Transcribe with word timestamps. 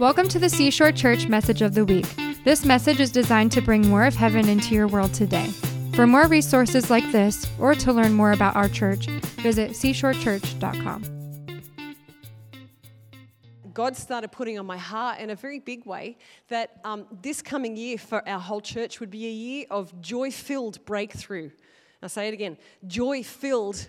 Welcome 0.00 0.26
to 0.30 0.40
the 0.40 0.48
Seashore 0.48 0.90
Church 0.90 1.28
Message 1.28 1.62
of 1.62 1.74
the 1.74 1.84
Week. 1.84 2.04
This 2.42 2.64
message 2.64 2.98
is 2.98 3.12
designed 3.12 3.52
to 3.52 3.60
bring 3.60 3.86
more 3.86 4.04
of 4.04 4.16
heaven 4.16 4.48
into 4.48 4.74
your 4.74 4.88
world 4.88 5.14
today. 5.14 5.46
For 5.94 6.04
more 6.04 6.26
resources 6.26 6.90
like 6.90 7.08
this, 7.12 7.46
or 7.60 7.76
to 7.76 7.92
learn 7.92 8.12
more 8.12 8.32
about 8.32 8.56
our 8.56 8.68
church, 8.68 9.06
visit 9.06 9.70
seashorechurch.com. 9.70 11.04
God 13.72 13.96
started 13.96 14.32
putting 14.32 14.58
on 14.58 14.66
my 14.66 14.78
heart 14.78 15.20
in 15.20 15.30
a 15.30 15.36
very 15.36 15.60
big 15.60 15.86
way 15.86 16.18
that 16.48 16.80
um, 16.82 17.06
this 17.22 17.40
coming 17.40 17.76
year 17.76 17.96
for 17.96 18.28
our 18.28 18.40
whole 18.40 18.60
church 18.60 18.98
would 18.98 19.10
be 19.10 19.26
a 19.26 19.30
year 19.30 19.66
of 19.70 20.00
joy 20.00 20.32
filled 20.32 20.84
breakthrough. 20.86 21.50
I'll 22.02 22.08
say 22.08 22.26
it 22.26 22.34
again 22.34 22.58
joy 22.88 23.22
filled 23.22 23.88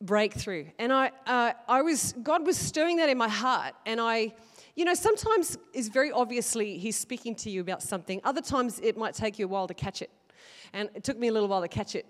breakthrough. 0.00 0.68
And 0.78 0.90
I, 0.90 1.12
uh, 1.26 1.52
I 1.68 1.82
was, 1.82 2.14
God 2.22 2.46
was 2.46 2.56
stirring 2.56 2.96
that 2.96 3.10
in 3.10 3.18
my 3.18 3.28
heart, 3.28 3.74
and 3.84 4.00
I 4.00 4.32
you 4.76 4.84
know, 4.84 4.94
sometimes 4.94 5.56
is 5.72 5.88
very 5.88 6.10
obviously 6.10 6.78
he's 6.78 6.96
speaking 6.96 7.34
to 7.36 7.50
you 7.50 7.60
about 7.60 7.82
something. 7.82 8.20
Other 8.24 8.40
times 8.40 8.80
it 8.80 8.96
might 8.96 9.14
take 9.14 9.38
you 9.38 9.44
a 9.44 9.48
while 9.48 9.68
to 9.68 9.74
catch 9.74 10.02
it. 10.02 10.10
And 10.72 10.90
it 10.94 11.04
took 11.04 11.18
me 11.18 11.28
a 11.28 11.32
little 11.32 11.48
while 11.48 11.62
to 11.62 11.68
catch 11.68 11.94
it. 11.94 12.06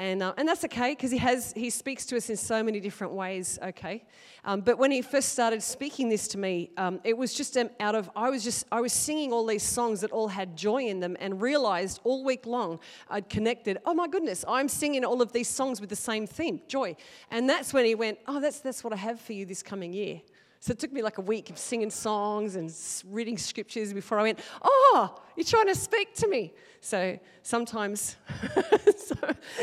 And, 0.00 0.22
uh, 0.22 0.32
and 0.36 0.46
that's 0.46 0.64
okay 0.64 0.92
because 0.92 1.10
he 1.10 1.18
has 1.18 1.52
he 1.56 1.70
speaks 1.70 2.06
to 2.06 2.16
us 2.16 2.30
in 2.30 2.36
so 2.36 2.62
many 2.62 2.78
different 2.78 3.14
ways 3.14 3.58
okay 3.60 4.04
um, 4.44 4.60
but 4.60 4.78
when 4.78 4.92
he 4.92 5.02
first 5.02 5.30
started 5.30 5.60
speaking 5.60 6.08
this 6.08 6.28
to 6.28 6.38
me 6.38 6.70
um, 6.76 7.00
it 7.02 7.18
was 7.18 7.34
just 7.34 7.56
um, 7.56 7.68
out 7.80 7.96
of 7.96 8.08
i 8.14 8.30
was 8.30 8.44
just 8.44 8.64
i 8.70 8.80
was 8.80 8.92
singing 8.92 9.32
all 9.32 9.44
these 9.44 9.64
songs 9.64 10.00
that 10.02 10.12
all 10.12 10.28
had 10.28 10.56
joy 10.56 10.84
in 10.84 11.00
them 11.00 11.16
and 11.18 11.42
realized 11.42 12.00
all 12.04 12.22
week 12.22 12.46
long 12.46 12.78
i'd 13.10 13.28
connected 13.28 13.78
oh 13.86 13.94
my 13.94 14.06
goodness 14.06 14.44
i'm 14.46 14.68
singing 14.68 15.04
all 15.04 15.20
of 15.20 15.32
these 15.32 15.48
songs 15.48 15.80
with 15.80 15.90
the 15.90 15.96
same 15.96 16.28
theme 16.28 16.60
joy 16.68 16.94
and 17.32 17.50
that's 17.50 17.74
when 17.74 17.84
he 17.84 17.96
went 17.96 18.18
oh 18.28 18.38
that's 18.38 18.60
that's 18.60 18.84
what 18.84 18.92
i 18.92 18.96
have 18.96 19.20
for 19.20 19.32
you 19.32 19.44
this 19.44 19.64
coming 19.64 19.92
year 19.92 20.20
so 20.60 20.72
it 20.72 20.78
took 20.78 20.92
me 20.92 21.02
like 21.02 21.18
a 21.18 21.22
week 21.22 21.50
of 21.50 21.58
singing 21.58 21.90
songs 21.90 22.56
and 22.56 22.74
reading 23.06 23.38
scriptures 23.38 23.92
before 23.92 24.18
I 24.18 24.22
went, 24.22 24.40
Oh, 24.60 25.20
you're 25.36 25.44
trying 25.44 25.68
to 25.68 25.74
speak 25.74 26.14
to 26.16 26.28
me. 26.28 26.52
So 26.80 27.18
sometimes, 27.42 28.16
so, 28.96 29.16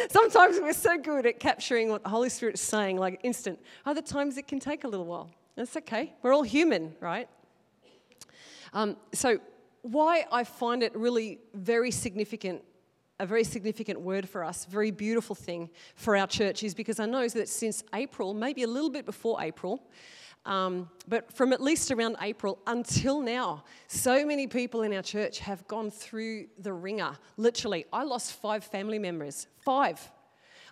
sometimes 0.09 0.59
we're 0.59 0.73
so 0.73 0.97
good 0.97 1.25
at 1.25 1.39
capturing 1.39 1.89
what 1.89 2.03
the 2.03 2.09
Holy 2.09 2.29
Spirit 2.29 2.55
is 2.55 2.61
saying, 2.61 2.97
like 2.97 3.19
instant. 3.23 3.59
Other 3.85 4.01
times 4.01 4.37
it 4.37 4.47
can 4.47 4.59
take 4.59 4.85
a 4.85 4.87
little 4.87 5.05
while. 5.05 5.31
That's 5.55 5.75
okay. 5.77 6.13
We're 6.21 6.33
all 6.33 6.43
human, 6.43 6.95
right? 6.99 7.27
Um, 8.73 8.97
so, 9.13 9.39
why 9.81 10.25
I 10.31 10.43
find 10.43 10.81
it 10.81 10.95
really 10.95 11.39
very 11.53 11.91
significant 11.91 12.63
a 13.19 13.25
very 13.25 13.45
significant 13.45 14.01
word 14.01 14.27
for 14.27 14.43
us, 14.43 14.65
very 14.65 14.91
beautiful 14.91 15.35
thing 15.35 15.69
for 15.95 16.17
our 16.17 16.27
church 16.27 16.63
is 16.63 16.73
because 16.75 16.99
I 16.99 17.05
know 17.05 17.25
that 17.29 17.47
since 17.47 17.81
April, 17.93 18.33
maybe 18.33 18.63
a 18.63 18.67
little 18.67 18.89
bit 18.89 19.05
before 19.05 19.41
April, 19.41 19.81
um, 20.45 20.89
but 21.07 21.31
from 21.33 21.53
at 21.53 21.61
least 21.61 21.91
around 21.91 22.17
April 22.21 22.59
until 22.67 23.19
now, 23.19 23.63
so 23.87 24.25
many 24.25 24.47
people 24.47 24.83
in 24.83 24.93
our 24.93 25.01
church 25.01 25.39
have 25.39 25.67
gone 25.67 25.89
through 25.89 26.47
the 26.59 26.71
wringer. 26.71 27.17
Literally, 27.37 27.85
I 27.91 28.03
lost 28.03 28.33
five 28.33 28.63
family 28.63 28.99
members. 28.99 29.47
Five. 29.59 30.11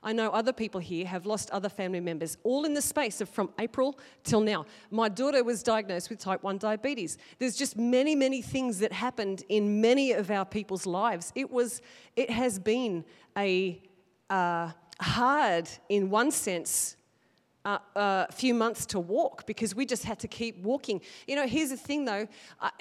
I 0.04 0.12
know 0.12 0.30
other 0.32 0.52
people 0.52 0.82
here 0.82 1.06
have 1.06 1.26
lost 1.26 1.50
other 1.52 1.70
family 1.70 2.02
members, 2.02 2.38
all 2.44 2.66
in 2.66 2.74
the 2.74 2.82
space 2.82 3.22
of 3.22 3.30
from 3.30 3.50
April 3.58 3.98
till 4.24 4.42
now. 4.42 4.66
My 4.92 5.08
daughter 5.08 5.44
was 5.44 5.64
diagnosed 5.64 6.10
with 6.10 6.20
type 6.20 6.44
1 6.44 6.58
diabetes. 6.58 7.18
There's 7.40 7.56
just 7.56 7.78
many, 7.78 8.14
many 8.14 8.42
things 8.42 8.80
that 8.80 8.92
happened 8.92 9.44
in 9.48 9.80
many 9.80 10.12
of 10.12 10.30
our 10.30 10.46
people's 10.46 10.86
lives. 10.86 11.32
It 11.36 11.50
was, 11.50 11.82
it 12.18 12.30
has 12.30 12.60
been 12.60 13.06
a 13.38 13.82
uh, 14.30 14.72
hard, 15.00 15.70
in 15.88 16.10
one 16.10 16.32
sense, 16.32 16.98
a 17.66 18.32
few 18.32 18.54
months 18.54 18.86
to 18.88 19.00
walk 19.00 19.46
because 19.46 19.76
we 19.76 19.86
just 19.86 20.04
had 20.04 20.20
to 20.20 20.28
keep 20.28 20.58
walking. 20.64 21.02
You 21.28 21.36
know, 21.36 21.48
here's 21.48 21.70
the 21.70 21.78
thing 21.78 22.06
though. 22.06 22.28
I, 22.60 22.72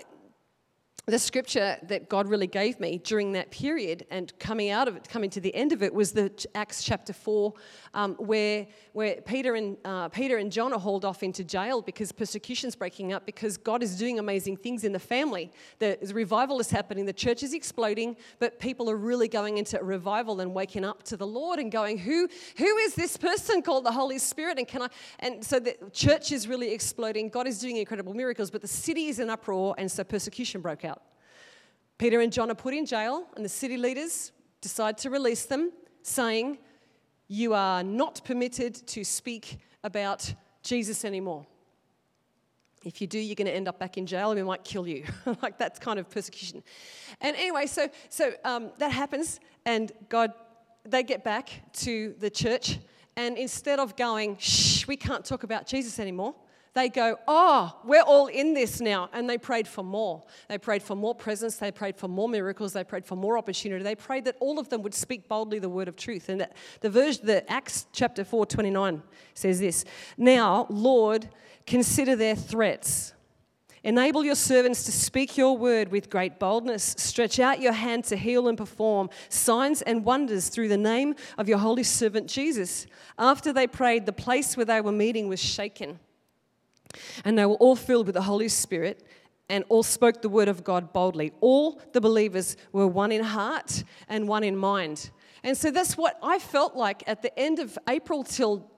the 1.07 1.19
scripture 1.19 1.77
that 1.83 2.09
God 2.09 2.29
really 2.29 2.47
gave 2.47 2.79
me 2.79 2.99
during 2.99 3.33
that 3.33 3.51
period 3.51 4.07
and 4.09 4.33
coming 4.39 4.71
out 4.71 4.87
of 4.87 4.95
it, 4.95 5.09
coming 5.09 5.31
to 5.31 5.41
the 5.41 5.53
end 5.53 5.73
of 5.73 5.83
it, 5.83 5.93
was 5.93 6.13
the 6.13 6.31
Acts 6.55 6.85
chapter 6.85 7.13
4, 7.13 7.53
um, 7.93 8.15
where, 8.15 8.69
where 8.93 9.21
Peter, 9.23 9.57
and, 9.57 9.77
uh, 9.85 10.09
Peter 10.11 10.37
and 10.37 10.53
John 10.53 10.73
are 10.73 10.79
hauled 10.79 11.05
off 11.05 11.25
into 11.25 11.43
jail 11.43 11.83
because 11.83 12.13
persecution's 12.13 12.77
breaking 12.77 13.13
up, 13.13 13.27
because 13.27 13.57
God 13.57 13.83
is 13.83 13.99
doing 13.99 14.21
amazing 14.21 14.59
things 14.59 14.85
in 14.85 14.93
the 14.93 15.01
family. 15.01 15.51
The, 15.81 15.99
the 16.01 16.15
revival 16.15 16.61
is 16.61 16.71
happening, 16.71 17.05
the 17.05 17.13
church 17.13 17.43
is 17.43 17.53
exploding, 17.53 18.17
but 18.39 18.61
people 18.61 18.89
are 18.89 18.97
really 18.97 19.27
going 19.27 19.59
into 19.59 19.83
revival 19.83 20.39
and 20.39 20.55
waking 20.55 20.85
up 20.85 21.03
to 21.05 21.17
the 21.17 21.27
Lord 21.27 21.59
and 21.59 21.73
going, 21.73 21.99
Who, 21.99 22.29
who 22.57 22.77
is 22.77 22.95
this 22.95 23.17
person 23.17 23.61
called 23.61 23.85
the 23.85 23.93
Holy 23.93 24.19
Spirit? 24.19 24.57
And 24.57 24.69
can 24.69 24.83
I? 24.83 24.89
And 25.19 25.45
so 25.45 25.59
the 25.59 25.77
church 25.93 26.31
is 26.31 26.47
really 26.47 26.73
exploding. 26.73 27.29
God 27.29 27.49
is 27.49 27.59
doing 27.59 27.79
incredible 27.79 28.15
miracles, 28.15 28.53
but 28.53 28.61
the 28.61 28.69
city 28.69 29.07
is 29.07 29.19
in 29.19 29.31
uproar, 29.31 29.75
and 29.79 29.91
so 29.91 30.05
persecution 30.05 30.61
broke 30.61 30.85
out. 30.85 31.02
Peter 32.03 32.21
and 32.21 32.33
John 32.33 32.51
are 32.51 32.57
put 32.57 32.75
in 32.75 32.85
jail, 32.85 33.29
and 33.37 33.45
the 33.45 33.49
city 33.49 33.77
leaders 33.77 34.33
decide 34.61 34.99
to 34.99 35.09
release 35.09 35.45
them, 35.45 35.71
saying, 36.03 36.59
You 37.29 37.55
are 37.55 37.85
not 37.85 38.25
permitted 38.25 38.75
to 38.89 39.05
speak 39.05 39.61
about 39.85 40.35
Jesus 40.65 41.05
anymore. 41.05 41.47
If 42.85 43.01
you 43.01 43.07
do, 43.07 43.21
you're 43.21 43.37
going 43.37 43.47
to 43.47 43.55
end 43.55 43.69
up 43.69 43.79
back 43.79 43.99
in 43.99 44.07
jail 44.07 44.33
and 44.33 44.41
we 44.41 44.43
might 44.43 44.65
kill 44.65 44.89
you. 44.89 45.05
like 45.43 45.59
that's 45.59 45.79
kind 45.79 46.01
of 46.01 46.11
persecution. 46.11 46.65
And 47.21 47.37
anyway, 47.37 47.67
so, 47.67 47.89
so 48.09 48.33
um, 48.43 48.73
that 48.79 48.91
happens, 48.91 49.39
and 49.65 49.93
God, 50.09 50.33
they 50.85 51.05
get 51.05 51.23
back 51.23 51.51
to 51.85 52.17
the 52.19 52.31
church, 52.31 52.81
and 53.15 53.39
instead 53.39 53.79
of 53.79 53.95
going, 53.95 54.39
shh, 54.39 54.89
we 54.89 54.97
can't 54.97 55.25
talk 55.25 55.45
about 55.45 55.69
Jesus 55.69 56.01
anymore, 56.01 56.35
they 56.75 56.89
go, 56.89 57.19
Oh, 57.29 57.79
we're 57.85 58.03
all 58.03 58.29
in 58.29 58.55
this 58.55 58.81
now. 58.81 59.11
And 59.13 59.29
they 59.29 59.37
prayed 59.37 59.69
for 59.69 59.85
more. 59.85 60.23
They 60.49 60.59
prayed 60.59 60.83
for 60.83 60.97
more 60.97 61.15
presence. 61.15 61.57
They 61.57 61.71
prayed 61.71 61.97
for 61.97 62.09
more 62.09 62.29
miracles. 62.29 62.73
They 62.73 62.85
prayed 62.85 63.05
for 63.05 63.17
more 63.17 63.37
opportunity. 63.37 63.85
They 63.85 63.95
prayed 63.95 64.25
that 64.25 64.37
all 64.41 64.59
of 64.59 64.71
them 64.71 64.83
would 64.83 64.95
speak 64.95 65.29
boldly 65.29 65.59
the 65.59 65.69
word 65.69 65.89
of 65.89 65.97
truth. 65.97 66.29
And 66.29 66.47
the 66.81 66.89
the 66.89 67.45
Acts 67.51 67.87
chapter 67.93 68.25
4, 68.25 68.47
29 68.47 69.03
says 69.35 69.61
this 69.61 69.85
Now, 70.17 70.67
Lord, 70.71 71.29
consider 71.67 72.17
their 72.17 72.37
threats. 72.37 73.13
Enable 73.85 74.25
your 74.25 74.37
servants 74.37 74.85
to 74.85 74.93
speak 74.93 75.37
your 75.37 75.59
word 75.59 75.91
with 75.91 76.09
great 76.09 76.39
boldness. 76.39 76.95
Stretch 76.97 77.41
out 77.41 77.61
your 77.61 77.73
hand 77.73 78.05
to 78.05 78.17
heal 78.17 78.47
and 78.47 78.57
perform 78.57 79.11
signs 79.29 79.83
and 79.83 80.05
wonders 80.05 80.49
through 80.49 80.69
the 80.69 80.77
name 80.77 81.17
of 81.37 81.49
your 81.49 81.59
holy 81.59 81.83
servant 81.83 82.29
Jesus. 82.29 82.87
After 83.19 83.53
they 83.53 83.67
prayed, 83.67 84.07
the 84.07 84.13
place 84.13 84.57
where 84.57 84.65
they 84.65 84.81
were 84.81 84.93
meeting 84.93 85.27
was 85.27 85.41
shaken 85.41 85.99
and 87.25 87.39
they 87.39 87.47
were 87.47 87.55
all 87.55 87.77
filled 87.77 88.07
with 88.07 88.15
the 88.15 88.23
Holy 88.23 88.49
Spirit 88.49 89.07
and 89.49 89.65
all 89.69 89.83
spoke 89.83 90.23
the 90.23 90.29
word 90.29 90.49
of 90.49 90.65
God 90.65 90.93
boldly. 90.93 91.33
All 91.41 91.81
the 91.93 92.01
believers 92.01 92.57
were 92.73 92.87
one 92.87 93.13
in 93.13 93.23
heart 93.23 93.85
and 94.09 94.27
one 94.27 94.45
in 94.45 94.57
mind. 94.57 95.11
And 95.45 95.57
so 95.57 95.71
that's 95.71 95.97
what 95.97 96.19
I 96.23 96.39
felt 96.39 96.77
like 96.77 97.03
at 97.07 97.23
the 97.23 97.37
end 97.39 97.59
of 97.59 97.79
April 97.89 98.23
till 98.23 98.71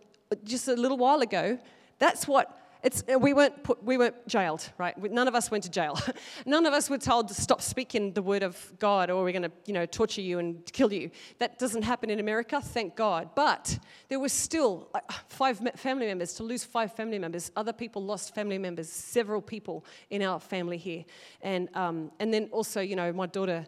just 0.43 0.67
a 0.69 0.75
little 0.75 0.97
while 0.97 1.21
ago. 1.21 1.59
That's 1.99 2.27
what 2.27 2.59
it's, 2.85 3.03
uh, 3.13 3.19
we, 3.19 3.33
weren't 3.33 3.65
put, 3.65 3.83
we 3.83 3.97
weren't 3.97 4.29
jailed, 4.29 4.71
right? 4.77 4.97
None 5.11 5.27
of 5.27 5.35
us 5.35 5.51
went 5.51 5.65
to 5.65 5.71
jail. 5.71 5.99
None 6.47 6.67
of 6.67 6.75
us 6.75 6.91
were 6.91 6.99
told 6.99 7.29
to 7.29 7.35
stop 7.35 7.63
speaking 7.63 8.13
the 8.13 8.21
word 8.23 8.43
of 8.43 8.73
God 8.79 9.09
or 9.11 9.25
we're 9.25 9.33
going 9.33 9.43
to, 9.43 9.53
you 9.65 9.73
know, 9.73 9.87
torture 9.87 10.21
you 10.21 10.39
and 10.39 10.65
kill 10.73 10.93
you. 10.93 11.11
That 11.39 11.59
doesn't 11.59 11.83
happen 11.83 12.11
in 12.11 12.21
America, 12.21 12.61
thank 12.61 12.95
God. 12.95 13.31
But 13.35 13.79
there 14.09 14.21
was 14.21 14.35
still 14.35 14.91
five 15.29 15.61
family 15.77 16.07
members, 16.07 16.35
to 16.35 16.43
lose 16.43 16.63
five 16.63 16.93
family 16.93 17.19
members. 17.19 17.51
Other 17.57 17.73
people 17.73 18.05
lost 18.05 18.35
family 18.35 18.59
members, 18.59 18.91
several 18.91 19.41
people 19.41 19.87
in 20.11 20.23
our 20.23 20.39
family 20.39 20.77
here. 20.77 21.07
And, 21.41 21.75
um, 21.75 22.13
and 22.21 22.35
then 22.35 22.51
also, 22.53 22.83
you 22.83 22.97
know, 22.97 23.11
my 23.15 23.27
daughter, 23.27 23.67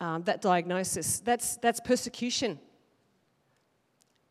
um, 0.00 0.22
that 0.24 0.42
diagnosis, 0.42 1.20
that's, 1.20 1.56
that's 1.56 1.80
persecution 1.80 2.58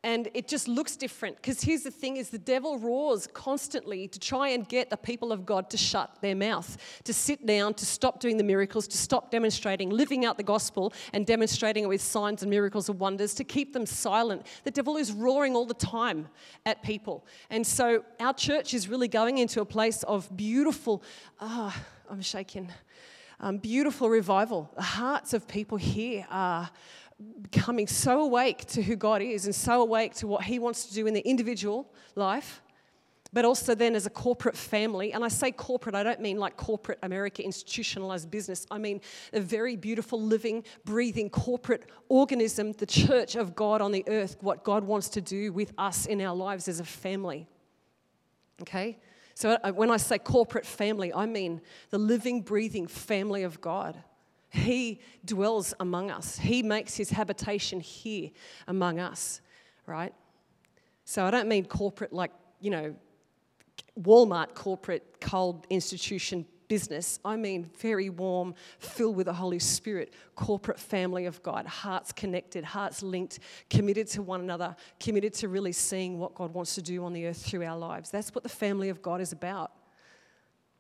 and 0.03 0.29
it 0.33 0.47
just 0.47 0.69
looks 0.69 0.95
different. 0.95 1.35
Because 1.35 1.61
here's 1.61 1.83
the 1.83 1.91
thing 1.91 2.17
is 2.17 2.29
the 2.29 2.37
devil 2.37 2.77
roars 2.77 3.27
constantly 3.27 4.07
to 4.07 4.19
try 4.19 4.49
and 4.49 4.67
get 4.67 4.89
the 4.89 4.97
people 4.97 5.31
of 5.31 5.45
god 5.45 5.69
to 5.71 5.77
shut 5.77 6.17
their 6.21 6.35
mouth 6.35 6.77
to 7.03 7.13
sit 7.13 7.45
down 7.45 7.73
to 7.73 7.85
stop 7.85 8.19
doing 8.19 8.37
the 8.37 8.43
miracles 8.43 8.87
to 8.87 8.97
stop 8.97 9.29
demonstrating 9.29 9.89
living 9.89 10.23
out 10.25 10.37
the 10.37 10.43
gospel 10.43 10.93
and 11.13 11.25
demonstrating 11.25 11.83
it 11.83 11.87
with 11.87 12.01
signs 12.01 12.41
and 12.41 12.49
miracles 12.49 12.87
and 12.87 12.99
wonders 12.99 13.33
to 13.33 13.43
keep 13.43 13.73
them 13.73 13.85
silent. 13.85 14.45
The 14.63 14.71
devil 14.71 14.95
is 14.95 15.11
roaring 15.11 15.55
all 15.55 15.65
the 15.65 15.73
time 15.73 16.29
at 16.65 16.81
people. 16.81 17.25
And 17.49 17.65
so 17.65 18.05
our 18.19 18.33
church 18.33 18.73
is 18.73 18.87
really 18.87 19.07
going 19.07 19.37
into 19.37 19.59
a 19.61 19.65
place 19.65 20.03
of 20.03 20.35
beautiful 20.35 21.03
ah 21.41 21.75
oh, 21.75 22.11
i'm 22.11 22.21
shaking 22.21 22.71
um, 23.41 23.57
beautiful 23.57 24.09
revival. 24.09 24.69
The 24.75 24.81
hearts 24.81 25.33
of 25.33 25.47
people 25.47 25.77
here 25.77 26.25
are 26.29 26.69
becoming 27.41 27.87
so 27.87 28.21
awake 28.21 28.65
to 28.65 28.81
who 28.81 28.95
God 28.95 29.21
is 29.21 29.45
and 29.45 29.55
so 29.55 29.81
awake 29.81 30.13
to 30.15 30.27
what 30.27 30.43
He 30.43 30.59
wants 30.59 30.85
to 30.85 30.93
do 30.93 31.07
in 31.07 31.13
the 31.13 31.27
individual 31.27 31.91
life, 32.15 32.61
but 33.33 33.45
also 33.45 33.75
then 33.75 33.95
as 33.95 34.05
a 34.05 34.09
corporate 34.09 34.55
family. 34.55 35.13
And 35.13 35.23
I 35.23 35.27
say 35.27 35.51
corporate, 35.51 35.95
I 35.95 36.03
don't 36.03 36.21
mean 36.21 36.37
like 36.37 36.57
corporate 36.57 36.99
America 37.03 37.43
institutionalized 37.43 38.31
business. 38.31 38.65
I 38.71 38.77
mean 38.77 39.01
a 39.33 39.39
very 39.39 39.75
beautiful, 39.75 40.21
living, 40.21 40.63
breathing 40.85 41.29
corporate 41.29 41.89
organism, 42.07 42.71
the 42.73 42.85
church 42.85 43.35
of 43.35 43.55
God 43.55 43.81
on 43.81 43.91
the 43.91 44.03
earth, 44.07 44.37
what 44.41 44.63
God 44.63 44.83
wants 44.83 45.09
to 45.09 45.21
do 45.21 45.51
with 45.51 45.73
us 45.77 46.05
in 46.05 46.21
our 46.21 46.35
lives 46.35 46.67
as 46.67 46.79
a 46.79 46.85
family. 46.85 47.47
Okay? 48.61 48.97
So 49.35 49.57
when 49.73 49.89
I 49.89 49.97
say 49.97 50.17
corporate 50.17 50.65
family, 50.65 51.13
I 51.13 51.25
mean 51.25 51.61
the 51.91 51.97
living, 51.97 52.41
breathing 52.41 52.87
family 52.87 53.43
of 53.43 53.61
God. 53.61 53.97
He 54.49 54.99
dwells 55.23 55.73
among 55.79 56.11
us, 56.11 56.37
He 56.37 56.63
makes 56.63 56.95
His 56.95 57.09
habitation 57.09 57.79
here 57.79 58.31
among 58.67 58.99
us, 58.99 59.41
right? 59.85 60.13
So 61.05 61.25
I 61.25 61.31
don't 61.31 61.47
mean 61.47 61.65
corporate 61.65 62.13
like, 62.13 62.31
you 62.59 62.69
know, 62.69 62.95
Walmart 63.99 64.53
corporate 64.53 65.19
cold 65.19 65.65
institution 65.69 66.45
business. 66.69 67.19
I 67.25 67.35
mean, 67.35 67.69
very 67.79 68.09
warm, 68.09 68.53
filled 68.77 69.17
with 69.17 69.25
the 69.25 69.33
Holy 69.33 69.59
Spirit, 69.59 70.13
corporate 70.35 70.79
family 70.79 71.25
of 71.25 71.41
God, 71.43 71.65
hearts 71.65 72.13
connected, 72.13 72.63
hearts 72.63 73.03
linked, 73.03 73.39
committed 73.69 74.07
to 74.09 74.21
one 74.21 74.39
another, 74.39 74.75
committed 74.99 75.33
to 75.35 75.49
really 75.49 75.71
seeing 75.73 76.19
what 76.19 76.35
God 76.35 76.53
wants 76.53 76.75
to 76.75 76.81
do 76.81 77.03
on 77.03 77.11
the 77.11 77.25
earth 77.25 77.43
through 77.43 77.65
our 77.65 77.77
lives. 77.77 78.11
That's 78.11 78.33
what 78.33 78.43
the 78.43 78.49
family 78.49 78.89
of 78.89 79.01
God 79.01 79.19
is 79.19 79.33
about. 79.33 79.71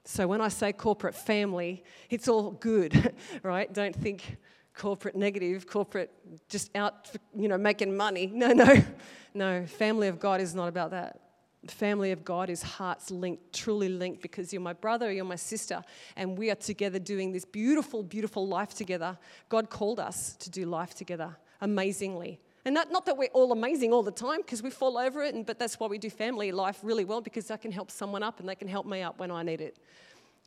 So 0.05 0.27
when 0.27 0.41
I 0.41 0.47
say 0.47 0.73
corporate 0.73 1.15
family, 1.15 1.83
it's 2.09 2.27
all 2.27 2.51
good, 2.51 3.13
right? 3.43 3.71
Don't 3.71 3.95
think 3.95 4.37
corporate 4.75 5.15
negative, 5.15 5.67
corporate 5.67 6.11
just 6.47 6.75
out, 6.75 7.11
you 7.35 7.47
know, 7.47 7.57
making 7.57 7.95
money. 7.95 8.27
No, 8.27 8.53
no, 8.53 8.83
no. 9.33 9.65
Family 9.65 10.07
of 10.07 10.19
God 10.19 10.41
is 10.41 10.55
not 10.55 10.67
about 10.67 10.91
that 10.91 11.19
family 11.67 12.11
of 12.11 12.23
God 12.23 12.49
is 12.49 12.61
hearts 12.61 13.11
linked, 13.11 13.53
truly 13.53 13.89
linked, 13.89 14.21
because 14.21 14.53
you're 14.53 14.61
my 14.61 14.73
brother, 14.73 15.11
you're 15.11 15.25
my 15.25 15.35
sister, 15.35 15.83
and 16.15 16.37
we 16.37 16.49
are 16.49 16.55
together 16.55 16.99
doing 16.99 17.31
this 17.31 17.45
beautiful, 17.45 18.03
beautiful 18.03 18.47
life 18.47 18.73
together. 18.73 19.17
God 19.49 19.69
called 19.69 19.99
us 19.99 20.35
to 20.37 20.49
do 20.49 20.65
life 20.65 20.95
together 20.95 21.35
amazingly. 21.61 22.39
And 22.65 22.75
not, 22.75 22.91
not 22.91 23.05
that 23.05 23.17
we're 23.17 23.29
all 23.33 23.51
amazing 23.51 23.93
all 23.93 24.03
the 24.03 24.11
time, 24.11 24.41
because 24.41 24.61
we 24.61 24.69
fall 24.69 24.97
over 24.97 25.23
it, 25.23 25.33
and, 25.33 25.45
but 25.45 25.57
that's 25.57 25.79
why 25.79 25.87
we 25.87 25.97
do 25.97 26.09
family 26.09 26.51
life 26.51 26.79
really 26.83 27.05
well, 27.05 27.21
because 27.21 27.49
I 27.51 27.57
can 27.57 27.71
help 27.71 27.89
someone 27.89 28.21
up 28.23 28.39
and 28.39 28.49
they 28.49 28.55
can 28.55 28.67
help 28.67 28.85
me 28.85 29.01
up 29.01 29.19
when 29.19 29.31
I 29.31 29.43
need 29.43 29.61
it. 29.61 29.77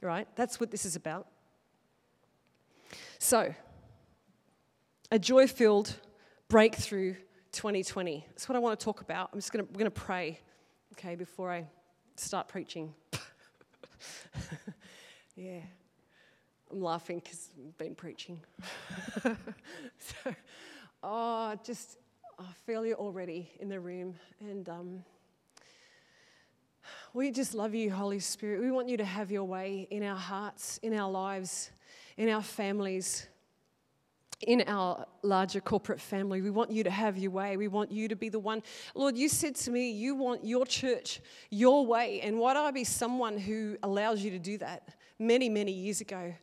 Right? 0.03 0.29
That's 0.37 0.61
what 0.61 0.71
this 0.71 0.85
is 0.85 0.97
about. 0.97 1.27
So, 3.19 3.55
a 5.11 5.19
joy 5.19 5.47
filled 5.47 5.95
breakthrough 6.49 7.15
2020. 7.53 8.27
That's 8.29 8.49
what 8.49 8.57
I 8.57 8.59
want 8.59 8.79
to 8.79 8.85
talk 8.85 9.01
about. 9.01 9.31
I'm 9.33 9.39
just 9.39 9.53
going 9.53 9.65
to, 9.65 9.73
we're 9.73 9.79
going 9.79 9.91
to 9.91 10.01
pray 10.01 10.41
okay, 10.93 11.15
before 11.15 11.51
I 11.51 11.67
start 12.17 12.49
preaching. 12.49 12.95
yeah, 15.37 15.61
I'm 16.71 16.81
laughing 16.83 17.21
because 17.21 17.51
I've 17.57 17.79
been 17.79 17.95
preaching. 17.95 18.41
so, 19.25 20.35
oh, 21.03 21.55
just, 21.65 21.99
Feel 22.67 22.87
you 22.87 22.95
already 22.95 23.51
in 23.61 23.69
the 23.69 23.81
room. 23.81 24.15
And 24.41 24.69
um, 24.69 25.05
we 27.13 27.31
just 27.31 27.55
love 27.55 27.75
you, 27.75 27.91
Holy 27.91 28.21
Spirit. 28.21 28.61
We 28.61 28.71
want 28.71 28.89
you 28.89 28.97
to 28.97 29.05
have 29.05 29.31
your 29.31 29.45
way 29.45 29.87
in 29.91 30.03
our 30.03 30.17
hearts, 30.17 30.79
in 30.83 30.95
our 30.95 31.11
lives, 31.11 31.71
in 32.17 32.29
our 32.29 32.43
families 32.43 33.27
in 34.47 34.65
our 34.67 35.07
larger 35.23 35.61
corporate 35.61 36.01
family. 36.01 36.41
We 36.41 36.51
want 36.51 36.71
you 36.71 36.83
to 36.85 36.91
have 36.91 37.17
your 37.17 37.31
way. 37.31 37.57
We 37.57 37.69
want 37.69 37.93
you 37.93 38.09
to 38.09 38.17
be 38.17 38.29
the 38.29 38.39
one. 38.39 38.63
Lord, 38.95 39.17
you 39.17 39.29
said 39.29 39.55
to 39.57 39.71
me, 39.71 39.91
you 39.91 40.15
want 40.15 40.45
your 40.45 40.67
church 40.67 41.21
your 41.51 41.87
way. 41.87 42.21
And 42.23 42.39
why 42.39 42.55
do 42.55 42.61
I 42.61 42.71
be 42.71 42.85
someone 42.85 43.39
who 43.39 43.77
allows 43.83 44.23
you 44.23 44.31
to 44.33 44.39
do 44.39 44.59
that 44.59 44.89
many, 45.19 45.49
many 45.49 45.73
years 45.73 46.01
ago? 46.01 46.35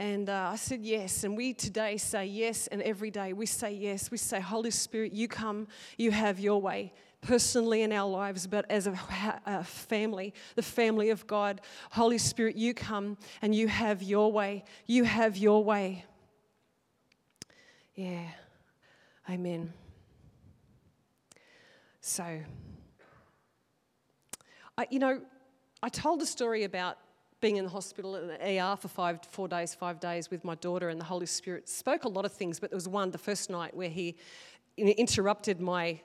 And 0.00 0.30
uh, 0.30 0.48
I 0.52 0.56
said 0.56 0.82
yes. 0.82 1.24
And 1.24 1.36
we 1.36 1.52
today 1.52 1.98
say 1.98 2.24
yes. 2.24 2.68
And 2.68 2.80
every 2.80 3.10
day 3.10 3.34
we 3.34 3.44
say 3.44 3.70
yes. 3.74 4.10
We 4.10 4.16
say, 4.16 4.40
Holy 4.40 4.70
Spirit, 4.70 5.12
you 5.12 5.28
come, 5.28 5.68
you 5.98 6.10
have 6.10 6.40
your 6.40 6.58
way 6.58 6.94
personally 7.20 7.82
in 7.82 7.92
our 7.92 8.08
lives, 8.08 8.46
but 8.46 8.64
as 8.70 8.86
a, 8.86 8.98
a, 9.44 9.62
family, 9.62 10.32
the 10.56 10.62
family 10.62 11.10
of 11.10 11.26
God. 11.26 11.60
Holy 11.90 12.16
Spirit, 12.16 12.56
you 12.56 12.72
come 12.72 13.18
and 13.42 13.54
you 13.54 13.68
have 13.68 14.02
your 14.02 14.32
way. 14.32 14.64
You 14.86 15.04
have 15.04 15.36
your 15.36 15.62
way. 15.62 16.06
Yeah. 17.94 18.26
Amen. 19.28 19.70
So, 22.00 22.24
I, 24.78 24.86
you 24.90 24.98
know, 24.98 25.20
I 25.82 25.90
told 25.90 26.22
a 26.22 26.26
story 26.26 26.64
about 26.64 26.96
being 27.40 27.56
in 27.56 27.64
the 27.64 27.70
hospital 27.70 28.16
in 28.16 28.28
the 28.28 28.60
ER 28.60 28.76
for 28.76 28.88
five, 28.88 29.20
four 29.30 29.48
days, 29.48 29.74
five 29.74 29.98
days 29.98 30.30
with 30.30 30.44
my 30.44 30.54
daughter, 30.56 30.88
and 30.88 31.00
the 31.00 31.04
Holy 31.04 31.26
Spirit 31.26 31.68
spoke 31.68 32.04
a 32.04 32.08
lot 32.08 32.24
of 32.24 32.32
things, 32.32 32.60
but 32.60 32.70
there 32.70 32.76
was 32.76 32.88
one, 32.88 33.10
the 33.10 33.18
first 33.18 33.50
night, 33.50 33.74
where 33.74 33.88
He 33.88 34.16
interrupted 34.76 35.60
my, 35.60 36.00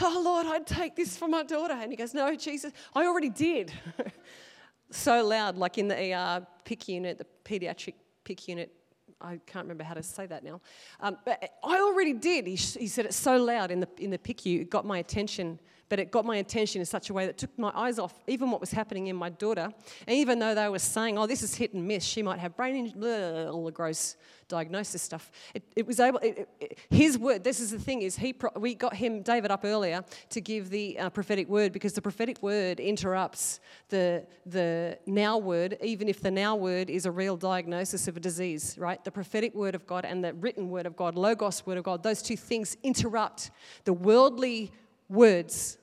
oh 0.00 0.22
Lord, 0.24 0.46
I'd 0.46 0.66
take 0.66 0.96
this 0.96 1.16
for 1.16 1.28
my 1.28 1.42
daughter. 1.42 1.74
And 1.74 1.90
He 1.92 1.96
goes, 1.96 2.14
No, 2.14 2.34
Jesus, 2.34 2.72
I 2.94 3.06
already 3.06 3.30
did. 3.30 3.72
so 4.90 5.24
loud, 5.24 5.56
like 5.56 5.78
in 5.78 5.88
the 5.88 6.12
ER 6.12 6.46
PIC 6.64 6.88
unit, 6.88 7.18
the 7.18 7.26
pediatric 7.44 7.94
PIC 8.24 8.48
unit, 8.48 8.72
I 9.20 9.38
can't 9.46 9.64
remember 9.64 9.84
how 9.84 9.94
to 9.94 10.02
say 10.02 10.26
that 10.26 10.42
now. 10.42 10.60
Um, 11.00 11.18
but 11.24 11.42
I 11.62 11.78
already 11.80 12.14
did. 12.14 12.46
He, 12.46 12.56
he, 12.56 12.86
said 12.86 13.04
it 13.04 13.12
so 13.12 13.36
loud 13.36 13.70
in 13.70 13.80
the, 13.80 13.88
in 13.98 14.10
the 14.10 14.18
PICU, 14.18 14.62
it 14.62 14.70
got 14.70 14.86
my 14.86 14.98
attention 14.98 15.58
but 15.90 15.98
it 15.98 16.10
got 16.10 16.24
my 16.24 16.36
attention 16.36 16.80
in 16.80 16.86
such 16.86 17.10
a 17.10 17.12
way 17.12 17.26
that 17.26 17.36
took 17.36 17.50
my 17.58 17.72
eyes 17.74 17.98
off 17.98 18.14
even 18.28 18.50
what 18.50 18.60
was 18.60 18.70
happening 18.70 19.08
in 19.08 19.16
my 19.16 19.28
daughter. 19.28 19.68
And 20.06 20.16
even 20.16 20.38
though 20.38 20.54
they 20.54 20.68
were 20.68 20.78
saying, 20.78 21.18
oh, 21.18 21.26
this 21.26 21.42
is 21.42 21.56
hit 21.56 21.74
and 21.74 21.86
miss, 21.86 22.04
she 22.04 22.22
might 22.22 22.38
have 22.38 22.56
brain 22.56 22.76
injury, 22.76 23.46
all 23.46 23.64
the 23.64 23.72
gross 23.72 24.16
diagnosis 24.48 25.02
stuff. 25.02 25.32
It, 25.52 25.64
it 25.74 25.86
was 25.86 25.98
able, 25.98 26.20
it, 26.20 26.48
it, 26.60 26.78
his 26.90 27.18
word, 27.18 27.42
this 27.42 27.58
is 27.58 27.72
the 27.72 27.78
thing, 27.78 28.02
is 28.02 28.16
he, 28.16 28.34
we 28.56 28.76
got 28.76 28.94
him, 28.94 29.22
David, 29.22 29.50
up 29.50 29.64
earlier 29.64 30.04
to 30.30 30.40
give 30.40 30.70
the 30.70 30.96
uh, 30.98 31.10
prophetic 31.10 31.48
word 31.48 31.72
because 31.72 31.92
the 31.92 32.02
prophetic 32.02 32.40
word 32.40 32.78
interrupts 32.78 33.58
the, 33.88 34.24
the 34.46 34.96
now 35.06 35.38
word, 35.38 35.76
even 35.82 36.08
if 36.08 36.20
the 36.20 36.30
now 36.30 36.54
word 36.54 36.88
is 36.88 37.04
a 37.04 37.10
real 37.10 37.36
diagnosis 37.36 38.06
of 38.06 38.16
a 38.16 38.20
disease, 38.20 38.78
right? 38.78 39.04
The 39.04 39.10
prophetic 39.10 39.56
word 39.56 39.74
of 39.74 39.88
God 39.88 40.04
and 40.04 40.22
the 40.22 40.34
written 40.34 40.70
word 40.70 40.86
of 40.86 40.94
God, 40.94 41.16
logos 41.16 41.66
word 41.66 41.78
of 41.78 41.84
God, 41.84 42.04
those 42.04 42.22
two 42.22 42.36
things 42.36 42.76
interrupt 42.84 43.50
the 43.84 43.92
worldly 43.92 44.70
words 45.10 45.76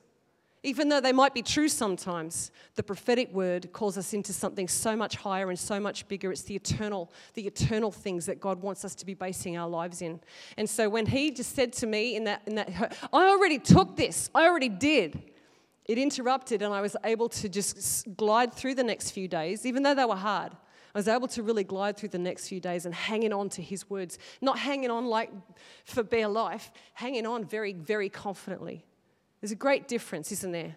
even 0.64 0.88
though 0.88 1.00
they 1.00 1.12
might 1.12 1.34
be 1.34 1.42
true 1.42 1.68
sometimes, 1.68 2.50
the 2.74 2.82
prophetic 2.82 3.32
word 3.32 3.72
calls 3.72 3.96
us 3.96 4.12
into 4.12 4.32
something 4.32 4.66
so 4.66 4.96
much 4.96 5.16
higher 5.16 5.48
and 5.50 5.58
so 5.58 5.78
much 5.78 6.06
bigger. 6.08 6.32
It's 6.32 6.42
the 6.42 6.56
eternal, 6.56 7.12
the 7.34 7.46
eternal 7.46 7.92
things 7.92 8.26
that 8.26 8.40
God 8.40 8.60
wants 8.60 8.84
us 8.84 8.94
to 8.96 9.06
be 9.06 9.14
basing 9.14 9.56
our 9.56 9.68
lives 9.68 10.02
in. 10.02 10.20
And 10.56 10.68
so 10.68 10.88
when 10.88 11.06
he 11.06 11.30
just 11.30 11.54
said 11.54 11.72
to 11.74 11.86
me 11.86 12.16
in 12.16 12.24
that, 12.24 12.42
in 12.46 12.56
that 12.56 12.96
I 13.12 13.28
already 13.28 13.58
took 13.58 13.96
this, 13.96 14.30
I 14.34 14.46
already 14.46 14.68
did. 14.68 15.22
It 15.84 15.96
interrupted, 15.96 16.60
and 16.60 16.74
I 16.74 16.82
was 16.82 16.96
able 17.02 17.30
to 17.30 17.48
just 17.48 18.14
glide 18.14 18.52
through 18.52 18.74
the 18.74 18.84
next 18.84 19.12
few 19.12 19.26
days, 19.26 19.64
even 19.64 19.84
though 19.84 19.94
they 19.94 20.04
were 20.04 20.16
hard. 20.16 20.52
I 20.52 20.98
was 20.98 21.08
able 21.08 21.28
to 21.28 21.42
really 21.42 21.64
glide 21.64 21.96
through 21.96 22.10
the 22.10 22.18
next 22.18 22.48
few 22.48 22.60
days 22.60 22.84
and 22.84 22.94
hanging 22.94 23.32
on 23.32 23.48
to 23.50 23.62
his 23.62 23.88
words. 23.88 24.18
Not 24.42 24.58
hanging 24.58 24.90
on 24.90 25.06
like 25.06 25.30
for 25.86 26.02
bare 26.02 26.28
life, 26.28 26.72
hanging 26.92 27.24
on 27.24 27.44
very, 27.44 27.72
very 27.72 28.10
confidently. 28.10 28.84
There's 29.40 29.52
a 29.52 29.56
great 29.56 29.88
difference, 29.88 30.32
isn't 30.32 30.52
there? 30.52 30.76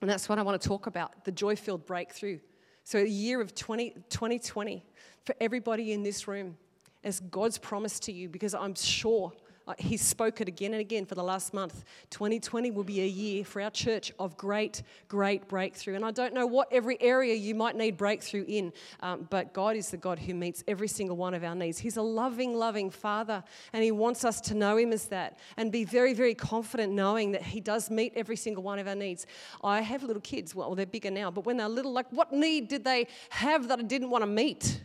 And 0.00 0.10
that's 0.10 0.28
what 0.28 0.38
I 0.38 0.42
want 0.42 0.60
to 0.60 0.68
talk 0.68 0.86
about 0.86 1.24
the 1.24 1.32
joy 1.32 1.56
filled 1.56 1.86
breakthrough. 1.86 2.38
So, 2.84 2.98
a 2.98 3.06
year 3.06 3.40
of 3.40 3.54
20, 3.54 3.90
2020 4.08 4.84
for 5.24 5.34
everybody 5.40 5.92
in 5.92 6.02
this 6.02 6.26
room, 6.26 6.56
as 7.04 7.20
God's 7.20 7.58
promise 7.58 8.00
to 8.00 8.12
you, 8.12 8.28
because 8.28 8.54
I'm 8.54 8.74
sure 8.74 9.32
uh, 9.66 9.74
he's 9.78 10.02
spoke 10.02 10.40
it 10.40 10.48
again 10.48 10.72
and 10.72 10.80
again 10.80 11.06
for 11.06 11.14
the 11.14 11.22
last 11.22 11.54
month. 11.54 11.84
2020 12.10 12.70
will 12.70 12.84
be 12.84 13.00
a 13.00 13.06
year 13.06 13.44
for 13.44 13.62
our 13.62 13.70
church 13.70 14.12
of 14.18 14.36
great, 14.36 14.82
great 15.08 15.46
breakthrough. 15.48 15.94
And 15.94 16.04
I 16.04 16.10
don't 16.10 16.34
know 16.34 16.46
what 16.46 16.68
every 16.72 17.00
area 17.00 17.34
you 17.34 17.54
might 17.54 17.76
need 17.76 17.96
breakthrough 17.96 18.44
in, 18.48 18.72
um, 19.00 19.26
but 19.30 19.52
God 19.52 19.76
is 19.76 19.90
the 19.90 19.96
God 19.96 20.18
who 20.18 20.34
meets 20.34 20.64
every 20.66 20.88
single 20.88 21.16
one 21.16 21.34
of 21.34 21.44
our 21.44 21.54
needs. 21.54 21.78
He's 21.78 21.96
a 21.96 22.02
loving, 22.02 22.54
loving 22.54 22.90
Father, 22.90 23.44
and 23.72 23.84
He 23.84 23.92
wants 23.92 24.24
us 24.24 24.40
to 24.42 24.54
know 24.54 24.76
Him 24.76 24.92
as 24.92 25.06
that 25.06 25.38
and 25.56 25.70
be 25.70 25.84
very, 25.84 26.14
very 26.14 26.34
confident 26.34 26.92
knowing 26.92 27.32
that 27.32 27.42
He 27.42 27.60
does 27.60 27.90
meet 27.90 28.12
every 28.16 28.36
single 28.36 28.62
one 28.62 28.78
of 28.78 28.88
our 28.88 28.96
needs. 28.96 29.26
I 29.62 29.80
have 29.80 30.02
little 30.02 30.22
kids, 30.22 30.54
well, 30.54 30.74
they're 30.74 30.86
bigger 30.86 31.10
now, 31.10 31.30
but 31.30 31.44
when 31.46 31.56
they're 31.56 31.68
little, 31.68 31.92
like, 31.92 32.10
what 32.10 32.32
need 32.32 32.68
did 32.68 32.84
they 32.84 33.06
have 33.30 33.68
that 33.68 33.78
I 33.78 33.82
didn't 33.82 34.10
want 34.10 34.22
to 34.22 34.26
meet? 34.26 34.80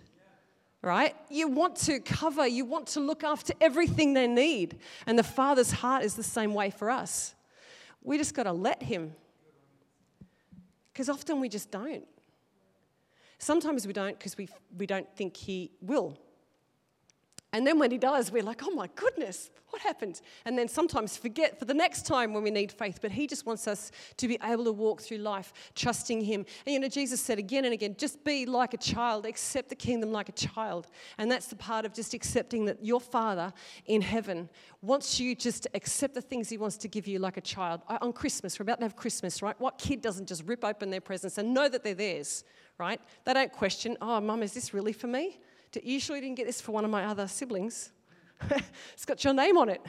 Right? 0.82 1.16
You 1.30 1.48
want 1.48 1.76
to 1.78 2.00
cover, 2.00 2.48
you 2.48 2.66
want 2.66 2.88
to 2.88 3.00
look 3.00 3.24
after 3.24 3.54
everything 3.60 4.14
they 4.14 4.28
need. 4.28 4.80
And 5.06 5.18
the 5.18 5.24
Father's 5.24 5.72
heart 5.72 6.04
is 6.04 6.16
the 6.16 6.24
same 6.24 6.54
way 6.54 6.70
for 6.70 6.90
us. 6.90 7.36
We 8.04 8.18
just 8.18 8.34
got 8.34 8.44
to 8.44 8.54
let 8.54 8.82
Him. 8.84 9.14
Because 10.94 11.10
often 11.10 11.40
we 11.40 11.50
just 11.50 11.72
don't. 11.72 12.08
Sometimes 13.40 13.86
we 13.86 13.94
don't 13.94 14.18
because 14.18 14.38
we, 14.38 14.48
we 14.78 14.88
don't 14.88 15.08
think 15.16 15.38
He 15.38 15.72
will. 15.82 16.18
And 17.54 17.66
then 17.66 17.80
when 17.80 17.92
he 17.92 17.98
does, 17.98 18.30
we're 18.30 18.44
like, 18.44 18.62
oh 18.66 18.72
my 18.72 18.90
goodness, 18.96 19.50
what 19.70 19.82
happened? 19.82 20.20
And 20.44 20.58
then 20.58 20.68
sometimes 20.68 21.16
forget 21.16 21.58
for 21.58 21.64
the 21.64 21.74
next 21.74 22.06
time 22.06 22.34
when 22.34 22.44
we 22.44 22.52
need 22.52 22.74
faith. 22.74 23.00
But 23.02 23.12
he 23.12 23.26
just 23.26 23.46
wants 23.46 23.68
us 23.68 23.92
to 24.18 24.28
be 24.28 24.38
able 24.44 24.66
to 24.66 24.74
walk 24.74 25.02
through 25.02 25.20
life 25.20 25.54
trusting 25.74 26.22
him. 26.22 26.46
And 26.66 26.74
you 26.74 26.80
know, 26.80 26.90
Jesus 26.90 27.22
said 27.22 27.40
again 27.40 27.64
and 27.64 27.74
again, 27.74 27.96
just 27.98 28.24
be 28.26 28.46
like 28.46 28.74
a 28.74 28.78
child, 28.78 29.26
accept 29.26 29.70
the 29.70 29.76
kingdom 29.76 30.12
like 30.12 30.28
a 30.28 30.34
child. 30.34 30.88
And 31.18 31.32
that's 31.32 31.48
the 31.48 31.56
part 31.56 31.86
of 31.86 31.94
just 31.94 32.14
accepting 32.14 32.66
that 32.66 32.84
your 32.84 33.00
Father 33.00 33.54
in 33.86 34.02
heaven 34.02 34.50
wants 34.82 35.18
you 35.18 35.34
just 35.34 35.64
to 35.64 35.70
accept 35.74 36.16
the 36.16 36.22
things 36.22 36.50
he 36.50 36.58
wants 36.58 36.76
to 36.78 36.90
give 36.90 37.08
you 37.08 37.20
like 37.20 37.38
a 37.38 37.42
child. 37.42 37.82
On 38.02 38.12
Christmas, 38.12 38.60
we're 38.60 38.64
about 38.64 38.80
to 38.80 38.86
have 38.86 38.98
Christmas, 38.98 39.42
right? 39.42 39.60
What 39.60 39.78
kid 39.78 40.02
doesn't 40.02 40.28
just 40.28 40.44
rip 40.46 40.66
open 40.66 40.90
their 40.90 41.02
presents 41.02 41.38
and 41.38 41.54
know 41.54 41.70
that 41.70 41.84
they're 41.84 41.94
theirs, 41.94 42.44
right? 42.78 43.00
They 43.24 43.34
don't 43.34 43.54
question, 43.54 43.96
oh, 44.02 44.20
mum, 44.20 44.44
is 44.44 44.54
this 44.54 44.74
really 44.74 44.94
for 44.94 45.08
me? 45.08 45.40
You 45.82 46.00
surely 46.00 46.22
didn't 46.22 46.38
get 46.38 46.48
this 46.48 46.62
for 46.62 46.72
one 46.72 46.86
of 46.86 46.92
my 46.92 47.06
other 47.06 47.28
siblings. 47.28 47.92
it's 48.94 49.06
got 49.06 49.24
your 49.24 49.34
name 49.34 49.58
on 49.58 49.70
it, 49.70 49.82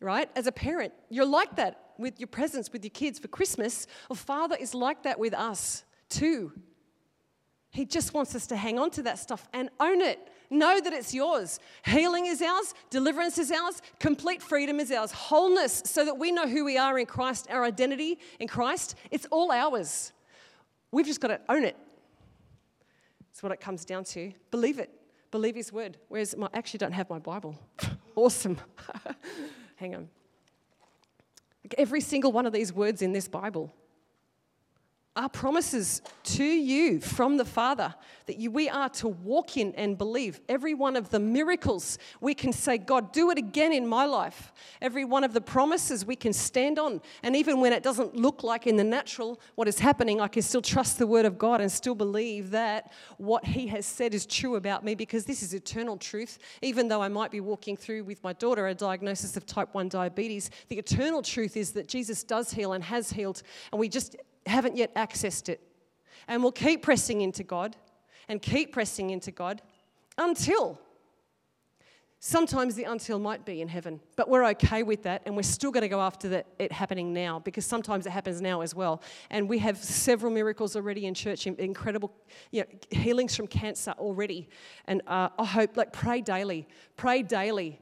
right? 0.00 0.28
As 0.34 0.46
a 0.46 0.52
parent, 0.52 0.92
you're 1.10 1.26
like 1.26 1.56
that 1.56 1.92
with 1.98 2.18
your 2.18 2.26
presents 2.26 2.72
with 2.72 2.84
your 2.84 2.90
kids 2.90 3.18
for 3.18 3.28
Christmas. 3.28 3.86
Well, 4.08 4.16
Father 4.16 4.56
is 4.58 4.74
like 4.74 5.02
that 5.04 5.18
with 5.18 5.34
us 5.34 5.84
too. 6.08 6.52
He 7.70 7.86
just 7.86 8.12
wants 8.12 8.34
us 8.34 8.46
to 8.48 8.56
hang 8.56 8.78
on 8.78 8.90
to 8.92 9.02
that 9.04 9.18
stuff 9.18 9.48
and 9.52 9.70
own 9.80 10.02
it. 10.02 10.18
Know 10.50 10.78
that 10.78 10.92
it's 10.92 11.14
yours. 11.14 11.58
Healing 11.86 12.26
is 12.26 12.42
ours, 12.42 12.74
deliverance 12.90 13.38
is 13.38 13.50
ours, 13.50 13.80
complete 13.98 14.42
freedom 14.42 14.78
is 14.80 14.92
ours, 14.92 15.10
wholeness, 15.10 15.82
so 15.86 16.04
that 16.04 16.18
we 16.18 16.30
know 16.30 16.46
who 16.46 16.66
we 16.66 16.76
are 16.76 16.98
in 16.98 17.06
Christ, 17.06 17.46
our 17.48 17.64
identity 17.64 18.18
in 18.38 18.48
Christ. 18.48 18.94
It's 19.10 19.26
all 19.30 19.50
ours. 19.50 20.12
We've 20.90 21.06
just 21.06 21.22
got 21.22 21.28
to 21.28 21.40
own 21.48 21.64
it 21.64 21.76
that's 23.32 23.42
what 23.42 23.50
it 23.50 23.60
comes 23.60 23.86
down 23.86 24.04
to. 24.04 24.30
Believe 24.50 24.78
it. 24.78 24.90
Believe 25.30 25.54
His 25.54 25.72
word. 25.72 25.96
Whereas 26.08 26.34
I 26.38 26.48
actually 26.52 26.78
don't 26.78 26.92
have 26.92 27.08
my 27.08 27.18
Bible. 27.18 27.58
awesome. 28.14 28.58
Hang 29.76 29.94
on. 29.94 30.08
Every 31.78 32.02
single 32.02 32.30
one 32.30 32.44
of 32.44 32.52
these 32.52 32.74
words 32.74 33.00
in 33.00 33.12
this 33.12 33.28
Bible 33.28 33.72
are 35.14 35.28
promises 35.28 36.00
to 36.24 36.44
you 36.44 36.98
from 36.98 37.36
the 37.36 37.44
Father 37.44 37.94
that 38.26 38.38
you, 38.38 38.50
we 38.50 38.70
are 38.70 38.88
to 38.88 39.08
walk 39.08 39.58
in 39.58 39.74
and 39.74 39.98
believe. 39.98 40.40
Every 40.48 40.72
one 40.72 40.96
of 40.96 41.10
the 41.10 41.18
miracles, 41.18 41.98
we 42.22 42.32
can 42.34 42.50
say, 42.50 42.78
God, 42.78 43.12
do 43.12 43.30
it 43.30 43.36
again 43.36 43.74
in 43.74 43.86
my 43.86 44.06
life. 44.06 44.52
Every 44.80 45.04
one 45.04 45.22
of 45.22 45.34
the 45.34 45.40
promises 45.42 46.06
we 46.06 46.16
can 46.16 46.32
stand 46.32 46.78
on. 46.78 47.02
And 47.22 47.36
even 47.36 47.60
when 47.60 47.74
it 47.74 47.82
doesn't 47.82 48.16
look 48.16 48.42
like 48.42 48.66
in 48.66 48.76
the 48.76 48.84
natural 48.84 49.38
what 49.54 49.68
is 49.68 49.78
happening, 49.78 50.18
I 50.18 50.28
can 50.28 50.40
still 50.40 50.62
trust 50.62 50.98
the 50.98 51.06
Word 51.06 51.26
of 51.26 51.36
God 51.36 51.60
and 51.60 51.70
still 51.70 51.94
believe 51.94 52.50
that 52.52 52.90
what 53.18 53.44
He 53.44 53.66
has 53.66 53.84
said 53.84 54.14
is 54.14 54.24
true 54.24 54.56
about 54.56 54.82
me 54.82 54.94
because 54.94 55.26
this 55.26 55.42
is 55.42 55.52
eternal 55.52 55.98
truth. 55.98 56.38
Even 56.62 56.88
though 56.88 57.02
I 57.02 57.08
might 57.08 57.30
be 57.30 57.40
walking 57.40 57.76
through 57.76 58.04
with 58.04 58.22
my 58.24 58.32
daughter 58.32 58.66
a 58.68 58.74
diagnosis 58.74 59.36
of 59.36 59.44
type 59.44 59.74
1 59.74 59.90
diabetes, 59.90 60.50
the 60.68 60.78
eternal 60.78 61.20
truth 61.20 61.56
is 61.56 61.72
that 61.72 61.86
Jesus 61.86 62.22
does 62.22 62.50
heal 62.50 62.72
and 62.72 62.82
has 62.82 63.12
healed. 63.12 63.42
And 63.72 63.78
we 63.78 63.90
just 63.90 64.16
haven't 64.46 64.76
yet 64.76 64.94
accessed 64.94 65.48
it. 65.48 65.60
And 66.28 66.42
we'll 66.42 66.52
keep 66.52 66.82
pressing 66.82 67.20
into 67.20 67.42
God 67.42 67.76
and 68.28 68.40
keep 68.40 68.72
pressing 68.72 69.10
into 69.10 69.30
God 69.30 69.62
until 70.18 70.78
sometimes 72.24 72.76
the 72.76 72.84
until 72.84 73.18
might 73.18 73.44
be 73.44 73.60
in 73.60 73.66
heaven, 73.66 73.98
but 74.14 74.28
we're 74.28 74.46
okay 74.46 74.84
with 74.84 75.02
that, 75.02 75.22
and 75.26 75.34
we're 75.34 75.42
still 75.42 75.72
going 75.72 75.82
to 75.82 75.88
go 75.88 76.00
after 76.00 76.28
the, 76.28 76.44
it 76.60 76.70
happening 76.70 77.12
now 77.12 77.40
because 77.40 77.66
sometimes 77.66 78.06
it 78.06 78.10
happens 78.10 78.40
now 78.40 78.60
as 78.60 78.76
well. 78.76 79.02
And 79.28 79.48
we 79.48 79.58
have 79.58 79.76
several 79.76 80.32
miracles 80.32 80.76
already 80.76 81.06
in 81.06 81.14
church, 81.14 81.48
incredible 81.48 82.12
you 82.52 82.60
know, 82.60 82.66
healings 82.96 83.34
from 83.34 83.48
cancer 83.48 83.92
already. 83.98 84.48
And 84.86 85.02
uh, 85.08 85.30
I 85.36 85.44
hope, 85.44 85.76
like, 85.76 85.92
pray 85.92 86.20
daily, 86.20 86.68
pray 86.96 87.22
daily 87.22 87.80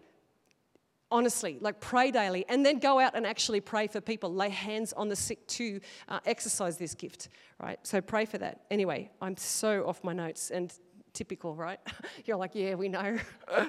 honestly 1.11 1.59
like 1.61 1.81
pray 1.81 2.11
daily 2.11 2.45
and 2.49 2.65
then 2.65 2.79
go 2.79 2.99
out 2.99 3.15
and 3.15 3.27
actually 3.27 3.61
pray 3.61 3.87
for 3.87 4.01
people 4.01 4.33
lay 4.33 4.49
hands 4.49 4.93
on 4.93 5.09
the 5.09 5.17
sick 5.17 5.47
to 5.47 5.81
uh, 6.09 6.21
exercise 6.27 6.77
this 6.77 6.95
gift 6.95 7.29
right? 7.59 7.79
So 7.83 8.01
pray 8.01 8.25
for 8.25 8.39
that. 8.39 8.63
Anyway 8.71 9.11
i'm 9.21 9.37
so 9.37 9.87
off 9.87 10.03
my 10.05 10.13
notes 10.13 10.51
and 10.51 10.73
typical 11.13 11.55
right? 11.55 11.81
You're 12.25 12.37
like 12.37 12.55
yeah 12.55 12.75
we 12.75 12.89
know. 12.89 13.17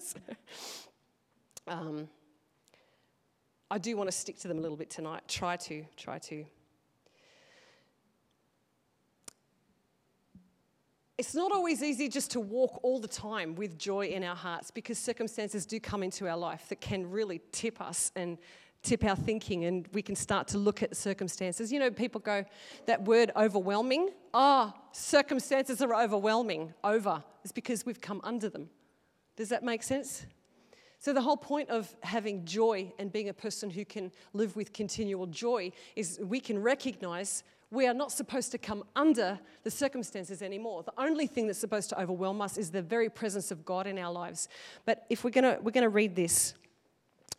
So, 0.00 0.18
um, 1.66 2.08
i 3.70 3.76
do 3.76 3.96
want 3.96 4.08
to 4.10 4.16
stick 4.16 4.38
to 4.38 4.48
them 4.48 4.58
a 4.58 4.60
little 4.60 4.76
bit 4.76 4.90
tonight. 4.90 5.22
Try 5.28 5.56
to 5.56 5.84
try 5.96 6.18
to 6.18 6.44
It's 11.18 11.34
not 11.34 11.50
always 11.50 11.82
easy 11.82 12.08
just 12.08 12.30
to 12.30 12.40
walk 12.40 12.78
all 12.84 13.00
the 13.00 13.08
time 13.08 13.56
with 13.56 13.76
joy 13.76 14.06
in 14.06 14.22
our 14.22 14.36
hearts 14.36 14.70
because 14.70 14.98
circumstances 14.98 15.66
do 15.66 15.80
come 15.80 16.04
into 16.04 16.28
our 16.28 16.36
life 16.36 16.68
that 16.68 16.80
can 16.80 17.10
really 17.10 17.40
tip 17.50 17.80
us 17.80 18.12
and 18.14 18.38
tip 18.84 19.02
our 19.02 19.16
thinking, 19.16 19.64
and 19.64 19.88
we 19.92 20.00
can 20.00 20.14
start 20.14 20.46
to 20.46 20.58
look 20.58 20.80
at 20.80 20.96
circumstances. 20.96 21.72
You 21.72 21.80
know, 21.80 21.90
people 21.90 22.20
go, 22.20 22.44
that 22.86 23.04
word 23.04 23.32
overwhelming, 23.34 24.10
ah, 24.32 24.72
oh, 24.72 24.80
circumstances 24.92 25.82
are 25.82 25.92
overwhelming. 25.92 26.72
Over 26.84 27.24
is 27.42 27.50
because 27.50 27.84
we've 27.84 28.00
come 28.00 28.20
under 28.22 28.48
them. 28.48 28.70
Does 29.34 29.48
that 29.48 29.64
make 29.64 29.82
sense? 29.82 30.24
So, 31.00 31.12
the 31.12 31.22
whole 31.22 31.36
point 31.36 31.68
of 31.68 31.92
having 32.04 32.44
joy 32.44 32.92
and 32.96 33.12
being 33.12 33.28
a 33.28 33.34
person 33.34 33.70
who 33.70 33.84
can 33.84 34.12
live 34.34 34.54
with 34.54 34.72
continual 34.72 35.26
joy 35.26 35.72
is 35.96 36.20
we 36.22 36.38
can 36.38 36.62
recognize 36.62 37.42
we 37.70 37.86
are 37.86 37.94
not 37.94 38.10
supposed 38.12 38.50
to 38.52 38.58
come 38.58 38.82
under 38.96 39.38
the 39.62 39.70
circumstances 39.70 40.40
anymore. 40.40 40.82
The 40.82 40.92
only 40.96 41.26
thing 41.26 41.46
that's 41.46 41.58
supposed 41.58 41.90
to 41.90 42.00
overwhelm 42.00 42.40
us 42.40 42.56
is 42.56 42.70
the 42.70 42.80
very 42.80 43.10
presence 43.10 43.50
of 43.50 43.64
God 43.64 43.86
in 43.86 43.98
our 43.98 44.12
lives. 44.12 44.48
But 44.86 45.04
if 45.10 45.22
we're 45.22 45.30
going 45.30 45.44
to 45.44 45.60
we're 45.62 45.72
going 45.72 45.82
to 45.82 45.90
read 45.90 46.16
this 46.16 46.54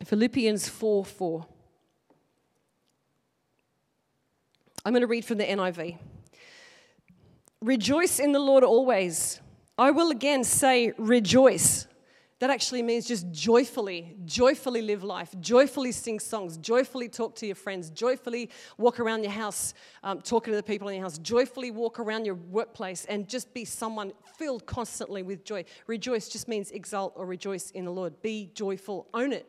Philippians 0.04 0.68
4 0.68 1.04
4. 1.04 1.46
I'm 4.84 4.92
going 4.92 5.02
to 5.02 5.06
read 5.06 5.24
from 5.24 5.38
the 5.38 5.44
NIV. 5.44 5.98
Rejoice 7.60 8.18
in 8.18 8.32
the 8.32 8.38
Lord 8.38 8.64
always. 8.64 9.40
I 9.76 9.90
will 9.90 10.10
again 10.10 10.44
say, 10.44 10.92
rejoice. 10.96 11.86
That 12.40 12.48
actually 12.48 12.82
means 12.82 13.06
just 13.06 13.30
joyfully, 13.30 14.16
joyfully 14.24 14.80
live 14.80 15.04
life, 15.04 15.34
joyfully 15.40 15.92
sing 15.92 16.18
songs, 16.18 16.56
joyfully 16.56 17.06
talk 17.06 17.34
to 17.36 17.46
your 17.46 17.54
friends, 17.54 17.90
joyfully 17.90 18.48
walk 18.78 18.98
around 18.98 19.24
your 19.24 19.32
house, 19.32 19.74
um, 20.02 20.22
talking 20.22 20.52
to 20.52 20.56
the 20.56 20.62
people 20.62 20.88
in 20.88 20.94
your 20.94 21.04
house, 21.04 21.18
joyfully 21.18 21.70
walk 21.70 22.00
around 22.00 22.24
your 22.24 22.36
workplace, 22.36 23.04
and 23.04 23.28
just 23.28 23.52
be 23.52 23.66
someone 23.66 24.14
filled 24.38 24.64
constantly 24.64 25.22
with 25.22 25.44
joy. 25.44 25.62
Rejoice 25.86 26.30
just 26.30 26.48
means 26.48 26.70
exult 26.70 27.12
or 27.14 27.26
rejoice 27.26 27.72
in 27.72 27.84
the 27.84 27.92
Lord. 27.92 28.22
Be 28.22 28.50
joyful, 28.54 29.06
own 29.12 29.34
it, 29.34 29.46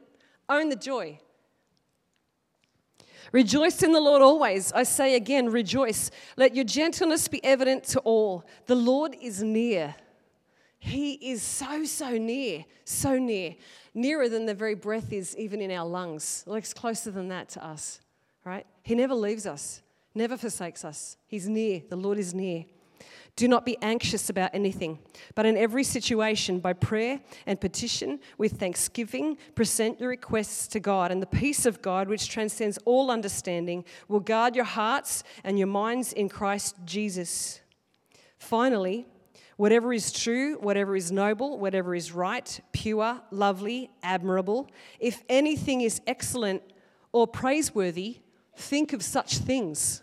own 0.50 0.67
the 0.67 0.75
joy. 0.75 1.17
Rejoice 3.31 3.83
in 3.83 3.93
the 3.93 4.01
Lord 4.01 4.21
always. 4.21 4.74
I 4.74 4.83
say 4.83 5.15
again, 5.15 5.50
rejoice. 5.50 6.12
Let 6.36 6.55
your 6.55 6.65
gentleness 6.65 7.29
be 7.29 7.41
evident 7.41 7.86
to 7.86 8.01
all. 8.01 8.45
The 8.65 8.75
Lord 8.75 9.15
is 9.21 9.41
near. 9.41 9.95
He 10.83 11.13
is 11.13 11.43
so, 11.43 11.85
so 11.85 12.17
near, 12.17 12.65
so 12.85 13.19
near, 13.19 13.55
nearer 13.93 14.27
than 14.27 14.47
the 14.47 14.55
very 14.55 14.73
breath 14.73 15.13
is 15.13 15.38
even 15.38 15.61
in 15.61 15.69
our 15.69 15.85
lungs. 15.85 16.43
Like 16.47 16.63
it's 16.63 16.73
closer 16.73 17.11
than 17.11 17.27
that 17.27 17.50
to 17.50 17.63
us, 17.63 18.01
right? 18.43 18.65
He 18.81 18.95
never 18.95 19.13
leaves 19.13 19.45
us, 19.45 19.83
never 20.15 20.35
forsakes 20.38 20.83
us. 20.83 21.17
He's 21.27 21.47
near. 21.47 21.83
The 21.88 21.95
Lord 21.95 22.17
is 22.17 22.33
near. 22.33 22.65
Do 23.35 23.47
not 23.47 23.63
be 23.63 23.77
anxious 23.83 24.27
about 24.31 24.55
anything, 24.55 24.97
but 25.35 25.45
in 25.45 25.55
every 25.55 25.83
situation, 25.83 26.59
by 26.59 26.73
prayer 26.73 27.21
and 27.45 27.61
petition, 27.61 28.19
with 28.39 28.53
thanksgiving, 28.53 29.38
present 29.53 30.00
your 30.00 30.09
requests 30.09 30.67
to 30.69 30.79
God, 30.79 31.11
and 31.11 31.21
the 31.21 31.27
peace 31.27 31.67
of 31.67 31.83
God, 31.83 32.09
which 32.09 32.27
transcends 32.27 32.79
all 32.85 33.11
understanding, 33.11 33.85
will 34.07 34.19
guard 34.19 34.55
your 34.55 34.65
hearts 34.65 35.23
and 35.43 35.59
your 35.59 35.67
minds 35.67 36.11
in 36.11 36.27
Christ 36.27 36.75
Jesus. 36.85 37.61
Finally, 38.39 39.05
Whatever 39.62 39.94
is 39.94 40.12
true, 40.12 40.58
whatever 40.60 40.96
is 40.96 41.12
noble, 41.12 41.60
whatever 41.60 41.94
is 41.94 42.12
right, 42.12 42.60
pure, 42.72 43.22
lovely, 43.30 43.91
admirable, 44.01 44.68
if 45.00 45.22
anything 45.30 45.82
is 45.82 46.01
excellent 46.08 46.63
or 47.12 47.27
praiseworthy, 47.27 48.22
think 48.58 48.91
of 48.91 49.03
such 49.03 49.38
things. 49.38 50.01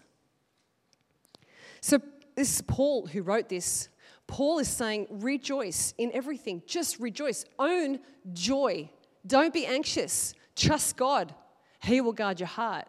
So, 1.80 1.98
this 2.36 2.54
is 2.54 2.62
Paul 2.62 3.08
who 3.08 3.22
wrote 3.22 3.48
this. 3.48 3.88
Paul 4.28 4.60
is 4.60 4.68
saying, 4.68 5.08
rejoice 5.10 5.92
in 5.98 6.12
everything. 6.12 6.62
Just 6.64 7.00
rejoice. 7.00 7.44
Own 7.58 7.98
joy. 8.32 8.88
Don't 9.26 9.52
be 9.52 9.66
anxious. 9.66 10.34
Trust 10.54 10.96
God. 10.96 11.34
He 11.82 12.00
will 12.00 12.12
guard 12.12 12.38
your 12.38 12.46
heart. 12.46 12.86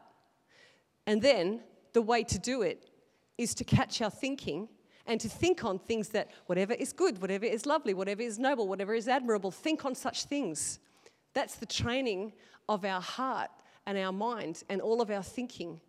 And 1.07 1.19
then 1.19 1.61
the 1.93 2.03
way 2.03 2.23
to 2.25 2.37
do 2.37 2.61
it 2.61 2.91
is 3.39 3.55
to 3.55 3.63
catch 3.63 4.03
our 4.03 4.11
thinking 4.11 4.69
and 5.09 5.19
to 5.19 5.27
think 5.27 5.65
on 5.65 5.79
things 5.79 6.09
that 6.09 6.29
whatever 6.45 6.73
is 6.73 6.93
good, 6.93 7.19
whatever 7.19 7.43
is 7.43 7.65
lovely, 7.65 7.95
whatever 7.95 8.21
is 8.21 8.37
noble, 8.37 8.67
whatever 8.67 8.93
is 8.93 9.07
admirable, 9.07 9.49
think 9.49 9.83
on 9.83 9.95
such 9.95 10.25
things. 10.25 10.79
That's 11.33 11.55
the 11.55 11.65
training 11.65 12.31
of 12.69 12.85
our 12.85 13.01
heart 13.01 13.49
and 13.87 13.97
our 13.97 14.11
mind 14.11 14.63
and 14.69 14.79
all 14.79 15.01
of 15.01 15.09
our 15.09 15.23
thinking. 15.23 15.81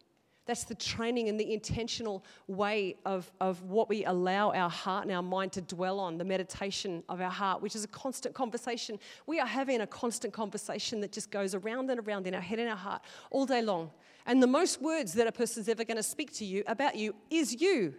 That's 0.47 0.65
the 0.65 0.75
training 0.75 1.29
and 1.29 1.39
the 1.39 1.53
intentional 1.53 2.25
way 2.49 2.97
of, 3.05 3.31
of 3.43 3.63
what 3.65 3.91
we 3.91 4.07
allow 4.07 4.53
our 4.53 4.71
heart 4.71 5.05
and 5.05 5.15
our 5.15 5.23
mind 5.23 5.53
to 5.53 5.61
dwell 5.61 6.01
on, 6.01 6.17
the 6.17 6.25
meditation 6.25 7.05
of 7.11 7.21
our 7.21 7.31
heart, 7.31 7.61
which 7.61 7.77
is 7.77 7.85
a 7.85 7.89
constant 7.89 8.35
conversation. 8.35 8.99
We 9.27 9.39
are 9.39 9.47
having 9.47 9.83
a 9.83 9.87
constant 9.87 10.33
conversation 10.33 10.99
that 11.03 11.13
just 11.13 11.31
goes 11.31 11.55
around 11.55 11.91
and 11.91 12.01
around 12.01 12.27
in 12.27 12.35
our 12.35 12.41
head 12.41 12.59
and 12.59 12.71
our 12.71 12.77
heart 12.77 13.03
all 13.31 13.45
day 13.45 13.61
long. 13.61 13.91
And 14.25 14.43
the 14.43 14.47
most 14.47 14.81
words 14.81 15.13
that 15.13 15.27
a 15.27 15.33
person's 15.33 15.69
ever 15.69 15.85
going 15.85 15.99
to 15.99 16.03
speak 16.03 16.33
to 16.37 16.45
you 16.47 16.65
about 16.67 16.97
you 16.97 17.15
is 17.29 17.61
you. 17.61 17.95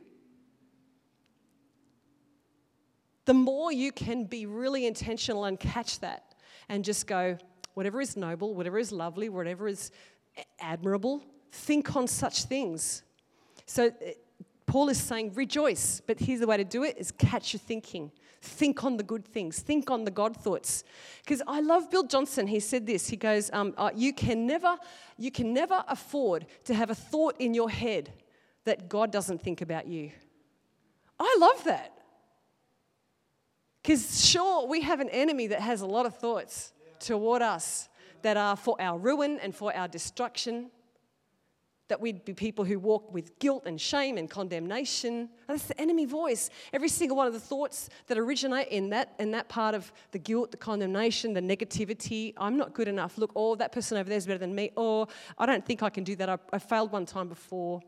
The 3.25 3.33
more 3.33 3.71
you 3.71 3.91
can 3.91 4.25
be 4.25 4.45
really 4.45 4.85
intentional 4.85 5.45
and 5.45 5.59
catch 5.59 5.99
that 5.99 6.35
and 6.69 6.83
just 6.83 7.07
go, 7.07 7.37
whatever 7.73 8.01
is 8.01 8.17
noble, 8.17 8.55
whatever 8.55 8.79
is 8.79 8.91
lovely, 8.91 9.29
whatever 9.29 9.67
is 9.67 9.91
admirable, 10.59 11.23
think 11.51 11.95
on 11.95 12.07
such 12.07 12.45
things. 12.45 13.03
So 13.65 13.87
uh, 13.87 14.11
Paul 14.65 14.89
is 14.89 14.99
saying, 14.99 15.33
rejoice, 15.33 16.01
but 16.05 16.19
here's 16.19 16.39
the 16.39 16.47
way 16.47 16.57
to 16.57 16.63
do 16.63 16.83
it 16.83 16.97
is 16.97 17.11
catch 17.11 17.53
your 17.53 17.59
thinking. 17.59 18.11
Think 18.41 18.83
on 18.83 18.97
the 18.97 19.03
good 19.03 19.25
things. 19.25 19.59
Think 19.59 19.91
on 19.91 20.03
the 20.03 20.11
God 20.11 20.35
thoughts. 20.35 20.83
Because 21.23 21.43
I 21.47 21.59
love 21.59 21.91
Bill 21.91 22.03
Johnson. 22.03 22.47
He 22.47 22.59
said 22.59 22.87
this. 22.87 23.07
He 23.07 23.15
goes, 23.15 23.51
um, 23.53 23.75
uh, 23.77 23.91
you, 23.95 24.13
can 24.13 24.47
never, 24.47 24.77
you 25.17 25.29
can 25.29 25.53
never 25.53 25.83
afford 25.87 26.47
to 26.63 26.73
have 26.73 26.89
a 26.89 26.95
thought 26.95 27.35
in 27.39 27.53
your 27.53 27.69
head 27.69 28.11
that 28.63 28.89
God 28.89 29.11
doesn't 29.11 29.41
think 29.41 29.61
about 29.61 29.87
you. 29.87 30.11
I 31.19 31.37
love 31.39 31.63
that. 31.65 32.00
Because 33.81 34.25
sure, 34.25 34.67
we 34.67 34.81
have 34.81 34.99
an 34.99 35.09
enemy 35.09 35.47
that 35.47 35.61
has 35.61 35.81
a 35.81 35.87
lot 35.87 36.05
of 36.05 36.15
thoughts 36.15 36.73
toward 36.99 37.41
us 37.41 37.89
that 38.21 38.37
are 38.37 38.55
for 38.55 38.79
our 38.79 38.99
ruin 38.99 39.39
and 39.41 39.55
for 39.55 39.75
our 39.75 39.87
destruction 39.87 40.69
that 41.91 41.99
we'd 41.99 42.23
be 42.23 42.33
people 42.33 42.63
who 42.63 42.79
walk 42.79 43.13
with 43.13 43.37
guilt 43.39 43.63
and 43.65 43.79
shame 43.79 44.17
and 44.17 44.29
condemnation. 44.29 45.27
That's 45.49 45.65
the 45.65 45.81
enemy 45.81 46.05
voice. 46.05 46.49
Every 46.71 46.87
single 46.87 47.17
one 47.17 47.27
of 47.27 47.33
the 47.33 47.39
thoughts 47.39 47.89
that 48.07 48.17
originate 48.17 48.69
in 48.69 48.91
that 48.91 49.13
in 49.19 49.31
that 49.31 49.49
part 49.49 49.75
of 49.75 49.91
the 50.13 50.17
guilt, 50.17 50.51
the 50.51 50.57
condemnation, 50.57 51.33
the 51.33 51.41
negativity. 51.41 52.33
I'm 52.37 52.55
not 52.55 52.73
good 52.73 52.87
enough. 52.87 53.17
Look, 53.17 53.33
oh, 53.35 53.55
that 53.55 53.73
person 53.73 53.97
over 53.97 54.07
there 54.07 54.17
is 54.17 54.25
better 54.25 54.39
than 54.39 54.55
me. 54.55 54.71
Or 54.77 55.05
I 55.37 55.45
don't 55.45 55.65
think 55.65 55.83
I 55.83 55.89
can 55.89 56.05
do 56.05 56.15
that. 56.15 56.29
I, 56.29 56.37
I 56.53 56.59
failed 56.59 56.93
one 56.93 57.05
time 57.05 57.27
before. 57.27 57.81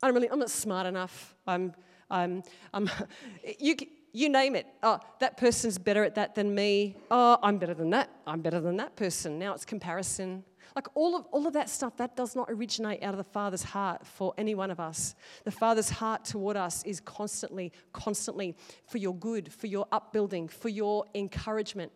I 0.00 0.06
don't 0.06 0.14
really. 0.14 0.30
I'm 0.30 0.38
not 0.38 0.50
smart 0.50 0.86
enough. 0.86 1.34
I'm. 1.48 1.72
I'm. 2.08 2.44
I'm. 2.72 2.88
You. 3.58 3.74
You 4.16 4.28
name 4.28 4.54
it. 4.54 4.68
Oh, 4.80 5.00
that 5.18 5.36
person's 5.36 5.76
better 5.76 6.04
at 6.04 6.14
that 6.14 6.36
than 6.36 6.54
me. 6.54 6.96
Oh, 7.10 7.36
I'm 7.42 7.58
better 7.58 7.74
than 7.74 7.90
that. 7.90 8.08
I'm 8.28 8.42
better 8.42 8.60
than 8.60 8.76
that 8.76 8.94
person. 8.94 9.40
Now 9.40 9.54
it's 9.54 9.64
comparison. 9.64 10.44
Like 10.76 10.86
all 10.94 11.16
of, 11.16 11.26
all 11.32 11.48
of 11.48 11.52
that 11.54 11.68
stuff, 11.68 11.96
that 11.96 12.14
does 12.14 12.36
not 12.36 12.48
originate 12.48 13.02
out 13.02 13.12
of 13.12 13.18
the 13.18 13.24
Father's 13.24 13.64
heart 13.64 14.06
for 14.06 14.32
any 14.38 14.54
one 14.54 14.70
of 14.70 14.78
us. 14.78 15.16
The 15.42 15.50
Father's 15.50 15.90
heart 15.90 16.24
toward 16.24 16.56
us 16.56 16.84
is 16.84 17.00
constantly, 17.00 17.72
constantly 17.92 18.54
for 18.86 18.98
your 18.98 19.16
good, 19.16 19.52
for 19.52 19.66
your 19.66 19.88
upbuilding, 19.90 20.46
for 20.46 20.68
your 20.68 21.06
encouragement. 21.16 21.90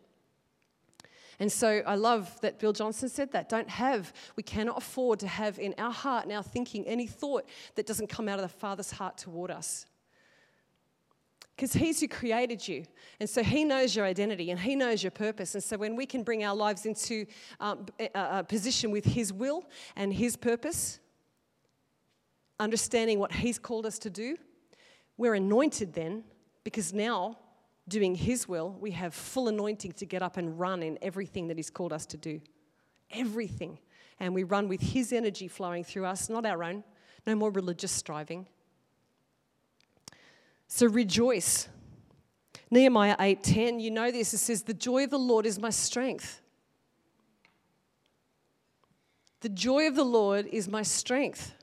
And 1.38 1.52
so 1.52 1.82
I 1.86 1.94
love 1.94 2.36
that 2.40 2.58
Bill 2.58 2.72
Johnson 2.72 3.08
said 3.08 3.30
that. 3.30 3.48
Don't 3.48 3.70
have, 3.70 4.12
we 4.34 4.42
cannot 4.42 4.78
afford 4.78 5.20
to 5.20 5.28
have 5.28 5.60
in 5.60 5.72
our 5.78 5.92
heart 5.92 6.24
and 6.24 6.32
our 6.32 6.42
thinking 6.42 6.84
any 6.84 7.06
thought 7.06 7.48
that 7.76 7.86
doesn't 7.86 8.08
come 8.08 8.28
out 8.28 8.40
of 8.40 8.42
the 8.42 8.48
Father's 8.58 8.90
heart 8.90 9.18
toward 9.18 9.52
us 9.52 9.86
because 11.58 11.72
He's 11.72 11.98
who 11.98 12.06
created 12.06 12.66
you. 12.68 12.84
And 13.18 13.28
so 13.28 13.42
He 13.42 13.64
knows 13.64 13.96
your 13.96 14.04
identity 14.04 14.52
and 14.52 14.60
He 14.60 14.76
knows 14.76 15.02
your 15.02 15.10
purpose. 15.10 15.56
And 15.56 15.64
so 15.64 15.76
when 15.76 15.96
we 15.96 16.06
can 16.06 16.22
bring 16.22 16.44
our 16.44 16.54
lives 16.54 16.86
into 16.86 17.26
um, 17.58 17.86
a, 17.98 18.08
a 18.14 18.44
position 18.44 18.92
with 18.92 19.04
His 19.04 19.32
will 19.32 19.68
and 19.96 20.12
His 20.12 20.36
purpose, 20.36 21.00
understanding 22.60 23.18
what 23.18 23.32
He's 23.32 23.58
called 23.58 23.86
us 23.86 23.98
to 24.00 24.10
do, 24.10 24.36
we're 25.16 25.34
anointed 25.34 25.94
then 25.94 26.22
because 26.62 26.92
now, 26.92 27.36
doing 27.88 28.14
His 28.14 28.46
will, 28.46 28.76
we 28.80 28.92
have 28.92 29.12
full 29.12 29.48
anointing 29.48 29.92
to 29.92 30.06
get 30.06 30.22
up 30.22 30.36
and 30.36 30.60
run 30.60 30.80
in 30.80 30.96
everything 31.02 31.48
that 31.48 31.56
He's 31.56 31.70
called 31.70 31.92
us 31.92 32.06
to 32.06 32.16
do. 32.16 32.40
Everything. 33.10 33.80
And 34.20 34.32
we 34.32 34.44
run 34.44 34.68
with 34.68 34.80
His 34.80 35.12
energy 35.12 35.48
flowing 35.48 35.82
through 35.82 36.04
us, 36.04 36.28
not 36.28 36.46
our 36.46 36.62
own. 36.62 36.84
No 37.26 37.34
more 37.34 37.50
religious 37.50 37.90
striving 37.90 38.46
so 40.68 40.86
rejoice. 40.86 41.68
Nehemiah 42.70 43.16
8:10, 43.18 43.80
you 43.80 43.90
know 43.90 44.10
this, 44.10 44.34
it 44.34 44.38
says, 44.38 44.62
The 44.62 44.74
joy 44.74 45.04
of 45.04 45.10
the 45.10 45.18
Lord 45.18 45.46
is 45.46 45.58
my 45.58 45.70
strength. 45.70 46.42
The 49.40 49.48
joy 49.48 49.86
of 49.86 49.94
the 49.94 50.04
Lord 50.04 50.46
is 50.46 50.68
my 50.68 50.82
strength. 50.82 51.54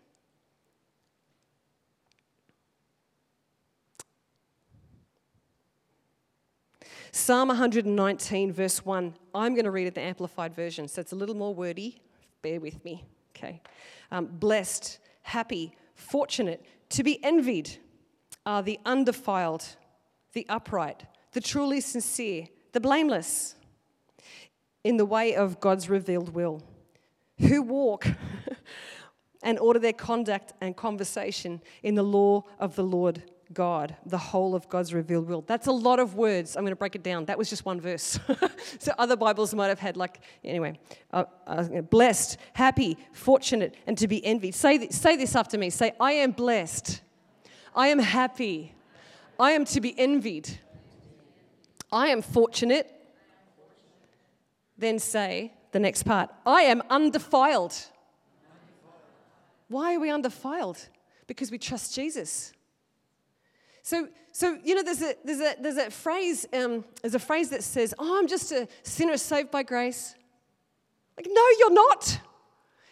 Psalm 7.11 7.47
119, 7.47 8.51
verse 8.51 8.85
1. 8.85 9.13
I'm 9.33 9.53
going 9.53 9.63
to 9.65 9.71
read 9.71 9.87
it 9.87 9.95
the 9.95 10.01
Amplified 10.01 10.53
Version, 10.53 10.87
so 10.87 10.99
it's 10.99 11.13
a 11.13 11.15
little 11.15 11.35
more 11.35 11.53
wordy. 11.53 12.01
Bear 12.41 12.59
with 12.59 12.83
me. 12.83 13.05
Okay. 13.35 13.61
Um, 14.11 14.25
blessed, 14.25 14.99
happy, 15.21 15.75
fortunate, 15.93 16.65
to 16.89 17.03
be 17.03 17.23
envied 17.23 17.77
are 18.45 18.61
the 18.61 18.79
undefiled, 18.85 19.65
the 20.33 20.45
upright, 20.49 21.05
the 21.33 21.41
truly 21.41 21.81
sincere, 21.81 22.47
the 22.73 22.79
blameless 22.79 23.55
in 24.83 24.97
the 24.97 25.05
way 25.05 25.35
of 25.35 25.59
God's 25.59 25.89
revealed 25.89 26.29
will, 26.29 26.61
who 27.39 27.61
walk 27.61 28.05
and 29.43 29.57
order 29.59 29.79
their 29.79 29.93
conduct 29.93 30.53
and 30.61 30.75
conversation 30.75 31.61
in 31.81 31.95
the 31.95 32.03
law 32.03 32.43
of 32.59 32.75
the 32.75 32.83
Lord 32.83 33.23
God, 33.53 33.95
the 34.05 34.17
whole 34.17 34.55
of 34.55 34.67
God's 34.69 34.93
revealed 34.93 35.27
will. 35.27 35.41
That's 35.41 35.67
a 35.67 35.71
lot 35.71 35.99
of 35.99 36.15
words. 36.15 36.55
I'm 36.55 36.63
going 36.63 36.71
to 36.71 36.75
break 36.75 36.95
it 36.95 37.03
down. 37.03 37.25
That 37.25 37.37
was 37.37 37.49
just 37.49 37.65
one 37.65 37.79
verse. 37.79 38.19
so 38.79 38.91
other 38.97 39.15
Bibles 39.15 39.53
might 39.53 39.67
have 39.67 39.79
had, 39.79 39.97
like, 39.97 40.19
anyway, 40.43 40.79
uh, 41.13 41.25
uh, 41.45 41.63
blessed, 41.81 42.37
happy, 42.53 42.97
fortunate, 43.13 43.75
and 43.85 43.97
to 43.97 44.07
be 44.07 44.23
envied. 44.25 44.55
Say, 44.55 44.79
th- 44.79 44.91
say 44.91 45.15
this 45.15 45.35
after 45.35 45.57
me. 45.57 45.69
Say, 45.69 45.93
I 45.99 46.13
am 46.13 46.31
blessed 46.31 47.01
I 47.75 47.87
am 47.87 47.99
happy. 47.99 48.73
I 49.39 49.51
am 49.51 49.65
to 49.65 49.81
be 49.81 49.97
envied. 49.97 50.59
I 51.91 52.07
am 52.07 52.21
fortunate. 52.21 52.91
Then 54.77 54.99
say 54.99 55.53
the 55.71 55.79
next 55.79 56.03
part 56.03 56.29
I 56.45 56.63
am 56.63 56.81
undefiled. 56.89 57.75
Why 59.67 59.95
are 59.95 59.99
we 59.99 60.09
undefiled? 60.09 60.87
Because 61.27 61.51
we 61.51 61.57
trust 61.57 61.95
Jesus. 61.95 62.53
So, 63.81 64.07
so 64.31 64.57
you 64.63 64.75
know, 64.75 64.83
there's 64.83 65.01
a, 65.01 65.15
there's 65.23 65.39
a, 65.39 65.55
there's 65.59 65.77
a 65.77 65.89
phrase, 65.89 66.45
um, 66.53 66.85
there's 67.01 67.15
a 67.15 67.19
phrase 67.19 67.49
that 67.49 67.63
says, 67.63 67.93
oh, 67.99 68.17
I'm 68.19 68.27
just 68.27 68.51
a 68.51 68.67
sinner 68.83 69.17
saved 69.17 69.51
by 69.51 69.63
grace. 69.63 70.15
Like, 71.17 71.27
no, 71.29 71.41
you're 71.59 71.73
not. 71.73 72.19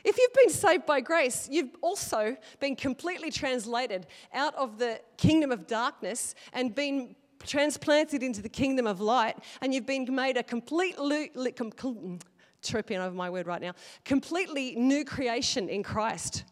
If 0.03 0.17
you've 0.17 0.33
been 0.33 0.49
saved 0.49 0.85
by 0.85 1.01
grace, 1.01 1.47
you've 1.49 1.75
also 1.81 2.35
been 2.59 2.75
completely 2.75 3.31
translated 3.31 4.07
out 4.33 4.53
of 4.55 4.77
the 4.77 4.99
kingdom 5.17 5.51
of 5.51 5.65
darkness 5.65 6.35
and 6.51 6.75
been 6.75 7.15
transplanted 7.45 8.23
into 8.23 8.41
the 8.41 8.49
kingdom 8.49 8.87
of 8.87 8.99
light, 8.99 9.37
and 9.61 9.73
you've 9.73 9.85
been 9.85 10.07
made 10.13 10.37
a 10.37 10.43
completely, 10.43 11.29
mm, 11.35 12.21
tripping 12.61 12.97
over 12.97 13.15
my 13.15 13.29
word 13.29 13.47
right 13.47 13.61
now, 13.61 13.73
completely 14.05 14.75
new 14.75 15.03
creation 15.03 15.69
in 15.69 15.83
Christ. 15.83 16.45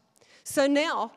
So 0.43 0.67
now 0.67 1.11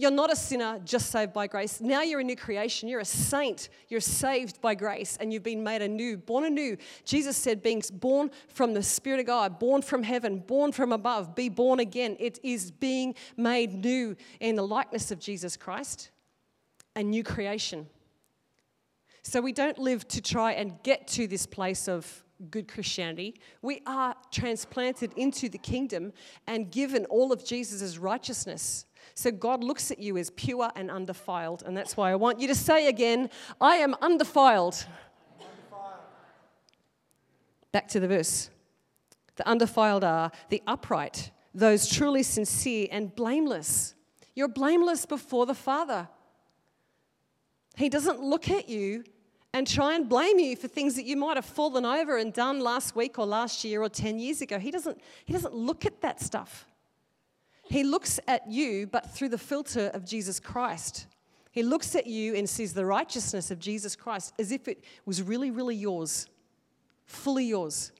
you're 0.00 0.10
not 0.10 0.32
a 0.32 0.36
sinner 0.36 0.80
just 0.84 1.10
saved 1.10 1.32
by 1.32 1.46
grace. 1.46 1.80
Now 1.80 2.02
you're 2.02 2.20
a 2.20 2.24
new 2.24 2.36
creation. 2.36 2.88
You're 2.88 3.00
a 3.00 3.04
saint. 3.04 3.68
You're 3.88 4.00
saved 4.00 4.60
by 4.60 4.74
grace 4.74 5.18
and 5.20 5.32
you've 5.32 5.42
been 5.42 5.62
made 5.62 5.82
anew, 5.82 6.16
born 6.16 6.44
anew. 6.44 6.76
Jesus 7.04 7.36
said, 7.36 7.62
being 7.62 7.82
born 7.94 8.30
from 8.48 8.74
the 8.74 8.82
Spirit 8.82 9.20
of 9.20 9.26
God, 9.26 9.58
born 9.58 9.82
from 9.82 10.02
heaven, 10.02 10.38
born 10.38 10.72
from 10.72 10.92
above, 10.92 11.34
be 11.34 11.48
born 11.48 11.80
again. 11.80 12.16
It 12.18 12.38
is 12.42 12.70
being 12.70 13.14
made 13.36 13.74
new 13.74 14.16
in 14.40 14.56
the 14.56 14.66
likeness 14.66 15.10
of 15.10 15.18
Jesus 15.18 15.56
Christ, 15.56 16.10
a 16.96 17.02
new 17.02 17.22
creation. 17.22 17.86
So 19.22 19.40
we 19.40 19.52
don't 19.52 19.78
live 19.78 20.08
to 20.08 20.22
try 20.22 20.52
and 20.52 20.82
get 20.82 21.06
to 21.08 21.26
this 21.26 21.46
place 21.46 21.88
of 21.88 22.24
good 22.50 22.68
Christianity. 22.68 23.34
We 23.60 23.82
are 23.86 24.14
transplanted 24.30 25.12
into 25.16 25.50
the 25.50 25.58
kingdom 25.58 26.12
and 26.46 26.70
given 26.70 27.04
all 27.06 27.32
of 27.32 27.44
Jesus' 27.44 27.98
righteousness. 27.98 28.86
So 29.14 29.30
God 29.30 29.62
looks 29.62 29.90
at 29.90 29.98
you 29.98 30.16
as 30.16 30.30
pure 30.30 30.70
and 30.74 30.90
undefiled. 30.90 31.62
And 31.64 31.76
that's 31.76 31.96
why 31.96 32.10
I 32.10 32.14
want 32.14 32.40
you 32.40 32.48
to 32.48 32.54
say 32.54 32.88
again, 32.88 33.30
I 33.60 33.76
am 33.76 33.94
undefiled. 34.00 34.86
undefiled. 35.40 36.00
Back 37.72 37.88
to 37.88 38.00
the 38.00 38.08
verse. 38.08 38.50
The 39.36 39.48
undefiled 39.48 40.04
are 40.04 40.30
the 40.50 40.62
upright, 40.66 41.30
those 41.54 41.88
truly 41.88 42.22
sincere 42.22 42.88
and 42.90 43.14
blameless. 43.14 43.94
You're 44.34 44.48
blameless 44.48 45.06
before 45.06 45.46
the 45.46 45.54
Father. 45.54 46.08
He 47.76 47.88
doesn't 47.88 48.20
look 48.20 48.50
at 48.50 48.68
you 48.68 49.04
and 49.52 49.66
try 49.66 49.94
and 49.94 50.08
blame 50.08 50.38
you 50.38 50.56
for 50.56 50.68
things 50.68 50.94
that 50.96 51.04
you 51.04 51.16
might 51.16 51.36
have 51.36 51.44
fallen 51.44 51.84
over 51.84 52.16
and 52.16 52.32
done 52.32 52.60
last 52.60 52.94
week 52.94 53.18
or 53.18 53.26
last 53.26 53.64
year 53.64 53.82
or 53.82 53.88
10 53.88 54.18
years 54.18 54.42
ago. 54.42 54.58
He 54.58 54.70
doesn't, 54.70 55.00
he 55.24 55.32
doesn't 55.32 55.54
look 55.54 55.86
at 55.86 56.00
that 56.02 56.20
stuff. 56.20 56.66
He 57.70 57.84
looks 57.84 58.18
at 58.26 58.50
you, 58.50 58.88
but 58.88 59.08
through 59.10 59.28
the 59.28 59.38
filter 59.38 59.92
of 59.94 60.04
Jesus 60.04 60.40
Christ. 60.40 61.06
He 61.52 61.62
looks 61.62 61.94
at 61.94 62.04
you 62.04 62.34
and 62.34 62.48
sees 62.48 62.74
the 62.74 62.84
righteousness 62.84 63.52
of 63.52 63.60
Jesus 63.60 63.94
Christ 63.94 64.34
as 64.40 64.50
if 64.50 64.66
it 64.66 64.82
was 65.06 65.22
really, 65.22 65.52
really 65.52 65.76
yours, 65.76 66.28
fully 67.06 67.44
yours. 67.44 67.92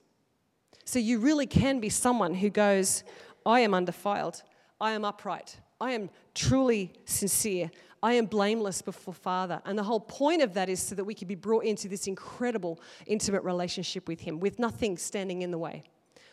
So 0.83 0.99
you 0.99 1.19
really 1.19 1.45
can 1.45 1.79
be 1.79 1.87
someone 1.87 2.33
who 2.33 2.49
goes, 2.49 3.05
I 3.45 3.61
am 3.61 3.73
undefiled, 3.73 4.43
I 4.81 4.91
am 4.91 5.05
upright, 5.05 5.57
I 5.79 5.91
am 5.91 6.09
truly 6.35 6.91
sincere, 7.05 7.71
I 8.03 8.13
am 8.13 8.25
blameless 8.25 8.81
before 8.81 9.13
Father. 9.13 9.61
And 9.63 9.79
the 9.79 9.83
whole 9.83 10.01
point 10.01 10.41
of 10.41 10.53
that 10.55 10.67
is 10.67 10.81
so 10.81 10.95
that 10.95 11.05
we 11.05 11.13
can 11.13 11.29
be 11.29 11.35
brought 11.35 11.63
into 11.63 11.87
this 11.87 12.07
incredible, 12.07 12.81
intimate 13.05 13.43
relationship 13.45 14.09
with 14.09 14.19
Him 14.19 14.41
with 14.41 14.59
nothing 14.59 14.97
standing 14.97 15.43
in 15.43 15.51
the 15.51 15.57
way. 15.57 15.83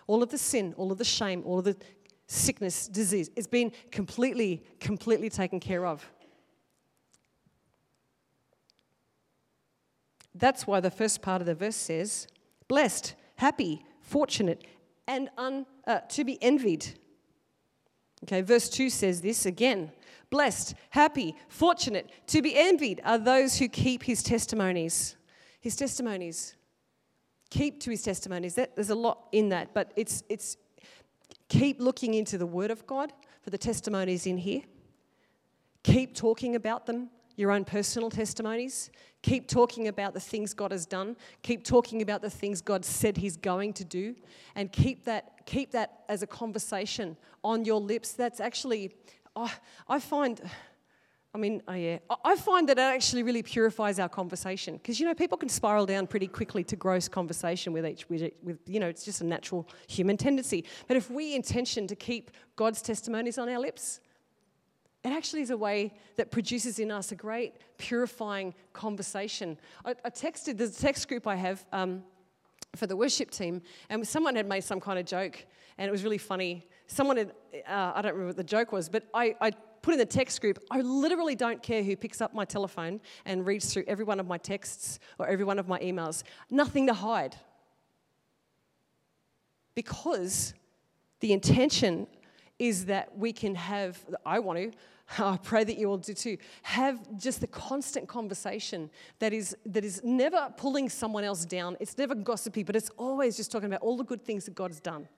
All 0.08 0.24
of 0.24 0.30
the 0.30 0.38
sin, 0.38 0.74
all 0.76 0.90
of 0.90 0.98
the 0.98 1.04
shame, 1.04 1.42
all 1.44 1.60
of 1.60 1.66
the 1.66 1.76
sickness, 2.28 2.86
disease, 2.86 3.30
it's 3.34 3.46
been 3.46 3.72
completely, 3.90 4.62
completely 4.78 5.30
taken 5.30 5.58
care 5.58 5.84
of. 5.84 6.08
That's 10.34 10.66
why 10.66 10.78
the 10.78 10.90
first 10.90 11.20
part 11.22 11.40
of 11.40 11.46
the 11.46 11.54
verse 11.54 11.74
says, 11.74 12.28
blessed, 12.68 13.14
happy, 13.36 13.82
fortunate, 14.02 14.64
and 15.08 15.30
un, 15.36 15.66
uh, 15.86 16.00
to 16.10 16.22
be 16.22 16.40
envied. 16.42 16.86
Okay, 18.24 18.42
verse 18.42 18.68
2 18.68 18.90
says 18.90 19.20
this 19.20 19.46
again 19.46 19.90
Blessed, 20.30 20.74
happy, 20.90 21.34
fortunate, 21.48 22.10
to 22.26 22.42
be 22.42 22.56
envied 22.56 23.00
are 23.04 23.16
those 23.16 23.58
who 23.58 23.68
keep 23.68 24.02
his 24.02 24.22
testimonies. 24.22 25.16
His 25.60 25.74
testimonies. 25.74 26.54
Keep 27.50 27.80
to 27.80 27.90
his 27.90 28.02
testimonies. 28.02 28.54
That, 28.56 28.76
there's 28.76 28.90
a 28.90 28.94
lot 28.94 29.28
in 29.32 29.48
that, 29.48 29.72
but 29.72 29.92
it's, 29.96 30.22
it's 30.28 30.58
keep 31.48 31.80
looking 31.80 32.14
into 32.14 32.38
the 32.38 32.46
word 32.46 32.70
of 32.70 32.86
God 32.86 33.12
for 33.42 33.50
the 33.50 33.58
testimonies 33.58 34.26
in 34.26 34.38
here. 34.38 34.62
Keep 35.82 36.14
talking 36.14 36.54
about 36.54 36.86
them, 36.86 37.10
your 37.36 37.50
own 37.50 37.64
personal 37.64 38.10
testimonies. 38.10 38.90
Keep 39.22 39.48
talking 39.48 39.88
about 39.88 40.14
the 40.14 40.20
things 40.20 40.54
God 40.54 40.70
has 40.70 40.86
done. 40.86 41.16
Keep 41.42 41.64
talking 41.64 42.02
about 42.02 42.22
the 42.22 42.30
things 42.30 42.60
God 42.60 42.84
said 42.84 43.16
He's 43.16 43.36
going 43.36 43.72
to 43.74 43.84
do. 43.84 44.14
And 44.54 44.70
keep 44.70 45.04
that, 45.04 45.46
keep 45.46 45.72
that 45.72 46.04
as 46.08 46.22
a 46.22 46.26
conversation 46.26 47.16
on 47.42 47.64
your 47.64 47.80
lips. 47.80 48.12
That's 48.12 48.40
actually, 48.40 48.92
oh, 49.34 49.52
I 49.88 49.98
find, 49.98 50.40
I 51.34 51.38
mean, 51.38 51.62
oh 51.68 51.74
yeah, 51.74 51.98
I 52.24 52.36
find 52.36 52.68
that 52.70 52.78
it 52.78 52.82
actually 52.82 53.22
really 53.22 53.42
purifies 53.42 53.98
our 53.98 54.08
conversation. 54.08 54.76
Because, 54.78 54.98
you 54.98 55.06
know, 55.06 55.14
people 55.14 55.36
can 55.36 55.50
spiral 55.50 55.84
down 55.84 56.06
pretty 56.06 56.26
quickly 56.26 56.64
to 56.64 56.76
gross 56.76 57.06
conversation 57.06 57.72
with 57.72 57.84
each, 57.86 58.08
with, 58.08 58.32
with, 58.42 58.58
you 58.66 58.80
know, 58.80 58.88
it's 58.88 59.04
just 59.04 59.20
a 59.20 59.24
natural 59.24 59.68
human 59.88 60.16
tendency. 60.16 60.64
But 60.86 60.96
if 60.96 61.10
we 61.10 61.34
intention 61.34 61.86
to 61.86 61.94
keep 61.94 62.30
God's 62.56 62.80
testimonies 62.80 63.36
on 63.36 63.48
our 63.48 63.58
lips, 63.58 64.00
it 65.04 65.10
actually 65.10 65.42
is 65.42 65.50
a 65.50 65.56
way 65.56 65.92
that 66.16 66.30
produces 66.30 66.78
in 66.78 66.90
us 66.90 67.12
a 67.12 67.14
great 67.14 67.54
purifying 67.76 68.54
conversation. 68.72 69.58
I, 69.84 69.94
I 70.04 70.10
texted, 70.10 70.56
there's 70.56 70.78
a 70.78 70.82
text 70.82 71.08
group 71.08 71.26
I 71.26 71.36
have 71.36 71.64
um, 71.72 72.02
for 72.74 72.86
the 72.86 72.96
worship 72.96 73.30
team, 73.30 73.62
and 73.90 74.06
someone 74.06 74.34
had 74.34 74.48
made 74.48 74.64
some 74.64 74.80
kind 74.80 74.98
of 74.98 75.04
joke, 75.04 75.46
and 75.76 75.88
it 75.88 75.92
was 75.92 76.02
really 76.02 76.18
funny. 76.18 76.66
Someone 76.86 77.18
had, 77.18 77.32
uh, 77.68 77.92
I 77.94 78.02
don't 78.02 78.12
remember 78.12 78.28
what 78.28 78.36
the 78.36 78.44
joke 78.44 78.72
was, 78.72 78.88
but 78.88 79.04
I, 79.14 79.36
I 79.40 79.52
put 79.82 79.92
in 79.92 79.98
the 79.98 80.06
text 80.06 80.40
group, 80.40 80.58
I 80.70 80.80
literally 80.80 81.34
don't 81.34 81.62
care 81.62 81.82
who 81.82 81.96
picks 81.96 82.20
up 82.20 82.34
my 82.34 82.44
telephone 82.44 83.00
and 83.24 83.46
reads 83.46 83.72
through 83.72 83.84
every 83.86 84.04
one 84.04 84.20
of 84.20 84.26
my 84.26 84.38
texts 84.38 84.98
or 85.18 85.26
every 85.26 85.44
one 85.44 85.58
of 85.58 85.68
my 85.68 85.78
emails. 85.80 86.22
Nothing 86.50 86.86
to 86.86 86.94
hide. 86.94 87.36
Because 89.74 90.54
the 91.20 91.32
intention 91.32 92.06
is 92.58 92.86
that 92.86 93.16
we 93.16 93.32
can 93.32 93.54
have, 93.54 93.98
I 94.26 94.40
want 94.40 94.58
to, 94.58 94.72
I 95.18 95.36
pray 95.38 95.64
that 95.64 95.78
you 95.78 95.90
all 95.90 95.96
do 95.96 96.14
too. 96.14 96.36
Have 96.62 97.00
just 97.16 97.40
the 97.40 97.46
constant 97.46 98.08
conversation 98.08 98.90
that 99.20 99.32
is, 99.32 99.56
that 99.66 99.84
is 99.84 100.02
never 100.04 100.52
pulling 100.56 100.88
someone 100.88 101.24
else 101.24 101.44
down. 101.44 101.76
It's 101.80 101.96
never 101.96 102.14
gossipy, 102.14 102.62
but 102.62 102.76
it's 102.76 102.90
always 102.96 103.36
just 103.36 103.50
talking 103.50 103.66
about 103.66 103.80
all 103.80 103.96
the 103.96 104.04
good 104.04 104.24
things 104.24 104.44
that 104.44 104.54
God 104.54 104.70
has 104.70 104.80
done. 104.80 105.08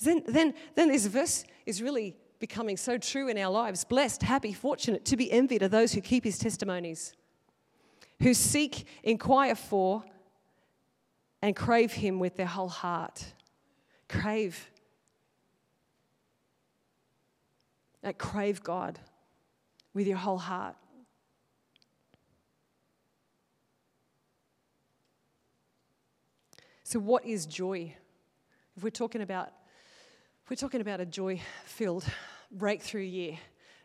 Then, 0.00 0.22
then, 0.26 0.54
then 0.74 0.88
this 0.88 1.06
verse 1.06 1.44
is 1.66 1.82
really 1.82 2.16
becoming 2.38 2.76
so 2.76 2.98
true 2.98 3.28
in 3.28 3.38
our 3.38 3.50
lives. 3.50 3.84
Blessed, 3.84 4.22
happy, 4.22 4.52
fortunate, 4.52 5.04
to 5.06 5.16
be 5.16 5.30
envied 5.30 5.62
are 5.62 5.68
those 5.68 5.92
who 5.92 6.00
keep 6.00 6.24
his 6.24 6.38
testimonies, 6.38 7.14
who 8.22 8.34
seek, 8.34 8.86
inquire 9.02 9.54
for, 9.54 10.04
and 11.42 11.54
crave 11.54 11.92
him 11.92 12.18
with 12.18 12.36
their 12.36 12.46
whole 12.46 12.68
heart. 12.68 13.24
Crave. 14.08 14.70
That 18.02 18.18
crave 18.18 18.62
God 18.62 18.98
with 19.92 20.06
your 20.06 20.16
whole 20.16 20.38
heart. 20.38 20.76
So, 26.84 26.98
what 26.98 27.26
is 27.26 27.44
joy? 27.44 27.94
If 28.76 28.82
we're 28.82 28.90
talking 28.90 29.20
about, 29.20 29.50
we're 30.48 30.56
talking 30.56 30.80
about 30.80 30.98
a 30.98 31.04
joy-filled 31.04 32.06
breakthrough 32.50 33.02
year, 33.02 33.36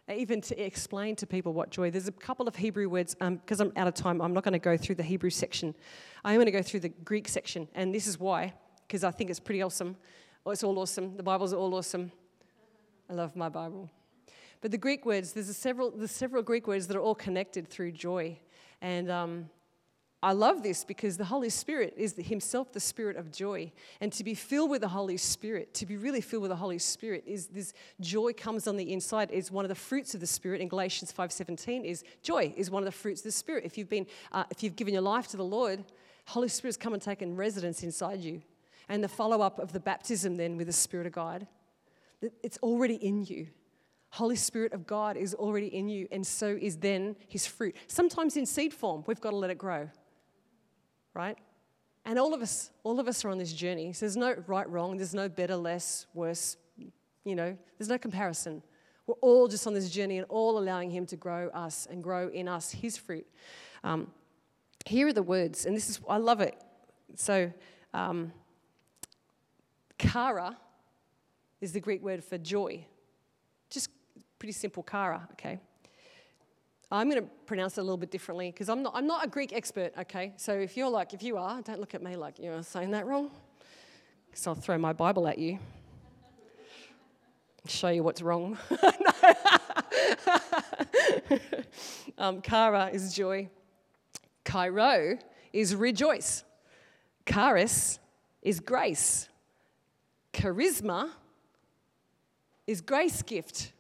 even 0.10 0.40
to 0.40 0.58
explain 0.64 1.14
to 1.18 1.28
people 1.28 1.52
what 1.52 1.70
joy. 1.70 1.92
There's 1.92 2.08
a 2.08 2.14
couple 2.14 2.48
of 2.48 2.56
Hebrew 2.56 2.88
words 2.88 3.16
because 3.16 3.60
um, 3.60 3.68
I'm 3.68 3.82
out 3.82 3.88
of 3.88 3.96
time. 3.96 4.22
I'm 4.22 4.34
not 4.34 4.46
going 4.46 4.54
to 4.54 4.60
go 4.60 4.78
through 4.78 4.96
the 4.96 5.04
Hebrew 5.04 5.30
section. 5.30 5.76
I'm 6.24 6.36
going 6.36 6.46
to 6.46 6.52
go 6.54 6.62
through 6.62 6.80
the 6.80 6.90
Greek 6.90 7.28
section, 7.28 7.68
and 7.76 7.94
this 7.94 8.08
is 8.08 8.18
why 8.18 8.54
because 8.88 9.04
I 9.04 9.12
think 9.12 9.30
it's 9.30 9.42
pretty 9.42 9.62
awesome. 9.62 9.98
Oh, 10.46 10.52
it's 10.52 10.64
all 10.64 10.78
awesome. 10.80 11.18
The 11.18 11.24
Bible's 11.24 11.52
all 11.52 11.74
awesome. 11.76 12.12
I 13.10 13.14
love 13.14 13.36
my 13.36 13.50
Bible. 13.50 13.90
But 14.62 14.72
the 14.72 14.78
Greek 14.78 15.06
words, 15.06 15.34
there's 15.34 15.56
several, 15.58 15.92
there's 15.92 16.12
several 16.12 16.44
Greek 16.44 16.68
words 16.68 16.88
that 16.88 16.96
are 16.96 17.02
all 17.02 17.16
connected 17.16 17.68
through 17.68 17.92
joy. 17.92 18.38
And 18.82 19.12
um, 19.12 19.50
I 20.24 20.32
love 20.32 20.64
this 20.64 20.86
because 20.86 21.18
the 21.18 21.26
Holy 21.26 21.50
Spirit 21.50 21.96
is 21.98 22.16
Himself 22.18 22.72
the 22.72 22.80
Spirit 22.80 23.18
of 23.18 23.30
joy. 23.30 23.74
And 24.00 24.10
to 24.14 24.24
be 24.24 24.34
filled 24.34 24.70
with 24.70 24.80
the 24.80 24.88
Holy 24.88 25.18
Spirit, 25.18 25.74
to 25.74 25.86
be 25.86 25.98
really 25.98 26.22
filled 26.22 26.44
with 26.44 26.50
the 26.50 26.56
Holy 26.56 26.80
Spirit, 26.80 27.26
is 27.28 27.48
this 27.48 27.74
joy 28.00 28.32
comes 28.32 28.66
on 28.66 28.78
the 28.78 28.94
inside. 28.94 29.32
Is 29.32 29.52
one 29.52 29.66
of 29.66 29.70
the 29.70 29.76
fruits 29.76 30.16
of 30.16 30.22
the 30.22 30.28
Spirit 30.28 30.62
in 30.62 30.70
Galatians 30.70 31.12
5:17. 31.12 31.84
Is 31.84 32.06
joy 32.22 32.54
is 32.56 32.72
one 32.72 32.82
of 32.82 32.86
the 32.86 32.92
fruits 32.94 33.20
of 33.20 33.26
the 33.26 33.32
Spirit. 33.34 33.66
If 33.66 33.78
you've 33.78 33.90
been, 33.90 34.08
uh, 34.32 34.46
if 34.50 34.64
you've 34.64 34.78
given 34.78 34.94
your 34.94 35.04
life 35.04 35.28
to 35.28 35.38
the 35.38 35.44
Lord, 35.44 35.84
Holy 36.28 36.48
Spirit's 36.48 36.78
come 36.78 36.94
and 36.94 37.02
taken 37.02 37.36
residence 37.36 37.84
inside 37.84 38.22
you. 38.22 38.42
And 38.88 39.04
the 39.04 39.10
follow 39.10 39.42
up 39.42 39.60
of 39.60 39.74
the 39.74 39.80
baptism 39.82 40.38
then 40.38 40.56
with 40.56 40.68
the 40.68 40.74
Spirit 40.74 41.06
of 41.06 41.12
God, 41.12 41.48
it's 42.42 42.58
already 42.60 42.96
in 42.96 43.26
you. 43.26 43.48
Holy 44.12 44.38
Spirit 44.38 44.72
of 44.72 44.88
God 44.88 45.18
is 45.18 45.34
already 45.34 45.68
in 45.68 45.90
you, 45.90 46.08
and 46.12 46.26
so 46.26 46.48
is 46.48 46.78
then 46.78 47.18
his 47.28 47.46
fruit. 47.46 47.76
Sometimes 47.88 48.38
in 48.38 48.46
seed 48.46 48.74
form, 48.74 49.04
we've 49.06 49.20
got 49.20 49.32
to 49.32 49.36
let 49.36 49.50
it 49.50 49.58
grow. 49.58 49.90
Right? 51.14 51.38
And 52.06 52.20
all 52.20 52.34
of 52.34 52.42
us, 52.42 52.72
all 52.84 53.00
of 53.00 53.08
us 53.08 53.24
are 53.24 53.30
on 53.30 53.38
this 53.38 53.54
journey. 53.54 53.94
So 53.94 54.06
there's 54.06 54.18
no 54.18 54.36
right, 54.48 54.70
wrong, 54.70 54.98
there's 54.98 55.14
no 55.14 55.30
better, 55.30 55.56
less, 55.56 56.06
worse, 56.14 56.58
you 57.24 57.36
know, 57.36 57.58
there's 57.78 57.90
no 57.90 57.98
comparison. 57.98 58.62
We're 59.08 59.16
all 59.16 59.48
just 59.48 59.68
on 59.68 59.74
this 59.74 59.90
journey 59.90 60.18
and 60.18 60.26
all 60.30 60.58
allowing 60.58 60.90
him 60.90 61.06
to 61.08 61.16
grow 61.16 61.50
us 61.50 61.88
and 61.90 62.04
grow 62.04 62.28
in 62.30 62.48
us 62.48 62.72
his 62.72 62.98
fruit. 62.98 63.26
Um, 63.84 64.12
here 64.86 65.08
are 65.08 65.14
the 65.14 65.24
words, 65.24 65.66
and 65.66 65.76
this 65.76 65.90
is, 65.90 66.00
I 66.10 66.18
love 66.18 66.42
it. 66.42 66.62
So, 67.16 67.52
um, 67.94 68.32
kara 69.98 70.58
is 71.62 71.72
the 71.72 71.80
Greek 71.80 72.04
word 72.04 72.24
for 72.24 72.38
joy. 72.38 72.86
Just 73.70 73.90
pretty 74.40 74.54
simple 74.54 74.84
kara, 74.84 75.28
okay? 75.34 75.60
I'm 76.92 77.10
going 77.10 77.24
to 77.24 77.30
pronounce 77.46 77.78
it 77.78 77.82
a 77.82 77.84
little 77.84 77.98
bit 77.98 78.12
differently 78.12 78.52
because 78.52 78.70
I'm 78.70 78.84
not, 78.84 78.94
I'm 78.96 79.08
not 79.08 79.26
a 79.26 79.28
Greek 79.28 79.54
expert, 79.54 79.94
okay? 79.98 80.34
So 80.38 80.54
if 80.54 80.78
you're 80.78 80.90
like, 80.90 81.14
if 81.14 81.24
you 81.24 81.38
are, 81.38 81.62
don't 81.62 81.80
look 81.80 81.96
at 81.96 82.04
me 82.04 82.16
like 82.16 82.40
you're 82.40 82.64
saying 82.64 82.92
that 82.92 83.06
wrong 83.06 83.32
because 84.28 84.48
I'll 84.48 84.56
throw 84.56 84.78
my 84.78 84.94
Bible 84.94 85.28
at 85.28 85.38
you, 85.38 85.60
show 87.68 87.90
you 87.90 88.04
what's 88.04 88.22
wrong. 88.22 88.58
um, 92.18 92.42
kara 92.42 92.90
is 92.92 93.14
joy, 93.14 93.50
chairo 94.44 95.20
is 95.52 95.76
rejoice, 95.76 96.44
charis 97.28 98.00
is 98.42 98.60
grace, 98.60 99.30
charisma 100.34 101.10
is 102.66 102.82
grace 102.82 103.22
gift. 103.22 103.72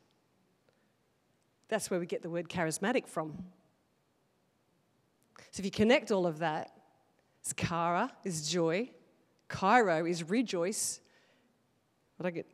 That's 1.74 1.90
where 1.90 2.00
we 2.00 2.06
get 2.06 2.22
the 2.22 2.30
word 2.30 2.50
charismatic 2.50 3.08
from. 3.08 3.34
So 5.50 5.60
if 5.60 5.66
you 5.66 5.72
connect 5.72 6.12
all 6.12 6.28
of 6.28 6.38
that, 6.38 6.72
it's 7.42 7.52
kara 7.52 8.12
is 8.24 8.48
joy, 8.48 8.92
chairo 9.50 10.08
is 10.08 10.30
rejoice. 10.30 11.02
What 12.18 12.28
I 12.28 12.30
get? 12.30 12.46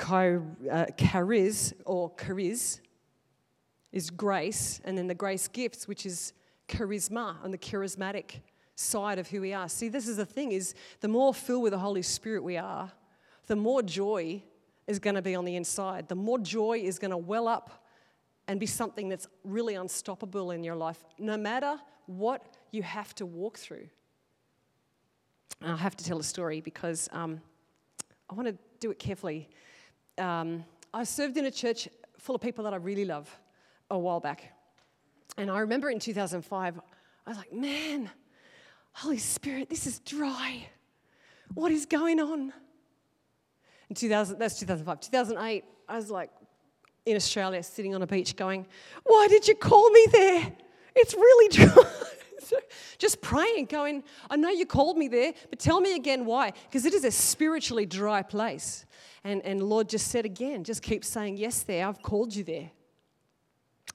Uh, 0.00 0.86
chariz 0.98 1.74
or 1.86 2.10
chariz 2.16 2.80
is 3.92 4.10
grace, 4.10 4.80
and 4.84 4.98
then 4.98 5.06
the 5.06 5.14
grace 5.14 5.46
gifts, 5.46 5.86
which 5.86 6.04
is 6.04 6.32
charisma 6.66 7.36
on 7.44 7.52
the 7.52 7.58
charismatic 7.58 8.40
side 8.74 9.20
of 9.20 9.28
who 9.28 9.42
we 9.42 9.52
are. 9.52 9.68
See, 9.68 9.88
this 9.88 10.08
is 10.08 10.16
the 10.16 10.26
thing: 10.26 10.50
is 10.50 10.74
the 10.98 11.06
more 11.06 11.32
filled 11.32 11.62
with 11.62 11.72
the 11.72 11.78
Holy 11.78 12.02
Spirit 12.02 12.42
we 12.42 12.56
are, 12.56 12.90
the 13.46 13.54
more 13.54 13.80
joy 13.80 14.42
is 14.88 14.98
going 14.98 15.14
to 15.14 15.22
be 15.22 15.36
on 15.36 15.44
the 15.44 15.54
inside. 15.54 16.08
The 16.08 16.16
more 16.16 16.40
joy 16.40 16.78
is 16.78 16.98
going 16.98 17.12
to 17.12 17.16
well 17.16 17.46
up 17.46 17.82
and 18.48 18.60
be 18.60 18.66
something 18.66 19.08
that's 19.08 19.26
really 19.42 19.74
unstoppable 19.74 20.50
in 20.50 20.62
your 20.62 20.76
life, 20.76 21.04
no 21.18 21.36
matter 21.36 21.76
what 22.06 22.42
you 22.70 22.82
have 22.82 23.14
to 23.16 23.26
walk 23.26 23.58
through. 23.58 23.88
And 25.62 25.72
I 25.72 25.76
have 25.76 25.96
to 25.96 26.04
tell 26.04 26.18
a 26.18 26.24
story 26.24 26.60
because 26.60 27.08
um, 27.12 27.40
I 28.28 28.34
want 28.34 28.48
to 28.48 28.56
do 28.80 28.90
it 28.90 28.98
carefully. 28.98 29.48
Um, 30.18 30.64
I 30.92 31.04
served 31.04 31.36
in 31.36 31.46
a 31.46 31.50
church 31.50 31.88
full 32.18 32.34
of 32.34 32.40
people 32.40 32.64
that 32.64 32.74
I 32.74 32.76
really 32.76 33.04
love 33.04 33.34
a 33.90 33.98
while 33.98 34.20
back. 34.20 34.52
And 35.36 35.50
I 35.50 35.60
remember 35.60 35.90
in 35.90 35.98
2005, 35.98 36.78
I 37.26 37.30
was 37.30 37.38
like, 37.38 37.52
man, 37.52 38.10
Holy 38.92 39.18
Spirit, 39.18 39.68
this 39.68 39.86
is 39.86 39.98
dry. 40.00 40.68
What 41.54 41.72
is 41.72 41.86
going 41.86 42.20
on? 42.20 42.52
In 43.88 43.96
2000, 43.96 44.38
that's 44.38 44.58
2005. 44.60 45.00
2008, 45.00 45.64
I 45.88 45.96
was 45.96 46.10
like 46.10 46.30
in 47.06 47.16
Australia 47.16 47.62
sitting 47.62 47.94
on 47.94 48.02
a 48.02 48.06
beach 48.06 48.36
going, 48.36 48.66
Why 49.04 49.26
did 49.28 49.46
you 49.46 49.54
call 49.54 49.90
me 49.90 50.06
there? 50.10 50.52
It's 50.94 51.14
really 51.14 51.48
dry. 51.56 51.84
just 52.98 53.20
praying, 53.20 53.66
going, 53.66 54.04
I 54.30 54.36
know 54.36 54.50
you 54.50 54.66
called 54.66 54.96
me 54.96 55.08
there, 55.08 55.32
but 55.50 55.58
tell 55.58 55.80
me 55.80 55.96
again 55.96 56.24
why. 56.24 56.52
Because 56.68 56.84
it 56.84 56.94
is 56.94 57.04
a 57.04 57.10
spiritually 57.10 57.86
dry 57.86 58.22
place. 58.22 58.84
And, 59.24 59.42
and 59.42 59.62
Lord 59.62 59.88
just 59.88 60.08
said 60.08 60.24
again, 60.24 60.64
just 60.64 60.82
keep 60.82 61.04
saying 61.04 61.38
yes 61.38 61.62
there. 61.62 61.86
I've 61.88 62.02
called 62.02 62.34
you 62.34 62.44
there. 62.44 62.70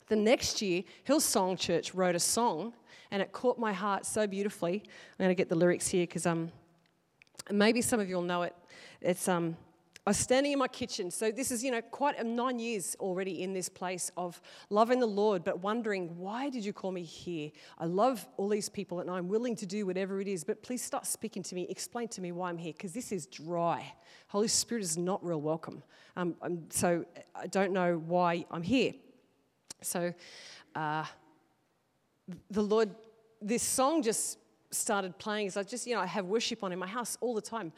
The 0.08 0.16
next 0.16 0.62
year, 0.62 0.84
Hillsong 1.08 1.60
Church 1.60 1.94
wrote 1.94 2.16
a 2.16 2.20
song, 2.20 2.74
and 3.12 3.22
it 3.22 3.32
caught 3.32 3.60
my 3.60 3.72
heart 3.72 4.06
so 4.06 4.26
beautifully. 4.26 4.82
I'm 4.84 5.24
going 5.24 5.30
to 5.30 5.36
get 5.36 5.50
the 5.50 5.56
lyrics 5.56 5.88
here 5.88 6.04
because 6.04 6.26
um, 6.26 6.52
maybe 7.52 7.82
some 7.82 8.00
of 8.00 8.10
you 8.10 8.16
will 8.16 8.24
know 8.24 8.42
it. 8.42 8.56
It's 9.02 9.28
um, 9.28 9.56
I 10.10 10.12
was 10.12 10.18
standing 10.18 10.54
in 10.54 10.58
my 10.58 10.68
kitchen. 10.68 11.12
So 11.12 11.30
this 11.30 11.52
is, 11.52 11.64
you 11.64 11.70
know, 11.70 11.84
quite 11.84 12.26
nine 12.26 12.58
years 12.58 12.96
already 13.00 13.44
in 13.44 13.54
this 13.54 13.70
place 13.70 14.12
of 14.18 14.42
loving 14.72 15.00
the 15.00 15.06
Lord, 15.06 15.44
but 15.44 15.60
wondering, 15.60 16.18
why 16.18 16.50
did 16.50 16.66
you 16.66 16.74
call 16.74 16.92
me 16.92 17.04
here? 17.04 17.52
I 17.78 17.86
love 17.86 18.28
all 18.38 18.50
these 18.50 18.70
people 18.70 19.02
and 19.02 19.12
I'm 19.12 19.28
willing 19.28 19.56
to 19.58 19.68
do 19.68 19.86
whatever 19.86 20.20
it 20.20 20.28
is, 20.28 20.44
but 20.44 20.64
please 20.64 20.82
start 20.82 21.06
speaking 21.06 21.44
to 21.44 21.54
me. 21.54 21.68
Explain 21.70 22.08
to 22.08 22.22
me 22.22 22.32
why 22.32 22.50
I'm 22.50 22.58
here, 22.58 22.74
because 22.74 22.92
this 22.92 23.12
is 23.12 23.28
dry. 23.28 23.94
Holy 24.30 24.48
Spirit 24.48 24.84
is 24.84 24.98
not 24.98 25.24
real 25.24 25.42
welcome. 25.42 25.84
Um, 26.18 26.34
so 26.72 27.06
I 27.36 27.46
don't 27.46 27.72
know 27.72 28.00
why 28.00 28.48
I'm 28.50 28.64
here. 28.64 28.94
So 29.84 30.12
uh, 30.74 31.06
the 32.50 32.64
Lord, 32.64 32.90
this 33.44 33.62
song 33.62 34.02
just 34.02 34.40
started 34.72 35.18
playing 35.18 35.48
as 35.48 35.58
I 35.58 35.64
just, 35.64 35.88
you 35.88 35.96
know, 35.96 36.02
I 36.02 36.06
have 36.06 36.26
worship 36.26 36.64
on 36.64 36.72
in 36.72 36.80
my 36.80 36.88
house 36.88 37.18
all 37.22 37.34
the 37.34 37.42
time. 37.42 37.72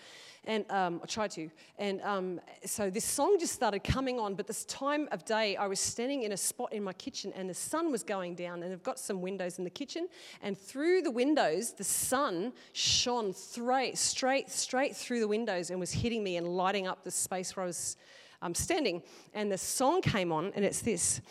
And 0.45 0.69
um, 0.71 0.99
I 1.03 1.05
try 1.05 1.27
to. 1.27 1.49
And 1.77 2.01
um, 2.01 2.41
so 2.65 2.89
this 2.89 3.05
song 3.05 3.37
just 3.39 3.53
started 3.53 3.83
coming 3.83 4.19
on. 4.19 4.33
But 4.35 4.47
this 4.47 4.65
time 4.65 5.07
of 5.11 5.23
day, 5.23 5.55
I 5.55 5.67
was 5.67 5.79
standing 5.79 6.23
in 6.23 6.31
a 6.31 6.37
spot 6.37 6.73
in 6.73 6.83
my 6.83 6.93
kitchen 6.93 7.31
and 7.35 7.49
the 7.49 7.53
sun 7.53 7.91
was 7.91 8.03
going 8.03 8.35
down. 8.35 8.63
And 8.63 8.73
I've 8.73 8.83
got 8.83 8.99
some 8.99 9.21
windows 9.21 9.57
in 9.59 9.63
the 9.63 9.69
kitchen. 9.69 10.07
And 10.41 10.57
through 10.57 11.03
the 11.03 11.11
windows, 11.11 11.73
the 11.73 11.83
sun 11.83 12.53
shone 12.73 13.33
straight, 13.33 13.97
straight, 13.97 14.49
straight 14.49 14.95
through 14.95 15.19
the 15.19 15.27
windows 15.27 15.69
and 15.69 15.79
was 15.79 15.91
hitting 15.91 16.23
me 16.23 16.37
and 16.37 16.47
lighting 16.47 16.87
up 16.87 17.03
the 17.03 17.11
space 17.11 17.55
where 17.55 17.63
I 17.63 17.67
was 17.67 17.97
um, 18.41 18.55
standing. 18.55 19.03
And 19.33 19.51
the 19.51 19.57
song 19.57 20.01
came 20.01 20.31
on, 20.31 20.51
and 20.55 20.65
it's 20.65 20.81
this 20.81 21.21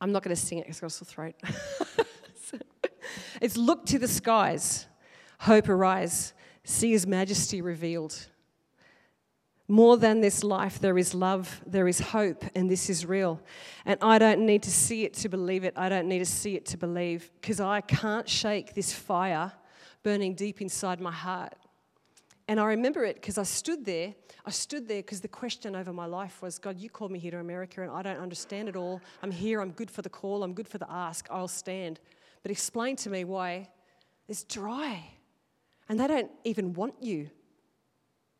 I'm 0.00 0.12
not 0.12 0.22
going 0.22 0.34
to 0.34 0.40
sing 0.40 0.58
it 0.58 0.62
because 0.62 0.78
I've 0.78 0.82
got 0.82 0.86
a 0.86 0.90
sore 0.90 1.06
throat. 1.06 1.34
it's 3.40 3.56
Look 3.56 3.86
to 3.86 3.98
the 3.98 4.08
skies, 4.08 4.86
hope 5.40 5.68
arise, 5.68 6.32
see 6.64 6.92
his 6.92 7.06
majesty 7.06 7.60
revealed. 7.60 8.28
More 9.68 9.96
than 9.96 10.20
this 10.20 10.42
life, 10.42 10.80
there 10.80 10.98
is 10.98 11.14
love, 11.14 11.62
there 11.64 11.86
is 11.86 12.00
hope, 12.00 12.44
and 12.56 12.68
this 12.68 12.90
is 12.90 13.06
real. 13.06 13.40
And 13.84 13.98
I 14.02 14.18
don't 14.18 14.44
need 14.44 14.64
to 14.64 14.70
see 14.70 15.04
it 15.04 15.14
to 15.14 15.28
believe 15.28 15.62
it. 15.62 15.74
I 15.76 15.88
don't 15.88 16.08
need 16.08 16.18
to 16.18 16.26
see 16.26 16.56
it 16.56 16.66
to 16.66 16.76
believe 16.76 17.30
because 17.40 17.60
I 17.60 17.80
can't 17.80 18.28
shake 18.28 18.74
this 18.74 18.92
fire 18.92 19.52
burning 20.02 20.34
deep 20.34 20.60
inside 20.60 21.00
my 21.00 21.12
heart. 21.12 21.54
And 22.48 22.58
I 22.58 22.64
remember 22.64 23.04
it 23.04 23.14
because 23.14 23.38
I 23.38 23.44
stood 23.44 23.84
there. 23.84 24.12
I 24.44 24.50
stood 24.50 24.88
there 24.88 24.98
because 24.98 25.20
the 25.20 25.28
question 25.28 25.76
over 25.76 25.92
my 25.92 26.06
life 26.06 26.42
was 26.42 26.58
God, 26.58 26.80
you 26.80 26.90
called 26.90 27.12
me 27.12 27.20
here 27.20 27.30
to 27.30 27.38
America 27.38 27.82
and 27.82 27.92
I 27.92 28.02
don't 28.02 28.18
understand 28.18 28.68
it 28.68 28.74
all. 28.74 29.00
I'm 29.22 29.30
here. 29.30 29.60
I'm 29.60 29.70
good 29.70 29.88
for 29.88 30.02
the 30.02 30.08
call. 30.08 30.42
I'm 30.42 30.52
good 30.52 30.66
for 30.66 30.78
the 30.78 30.90
ask. 30.90 31.28
I'll 31.30 31.46
stand. 31.46 32.00
But 32.42 32.50
explain 32.50 32.96
to 32.96 33.10
me 33.10 33.24
why 33.24 33.68
it's 34.28 34.44
dry 34.44 35.04
and 35.88 35.98
they 35.98 36.06
don't 36.06 36.30
even 36.44 36.72
want 36.72 36.94
you. 37.02 37.30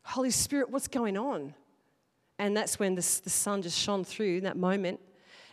Holy 0.02 0.30
Spirit, 0.30 0.70
what's 0.70 0.88
going 0.88 1.16
on? 1.16 1.54
And 2.38 2.56
that's 2.56 2.78
when 2.78 2.94
the, 2.94 3.20
the 3.24 3.30
sun 3.30 3.62
just 3.62 3.78
shone 3.78 4.04
through 4.04 4.38
in 4.38 4.44
that 4.44 4.56
moment 4.56 5.00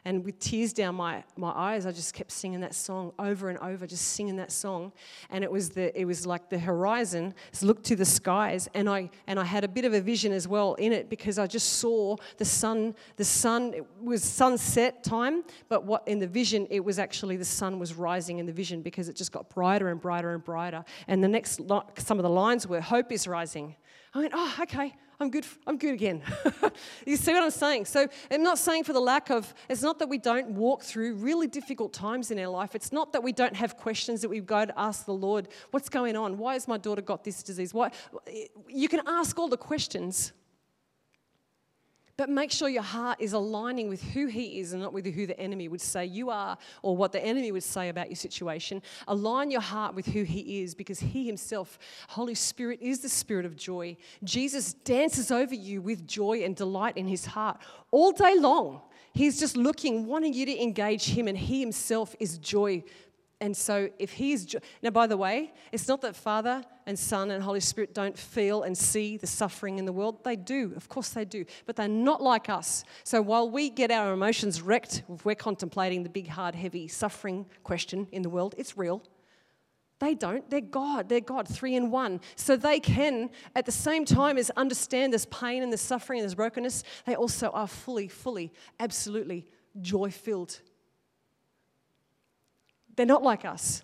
and 0.07 0.23
with 0.23 0.39
tears 0.39 0.71
down 0.71 0.95
my, 0.95 1.21
my 1.35 1.51
eyes, 1.51 1.85
I 1.85 1.91
just 1.91 2.13
kept 2.13 2.31
singing 2.31 2.61
that 2.61 2.73
song 2.73 3.11
over 3.19 3.49
and 3.49 3.59
over, 3.59 3.85
just 3.85 4.13
singing 4.13 4.37
that 4.37 4.53
song. 4.53 4.93
And 5.29 5.43
it 5.43 5.51
was, 5.51 5.71
the, 5.71 5.99
it 5.99 6.05
was 6.05 6.25
like 6.25 6.49
the 6.49 6.57
horizon, 6.57 7.33
looked 7.61 7.83
to 7.87 7.95
the 7.97 8.05
skies. 8.05 8.69
And 8.73 8.89
I, 8.89 9.09
and 9.27 9.37
I 9.37 9.43
had 9.43 9.65
a 9.65 9.67
bit 9.67 9.83
of 9.83 9.93
a 9.93 9.99
vision 9.99 10.31
as 10.31 10.47
well 10.47 10.75
in 10.75 10.93
it 10.93 11.09
because 11.09 11.37
I 11.37 11.45
just 11.45 11.73
saw 11.73 12.15
the 12.37 12.45
sun. 12.45 12.95
The 13.17 13.25
sun, 13.25 13.73
it 13.73 13.85
was 14.01 14.23
sunset 14.23 15.03
time, 15.03 15.43
but 15.67 15.83
what 15.83 16.07
in 16.07 16.19
the 16.19 16.27
vision, 16.27 16.67
it 16.69 16.79
was 16.79 16.99
actually 16.99 17.35
the 17.35 17.43
sun 17.43 17.77
was 17.77 17.93
rising 17.93 18.39
in 18.39 18.45
the 18.45 18.53
vision 18.53 18.81
because 18.81 19.09
it 19.09 19.15
just 19.17 19.33
got 19.33 19.49
brighter 19.49 19.89
and 19.89 19.99
brighter 19.99 20.33
and 20.33 20.41
brighter. 20.41 20.85
And 21.09 21.21
the 21.21 21.27
next, 21.27 21.59
some 21.97 22.17
of 22.17 22.23
the 22.23 22.29
lines 22.29 22.65
were, 22.65 22.79
Hope 22.79 23.11
is 23.11 23.27
rising. 23.27 23.75
I 24.13 24.19
went, 24.19 24.31
Oh, 24.33 24.55
okay. 24.61 24.95
I'm 25.19 25.32
good, 25.32 25.47
I'm 25.65 25.77
good 25.77 25.95
again. 25.95 26.21
you 27.06 27.17
see 27.17 27.34
what 27.34 27.41
I'm 27.41 27.49
saying? 27.49 27.86
So 27.86 28.08
I'm 28.30 28.43
not 28.43 28.60
saying 28.60 28.84
for 28.84 28.93
the 28.93 28.99
lack 28.99 29.32
of, 29.32 29.51
it's 29.67 29.82
not 29.82 29.97
that 29.97 30.10
we 30.10 30.19
don't 30.19 30.51
walk 30.51 30.84
through 30.84 31.15
really 31.15 31.47
difficult 31.47 31.91
times 31.91 32.30
in 32.30 32.38
our 32.38 32.47
life. 32.47 32.75
It's 32.75 32.91
not 32.91 33.13
that 33.13 33.23
we 33.23 33.32
don't 33.32 33.56
have 33.56 33.77
questions 33.77 34.21
that 34.21 34.30
we 34.30 34.39
go 34.41 34.65
to 34.65 34.80
ask 34.80 35.06
the 35.06 35.13
Lord, 35.13 35.47
what's 35.71 35.89
going 35.89 36.15
on? 36.15 36.38
Why 36.38 36.53
has 36.53 36.67
my 36.67 36.77
daughter 36.77 37.01
got 37.01 37.23
this 37.23 37.41
disease? 37.41 37.73
Why? 37.73 37.89
You 38.67 38.88
can 38.88 39.01
ask 39.08 39.39
all 39.39 39.47
the 39.47 39.58
questions. 39.58 40.34
But 42.17 42.30
make 42.30 42.51
sure 42.51 42.67
your 42.67 42.82
heart 42.82 43.21
is 43.21 43.34
aligning 43.34 43.89
with 43.89 44.01
who 44.01 44.25
He 44.25 44.60
is 44.60 44.73
and 44.73 44.82
not 44.82 44.91
with 44.91 45.06
who 45.06 45.27
the 45.27 45.39
enemy 45.39 45.67
would 45.67 45.82
say 45.82 46.03
you 46.03 46.32
are 46.32 46.58
or 46.82 46.97
what 46.97 47.12
the 47.12 47.23
enemy 47.23 47.51
would 47.51 47.63
say 47.63 47.89
about 47.89 48.10
your 48.10 48.15
situation. 48.15 48.82
Align 49.08 49.51
your 49.51 49.62
heart 49.62 49.93
with 49.93 50.08
who 50.08 50.23
He 50.23 50.62
is 50.63 50.73
because 50.73 50.99
He 50.99 51.27
Himself, 51.27 51.77
Holy 52.08 52.34
Spirit, 52.34 52.80
is 52.82 53.01
the 53.01 53.10
Spirit 53.10 53.45
of 53.45 53.56
joy. 53.56 53.97
Jesus 54.23 54.73
dances 54.73 55.30
over 55.30 55.53
you 55.53 55.80
with 55.80 56.08
joy 56.08 56.43
and 56.43 56.56
delight 56.56 56.97
in 56.97 57.08
His 57.08 57.23
heart 57.23 57.60
all 57.91 58.12
day 58.12 58.36
long. 58.39 58.82
He's 59.13 59.39
just 59.39 59.56
looking, 59.56 60.08
wanting 60.08 60.34
you 60.34 60.47
to 60.47 60.62
engage 60.62 61.06
Him, 61.06 61.27
and 61.27 61.38
He 61.38 61.60
Himself 61.60 62.15
is 62.19 62.39
joy 62.39 62.84
and 63.39 63.56
so, 63.56 63.89
if 64.00 64.13
He's. 64.13 64.56
Now, 64.82 64.89
by 64.89 65.06
the 65.06 65.17
way, 65.17 65.54
it's 65.71 65.88
not 65.88 66.02
that 66.02 66.15
Father 66.15 66.63
and 66.88 66.97
Son 66.97 67.30
and 67.30 67.43
Holy 67.43 67.60
Spirit 67.60 67.93
don't 67.93 68.17
feel 68.17 68.63
and 68.63 68.76
see 68.76 69.17
the 69.17 69.28
suffering 69.28 69.78
in 69.78 69.86
the 69.86 69.93
world. 69.93 70.23
They 70.23 70.36
do, 70.36 70.73
of 70.76 70.89
course 70.89 71.10
they 71.10 71.23
do. 71.23 71.45
But 71.67 71.76
they're 71.76 71.88
not 71.88 72.21
like 72.21 72.50
us. 72.50 72.84
So, 73.04 73.21
while 73.21 73.47
we 73.47 73.69
get 73.69 73.91
our 73.91 74.12
emotions 74.12 74.62
wrecked 74.62 75.04
if 75.13 75.23
we're 75.23 75.36
contemplating 75.36 76.02
the 76.02 76.10
big, 76.10 76.28
hard, 76.28 76.56
heavy 76.56 76.88
suffering 76.88 77.45
question 77.63 78.08
in 78.12 78.23
the 78.23 78.30
world, 78.30 78.56
it's 78.58 78.76
real. 78.76 79.04
They 80.00 80.15
don't. 80.15 80.47
They're 80.50 80.62
God. 80.62 81.08
They're 81.08 81.21
God, 81.21 81.47
three 81.47 81.76
in 81.76 81.91
one. 81.91 82.21
So 82.36 82.56
they 82.56 82.80
can, 82.80 83.30
at 83.56 83.65
the 83.65 83.71
same 83.71 84.04
time 84.06 84.38
as 84.38 84.50
understand 84.52 85.13
this 85.13 85.26
pain 85.26 85.62
and 85.62 85.71
this 85.71 85.82
suffering 85.82 86.19
and 86.19 86.26
this 86.26 86.36
brokenness, 86.36 86.84
they 87.06 87.15
also 87.15 87.50
are 87.50 87.67
fully, 87.67 88.08
fully, 88.08 88.52
absolutely 88.80 89.45
joy 89.80 90.10
filled 90.10 90.62
they're 92.97 93.05
not 93.05 93.23
like 93.23 93.45
us. 93.45 93.83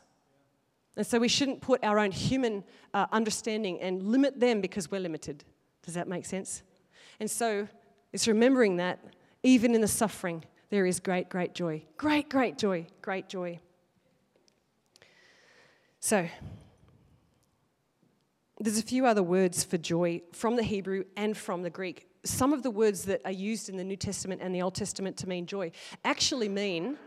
And 0.98 1.08
so 1.08 1.18
we 1.18 1.28
shouldn't 1.28 1.62
put 1.62 1.84
our 1.84 1.98
own 1.98 2.12
human 2.12 2.64
uh, 2.94 3.06
understanding 3.12 3.80
and 3.80 4.04
limit 4.04 4.40
them 4.40 4.60
because 4.60 4.92
we're 4.92 5.00
limited. 5.00 5.44
Does 5.84 5.94
that 5.94 6.08
make 6.08 6.26
sense? 6.26 6.62
And 7.20 7.32
so 7.32 7.68
it's 8.12 8.28
remembering 8.28 8.78
that 8.78 9.00
even 9.44 9.74
in 9.74 9.82
the 9.82 9.88
suffering, 9.88 10.44
there 10.70 10.86
is 10.86 11.00
great, 11.00 11.30
great 11.30 11.54
joy. 11.54 11.84
Great, 11.98 12.30
great 12.30 12.58
joy. 12.58 12.86
Great 13.02 13.30
joy. 13.30 13.60
So, 16.00 16.28
there's 18.60 18.78
a 18.78 18.84
few 18.84 19.06
other 19.06 19.24
words 19.24 19.64
for 19.64 19.78
joy 19.78 20.22
from 20.32 20.56
the 20.56 20.64
Hebrew 20.64 21.06
and 21.18 21.36
from 21.36 21.64
the 21.64 21.70
Greek. 21.70 22.08
Some 22.24 22.54
of 22.54 22.64
the 22.64 22.72
words 22.72 23.06
that 23.06 23.22
are 23.26 23.32
used 23.32 23.68
in 23.68 23.78
the 23.78 23.84
New 23.84 23.98
Testament 23.98 24.42
and 24.42 24.54
the 24.54 24.62
Old 24.62 24.76
Testament 24.76 25.18
to 25.18 25.28
mean 25.28 25.46
joy 25.46 25.72
actually 26.06 26.50
mean 26.50 26.98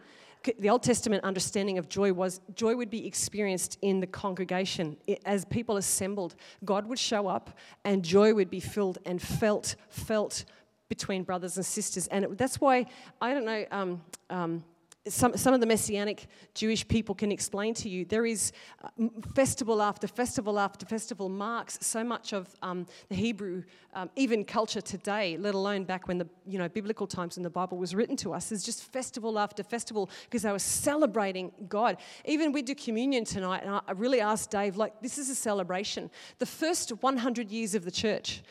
the 0.59 0.71
Old 0.71 0.83
Testament 0.83 1.25
understanding 1.25 1.79
of 1.79 1.89
joy 1.89 2.13
was 2.13 2.41
joy 2.55 2.77
would 2.77 2.91
be 2.91 3.07
experienced 3.07 3.79
in 3.83 4.01
the 4.01 4.07
congregation. 4.07 4.97
as 5.25 5.45
people 5.45 5.77
assembled, 5.77 6.35
God 6.65 6.87
would 6.87 6.99
show 6.99 7.27
up 7.27 7.57
and 7.85 8.03
joy 8.03 8.35
would 8.35 8.51
be 8.51 8.61
filled 8.61 8.99
and 9.05 9.21
felt, 9.21 9.77
felt 9.89 10.45
between 10.89 11.23
brothers 11.23 11.57
and 11.57 11.67
sisters. 11.67 12.07
And 12.09 12.25
it, 12.25 12.39
that's 12.39 12.61
why, 12.61 12.87
I 13.21 13.35
don't 13.35 13.45
know, 13.45 13.65
um, 13.71 14.03
um, 14.31 14.65
some, 15.09 15.37
some 15.37 15.55
of 15.55 15.61
the 15.61 15.67
messianic 15.67 16.27
Jewish 16.55 16.87
people 16.87 17.15
can 17.15 17.31
explain 17.31 17.75
to 17.75 17.89
you, 17.89 18.05
there 18.05 18.27
is 18.27 18.53
uh, 18.83 18.89
festival 19.35 19.81
after 19.81 20.07
festival 20.07 20.59
after 20.59 20.85
festival 20.87 21.29
marks 21.29 21.79
so 21.81 22.03
much 22.03 22.33
of 22.33 22.55
um, 22.63 22.87
the 23.09 23.15
Hebrew, 23.15 23.63
um, 23.95 24.11
even 24.17 24.45
culture 24.45 24.81
today, 24.81 25.37
let 25.37 25.55
alone 25.55 25.85
back 25.85 26.09
when 26.09 26.19
the 26.19 26.29
you 26.47 26.59
know 26.59 26.69
biblical 26.69 27.07
times 27.07 27.37
when 27.37 27.43
the 27.43 27.51
Bible 27.51 27.79
was 27.79 27.95
written 27.95 28.17
to 28.17 28.33
us. 28.33 28.49
There's 28.49 28.65
just 28.65 28.93
festival 28.93 29.39
after 29.39 29.63
festival 29.63 30.11
because 30.25 30.43
they 30.43 30.53
were 30.53 30.59
celebrating 30.59 31.53
God. 31.69 31.99
Even 32.25 32.53
we 32.53 32.63
do 32.63 32.75
communion 32.75 33.25
tonight, 33.25 33.63
and 33.65 33.81
I 33.87 33.93
really 33.93 34.21
asked 34.21 34.51
Dave, 34.51 34.77
like, 34.77 35.01
this 35.01 35.19
is 35.19 35.31
a 35.31 35.35
celebration. 35.35 36.11
The 36.39 36.47
first 36.47 36.91
100 36.91 37.51
years 37.51 37.75
of 37.75 37.85
the 37.85 37.91
church, 37.91 38.43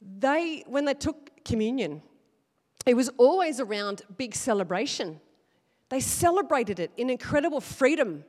they 0.00 0.64
when 0.66 0.84
they 0.84 0.94
took 0.94 1.44
communion, 1.44 2.02
it 2.84 2.94
was 2.94 3.08
always 3.16 3.60
around 3.60 4.02
big 4.16 4.34
celebration 4.34 5.20
they 5.92 6.00
celebrated 6.00 6.80
it 6.80 6.90
in 6.96 7.10
incredible 7.10 7.60
freedom. 7.60 8.24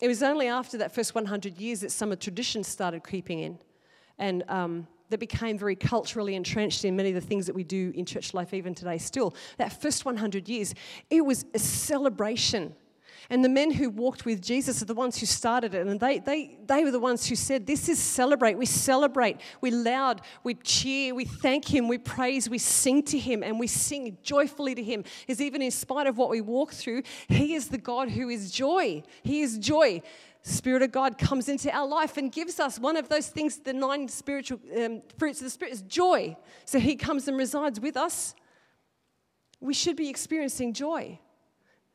It 0.00 0.08
was 0.08 0.20
only 0.20 0.48
after 0.48 0.76
that 0.78 0.92
first 0.92 1.14
100 1.14 1.58
years 1.58 1.82
that 1.82 1.92
some 1.92 2.10
of 2.10 2.18
the 2.18 2.24
traditions 2.24 2.66
started 2.66 3.04
creeping 3.04 3.38
in 3.38 3.58
and 4.18 4.42
um, 4.48 4.88
that 5.10 5.18
became 5.18 5.56
very 5.56 5.76
culturally 5.76 6.34
entrenched 6.34 6.84
in 6.84 6.96
many 6.96 7.10
of 7.10 7.14
the 7.14 7.20
things 7.20 7.46
that 7.46 7.54
we 7.54 7.62
do 7.62 7.92
in 7.94 8.04
church 8.04 8.34
life 8.34 8.52
even 8.52 8.74
today 8.74 8.98
still. 8.98 9.32
That 9.58 9.80
first 9.80 10.04
100 10.04 10.48
years, 10.48 10.74
it 11.08 11.24
was 11.24 11.44
a 11.54 11.58
celebration 11.60 12.74
and 13.30 13.44
the 13.44 13.48
men 13.48 13.70
who 13.70 13.88
walked 13.90 14.24
with 14.24 14.42
Jesus 14.42 14.82
are 14.82 14.86
the 14.86 14.94
ones 14.94 15.18
who 15.18 15.26
started 15.26 15.74
it. 15.74 15.86
And 15.86 15.98
they, 15.98 16.18
they, 16.18 16.58
they 16.66 16.84
were 16.84 16.90
the 16.90 17.00
ones 17.00 17.26
who 17.26 17.34
said, 17.34 17.66
This 17.66 17.88
is 17.88 17.98
celebrate. 17.98 18.58
We 18.58 18.66
celebrate. 18.66 19.40
We 19.60 19.70
loud. 19.70 20.20
We 20.42 20.54
cheer. 20.54 21.14
We 21.14 21.24
thank 21.24 21.72
Him. 21.72 21.88
We 21.88 21.98
praise. 21.98 22.50
We 22.50 22.58
sing 22.58 23.02
to 23.04 23.18
Him. 23.18 23.42
And 23.42 23.58
we 23.58 23.66
sing 23.66 24.18
joyfully 24.22 24.74
to 24.74 24.82
Him. 24.82 25.04
Is 25.26 25.40
even 25.40 25.62
in 25.62 25.70
spite 25.70 26.06
of 26.06 26.18
what 26.18 26.28
we 26.30 26.40
walk 26.40 26.72
through, 26.72 27.02
He 27.28 27.54
is 27.54 27.68
the 27.68 27.78
God 27.78 28.10
who 28.10 28.28
is 28.28 28.50
joy. 28.50 29.02
He 29.22 29.40
is 29.40 29.58
joy. 29.58 30.02
Spirit 30.42 30.82
of 30.82 30.92
God 30.92 31.16
comes 31.16 31.48
into 31.48 31.74
our 31.74 31.86
life 31.86 32.18
and 32.18 32.30
gives 32.30 32.60
us 32.60 32.78
one 32.78 32.98
of 32.98 33.08
those 33.08 33.28
things, 33.28 33.56
the 33.56 33.72
nine 33.72 34.08
spiritual 34.08 34.60
um, 34.76 35.00
fruits 35.18 35.40
of 35.40 35.44
the 35.44 35.50
Spirit 35.50 35.72
is 35.72 35.80
joy. 35.82 36.36
So 36.66 36.78
He 36.78 36.96
comes 36.96 37.26
and 37.28 37.38
resides 37.38 37.80
with 37.80 37.96
us. 37.96 38.34
We 39.58 39.72
should 39.72 39.96
be 39.96 40.10
experiencing 40.10 40.74
joy. 40.74 41.18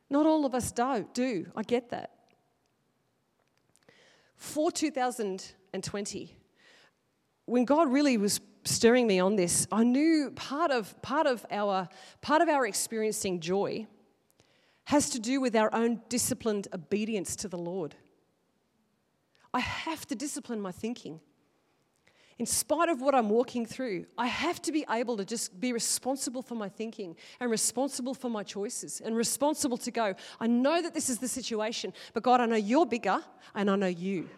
Not 0.09 0.25
all 0.25 0.45
of 0.45 0.55
us 0.55 0.71
do, 0.71 1.07
do. 1.13 1.45
I 1.55 1.63
get 1.63 1.89
that. 1.89 2.11
For 4.35 4.71
2020, 4.71 6.35
when 7.45 7.65
God 7.65 7.91
really 7.91 8.17
was 8.17 8.39
stirring 8.63 9.07
me 9.07 9.19
on 9.19 9.35
this, 9.35 9.67
I 9.71 9.83
knew 9.83 10.31
part 10.35 10.71
of, 10.71 10.99
part 11.01 11.27
of, 11.27 11.45
our, 11.51 11.89
part 12.21 12.41
of 12.41 12.49
our 12.49 12.65
experiencing 12.65 13.39
joy 13.39 13.87
has 14.85 15.09
to 15.11 15.19
do 15.19 15.39
with 15.39 15.55
our 15.55 15.73
own 15.73 16.01
disciplined 16.09 16.67
obedience 16.73 17.35
to 17.37 17.47
the 17.47 17.57
Lord. 17.57 17.95
I 19.53 19.59
have 19.59 20.05
to 20.07 20.15
discipline 20.15 20.61
my 20.61 20.71
thinking 20.71 21.19
in 22.39 22.45
spite 22.45 22.87
of 22.87 23.01
what 23.01 23.13
I'm 23.13 23.29
walking 23.29 23.65
through, 23.65 24.05
I 24.17 24.27
have 24.27 24.61
to 24.61 24.71
be 24.71 24.85
able 24.89 25.17
to 25.17 25.25
just 25.25 25.59
be 25.59 25.73
responsible 25.73 26.41
for 26.41 26.55
my 26.55 26.69
thinking 26.69 27.17
and 27.41 27.51
responsible 27.51 28.13
for 28.13 28.29
my 28.29 28.43
choices 28.43 29.01
and 29.01 29.15
responsible 29.15 29.77
to 29.77 29.91
go, 29.91 30.15
I 30.39 30.47
know 30.47 30.81
that 30.81 30.93
this 30.93 31.09
is 31.09 31.19
the 31.19 31.27
situation, 31.27 31.93
but 32.13 32.23
God, 32.23 32.39
I 32.39 32.45
know 32.45 32.55
you're 32.55 32.85
bigger 32.85 33.19
and 33.53 33.69
I 33.69 33.75
know 33.75 33.87
you. 33.87 34.29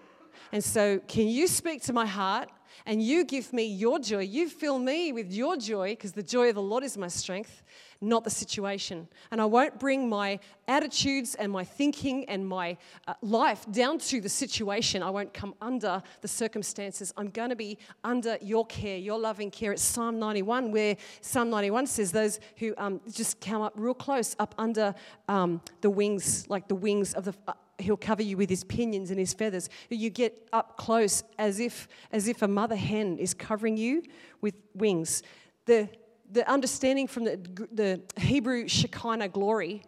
And 0.52 0.64
so, 0.64 1.00
can 1.08 1.28
you 1.28 1.48
speak 1.48 1.84
to 1.84 1.94
my 1.94 2.08
heart 2.08 2.50
and 2.88 3.04
you 3.04 3.24
give 3.24 3.54
me 3.54 3.66
your 3.66 4.00
joy? 4.00 4.24
You 4.24 4.50
fill 4.50 4.80
me 4.80 5.14
with 5.14 5.32
your 5.32 5.56
joy 5.56 5.92
because 5.92 6.14
the 6.14 6.24
joy 6.24 6.50
of 6.50 6.56
the 6.56 6.62
Lord 6.62 6.84
is 6.84 6.98
my 6.98 7.08
strength 7.08 7.62
not 8.02 8.24
the 8.24 8.30
situation. 8.32 9.08
And 9.30 9.40
I 9.40 9.46
won't 9.46 9.80
bring 9.80 10.10
my 10.10 10.40
attitudes 10.68 11.36
and 11.36 11.52
my 11.52 11.64
thinking 11.64 12.26
and 12.28 12.48
my 12.48 12.78
uh, 13.08 13.14
life 13.22 13.66
down 13.72 14.00
to 14.00 14.20
the 14.20 14.30
situation. 14.30 15.04
I 15.04 15.12
won't 15.12 15.34
come 15.34 15.54
under 15.62 16.02
the 16.22 16.28
circumstances. 16.28 17.14
I'm 17.16 17.30
going 17.30 17.52
to 17.52 17.56
be 17.56 17.78
under 18.04 18.38
your 18.42 18.66
care, 18.66 18.98
your 18.98 19.20
loving 19.20 19.52
care. 19.52 19.72
It's 19.72 19.84
Psalm 19.84 20.18
91, 20.18 20.72
where 20.72 20.98
Psalm 21.22 21.52
91 21.52 21.88
says, 21.88 22.12
Those 22.12 22.40
who 22.58 22.74
um, 22.78 23.00
just 23.12 23.40
come 23.40 23.62
up 23.62 23.74
real 23.76 23.94
close, 23.94 24.36
up 24.40 24.56
under 24.58 24.96
um, 25.28 25.62
the 25.82 25.90
wings, 25.90 26.50
like 26.50 26.68
the 26.68 26.76
wings 26.76 27.14
of 27.14 27.26
the. 27.26 27.36
Uh, 27.48 27.54
he'll 27.78 27.98
cover 27.98 28.22
you 28.22 28.38
with 28.38 28.48
his 28.48 28.64
pinions 28.64 29.10
and 29.10 29.18
his 29.18 29.34
feathers 29.34 29.68
you 29.90 30.12
get 30.12 30.48
up 30.54 30.78
close 30.78 31.24
as 31.40 31.60
if 31.60 31.88
as 32.12 32.28
if 32.28 32.44
a 32.44 32.48
mother 32.48 32.76
hen 32.76 33.18
is 33.18 33.34
covering 33.34 33.76
you 33.76 34.04
with 34.40 34.54
wings 34.76 35.24
the 35.66 35.90
the 36.32 36.50
understanding 36.50 37.08
from 37.08 37.26
the, 37.26 37.40
the 37.72 38.02
Hebrew 38.20 38.68
Shekinah 38.68 39.30
glory, 39.30 39.84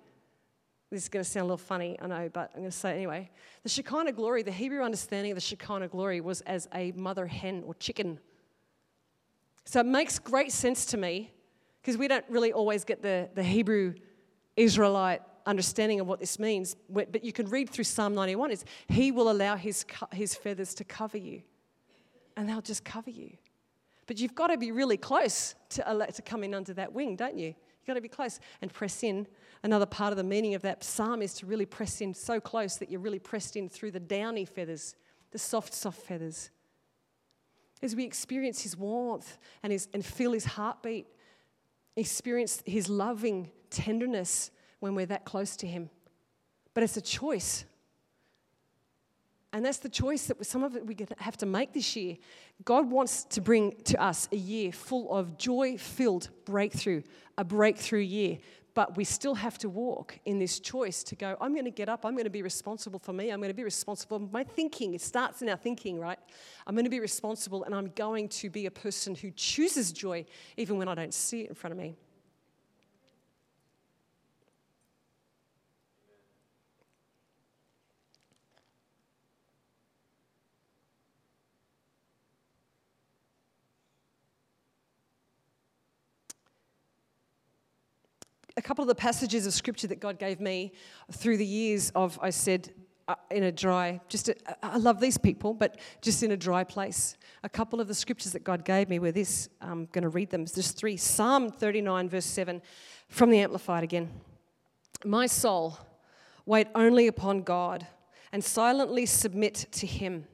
this 0.91 1.03
is 1.03 1.09
going 1.09 1.23
to 1.23 1.29
sound 1.29 1.43
a 1.43 1.45
little 1.45 1.57
funny, 1.57 1.97
I 2.01 2.07
know, 2.07 2.29
but 2.31 2.51
I'm 2.53 2.61
going 2.61 2.71
to 2.71 2.77
say 2.77 2.91
it 2.91 2.95
anyway. 2.95 3.29
The 3.63 3.69
Shekinah 3.69 4.11
glory, 4.11 4.43
the 4.43 4.51
Hebrew 4.51 4.83
understanding 4.83 5.31
of 5.31 5.37
the 5.37 5.41
Shekinah 5.41 5.87
glory 5.87 6.21
was 6.21 6.41
as 6.41 6.67
a 6.73 6.91
mother 6.91 7.25
hen 7.25 7.63
or 7.65 7.73
chicken. 7.75 8.19
So 9.65 9.79
it 9.79 9.85
makes 9.85 10.19
great 10.19 10.51
sense 10.51 10.85
to 10.87 10.97
me 10.97 11.31
because 11.81 11.97
we 11.97 12.07
don't 12.07 12.25
really 12.29 12.51
always 12.51 12.83
get 12.83 13.01
the, 13.01 13.29
the 13.33 13.43
Hebrew 13.43 13.93
Israelite 14.55 15.21
understanding 15.45 15.99
of 15.99 16.07
what 16.07 16.19
this 16.19 16.39
means. 16.39 16.75
But 16.89 17.23
you 17.23 17.33
can 17.33 17.49
read 17.49 17.69
through 17.69 17.85
Psalm 17.85 18.13
91 18.13 18.51
is 18.51 18.65
He 18.87 19.11
will 19.11 19.31
allow 19.31 19.55
his, 19.55 19.85
his 20.11 20.35
feathers 20.35 20.73
to 20.75 20.83
cover 20.83 21.17
you, 21.17 21.41
and 22.37 22.47
they'll 22.47 22.61
just 22.61 22.83
cover 22.83 23.09
you. 23.09 23.31
But 24.07 24.19
you've 24.19 24.35
got 24.35 24.47
to 24.47 24.57
be 24.57 24.71
really 24.71 24.97
close 24.97 25.55
to, 25.69 25.87
uh, 25.87 26.05
to 26.07 26.21
come 26.21 26.43
in 26.43 26.53
under 26.53 26.73
that 26.73 26.93
wing, 26.93 27.15
don't 27.15 27.37
you? 27.37 27.47
You've 27.47 27.87
got 27.87 27.93
to 27.95 28.01
be 28.01 28.09
close 28.09 28.39
and 28.61 28.71
press 28.71 29.03
in. 29.03 29.27
Another 29.63 29.85
part 29.85 30.11
of 30.11 30.17
the 30.17 30.23
meaning 30.23 30.55
of 30.55 30.61
that 30.63 30.83
psalm 30.83 31.21
is 31.21 31.33
to 31.35 31.45
really 31.45 31.65
press 31.65 32.01
in 32.01 32.13
so 32.13 32.39
close 32.39 32.77
that 32.77 32.89
you're 32.89 32.99
really 32.99 33.19
pressed 33.19 33.55
in 33.55 33.69
through 33.69 33.91
the 33.91 33.99
downy 33.99 34.45
feathers, 34.45 34.95
the 35.31 35.37
soft, 35.37 35.73
soft 35.73 36.01
feathers. 36.01 36.49
As 37.81 37.95
we 37.95 38.03
experience 38.03 38.61
his 38.61 38.77
warmth 38.77 39.37
and, 39.61 39.73
his, 39.73 39.87
and 39.93 40.05
feel 40.05 40.31
his 40.31 40.45
heartbeat, 40.45 41.07
experience 41.95 42.63
his 42.65 42.89
loving 42.89 43.51
tenderness 43.69 44.51
when 44.79 44.95
we're 44.95 45.05
that 45.05 45.25
close 45.25 45.55
to 45.57 45.67
him. 45.67 45.89
But 46.73 46.83
it's 46.83 46.97
a 46.97 47.01
choice. 47.01 47.65
And 49.53 49.63
that's 49.63 49.77
the 49.77 49.89
choice 49.89 50.25
that 50.25 50.43
some 50.45 50.63
of 50.63 50.75
it 50.75 50.85
we 50.85 50.97
have 51.19 51.37
to 51.37 51.45
make 51.45 51.73
this 51.73 51.95
year. 51.95 52.17
God 52.65 52.89
wants 52.89 53.23
to 53.25 53.39
bring 53.39 53.75
to 53.85 54.01
us 54.01 54.27
a 54.31 54.35
year 54.35 54.71
full 54.71 55.15
of 55.15 55.37
joy 55.37 55.77
filled 55.77 56.29
breakthrough, 56.43 57.03
a 57.37 57.43
breakthrough 57.43 57.99
year. 57.99 58.39
But 58.73 58.97
we 58.97 59.03
still 59.03 59.35
have 59.35 59.59
to 59.59 59.69
walk 59.69 60.17
in 60.25 60.39
this 60.39 60.59
choice 60.59 61.03
to 61.03 61.15
go, 61.15 61.37
I'm 61.39 61.53
going 61.53 61.65
to 61.65 61.71
get 61.71 61.89
up, 61.89 62.03
I'm 62.03 62.13
going 62.13 62.23
to 62.23 62.31
be 62.31 62.41
responsible 62.41 62.97
for 62.97 63.13
me, 63.13 63.29
I'm 63.29 63.39
going 63.39 63.51
to 63.51 63.55
be 63.55 63.63
responsible 63.63 64.17
for 64.17 64.29
my 64.33 64.43
thinking. 64.43 64.95
It 64.95 65.01
starts 65.01 65.43
in 65.43 65.49
our 65.49 65.55
thinking, 65.55 65.99
right? 65.99 66.17
I'm 66.65 66.73
going 66.73 66.85
to 66.85 66.89
be 66.89 66.99
responsible 66.99 67.63
and 67.65 67.75
I'm 67.75 67.91
going 67.95 68.29
to 68.29 68.49
be 68.49 68.65
a 68.65 68.71
person 68.71 69.13
who 69.13 69.29
chooses 69.29 69.91
joy 69.91 70.25
even 70.57 70.79
when 70.79 70.87
I 70.87 70.95
don't 70.95 71.13
see 71.13 71.41
it 71.41 71.49
in 71.49 71.55
front 71.55 71.73
of 71.73 71.77
me. 71.77 71.95
Couple 88.63 88.81
of 88.81 88.87
the 88.87 88.95
passages 88.95 89.45
of 89.45 89.53
scripture 89.53 89.87
that 89.87 89.99
God 89.99 90.17
gave 90.17 90.39
me 90.39 90.71
through 91.11 91.37
the 91.37 91.45
years 91.45 91.91
of, 91.95 92.17
I 92.21 92.29
said, 92.29 92.73
uh, 93.07 93.15
in 93.29 93.43
a 93.43 93.51
dry, 93.51 93.99
just, 94.07 94.29
a, 94.29 94.35
I 94.63 94.77
love 94.77 95.01
these 95.01 95.17
people, 95.17 95.53
but 95.53 95.79
just 96.01 96.23
in 96.23 96.31
a 96.31 96.37
dry 96.37 96.63
place. 96.63 97.17
A 97.43 97.49
couple 97.49 97.81
of 97.81 97.89
the 97.89 97.93
scriptures 97.93 98.31
that 98.31 98.45
God 98.45 98.63
gave 98.63 98.87
me 98.87 98.99
were 98.99 99.11
this. 99.11 99.49
I'm 99.61 99.87
going 99.87 100.03
to 100.03 100.09
read 100.09 100.29
them. 100.29 100.45
There's 100.45 100.71
three. 100.71 100.95
Psalm 100.95 101.51
39, 101.51 102.07
verse 102.07 102.25
7, 102.25 102.61
from 103.09 103.29
the 103.29 103.39
Amplified 103.39 103.83
again. 103.83 104.09
My 105.03 105.25
soul, 105.25 105.77
wait 106.45 106.67
only 106.73 107.07
upon 107.07 107.43
God 107.43 107.85
and 108.31 108.43
silently 108.43 109.05
submit 109.05 109.67
to 109.73 109.85
Him. 109.85 110.25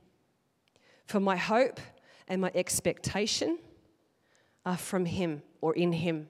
For 1.07 1.19
my 1.19 1.35
hope 1.35 1.79
and 2.27 2.39
my 2.39 2.51
expectation 2.53 3.57
are 4.63 4.77
from 4.77 5.05
Him 5.05 5.41
or 5.61 5.73
in 5.73 5.91
Him. 5.91 6.27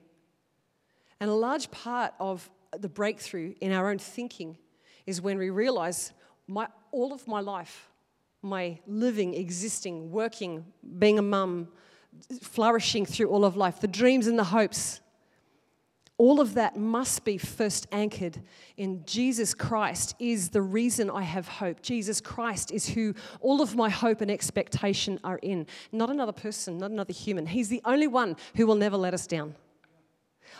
And 1.20 1.30
a 1.30 1.34
large 1.34 1.70
part 1.70 2.14
of 2.18 2.50
the 2.78 2.88
breakthrough 2.88 3.54
in 3.60 3.72
our 3.72 3.90
own 3.90 3.98
thinking 3.98 4.56
is 5.06 5.20
when 5.20 5.38
we 5.38 5.50
realize 5.50 6.12
my, 6.46 6.66
all 6.92 7.12
of 7.12 7.26
my 7.28 7.40
life, 7.40 7.90
my 8.42 8.78
living, 8.86 9.34
existing, 9.34 10.10
working, 10.10 10.64
being 10.98 11.18
a 11.18 11.22
mum, 11.22 11.68
flourishing 12.42 13.04
through 13.04 13.28
all 13.28 13.44
of 13.44 13.56
life, 13.56 13.80
the 13.80 13.88
dreams 13.88 14.26
and 14.26 14.38
the 14.38 14.44
hopes, 14.44 15.00
all 16.20 16.38
of 16.38 16.52
that 16.52 16.76
must 16.76 17.24
be 17.24 17.38
first 17.38 17.86
anchored 17.92 18.42
in 18.76 19.02
Jesus 19.06 19.54
Christ 19.54 20.14
is 20.18 20.50
the 20.50 20.60
reason 20.60 21.08
I 21.08 21.22
have 21.22 21.48
hope. 21.48 21.80
Jesus 21.80 22.20
Christ 22.20 22.72
is 22.72 22.86
who 22.86 23.14
all 23.40 23.62
of 23.62 23.74
my 23.74 23.88
hope 23.88 24.20
and 24.20 24.30
expectation 24.30 25.18
are 25.24 25.38
in. 25.38 25.66
Not 25.92 26.10
another 26.10 26.32
person, 26.32 26.76
not 26.76 26.90
another 26.90 27.14
human. 27.14 27.46
He's 27.46 27.70
the 27.70 27.80
only 27.86 28.06
one 28.06 28.36
who 28.56 28.66
will 28.66 28.74
never 28.74 28.98
let 28.98 29.14
us 29.14 29.26
down. 29.26 29.54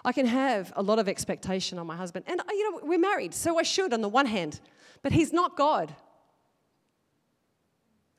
I 0.05 0.12
can 0.12 0.26
have 0.26 0.72
a 0.76 0.82
lot 0.82 0.98
of 0.98 1.09
expectation 1.09 1.78
on 1.78 1.86
my 1.86 1.96
husband. 1.96 2.24
And, 2.28 2.40
you 2.48 2.70
know, 2.70 2.80
we're 2.82 2.98
married, 2.98 3.34
so 3.34 3.59
I 3.59 3.62
should 3.62 3.92
on 3.92 4.01
the 4.01 4.09
one 4.09 4.26
hand. 4.26 4.61
But 5.03 5.12
he's 5.12 5.32
not 5.32 5.57
God. 5.57 5.94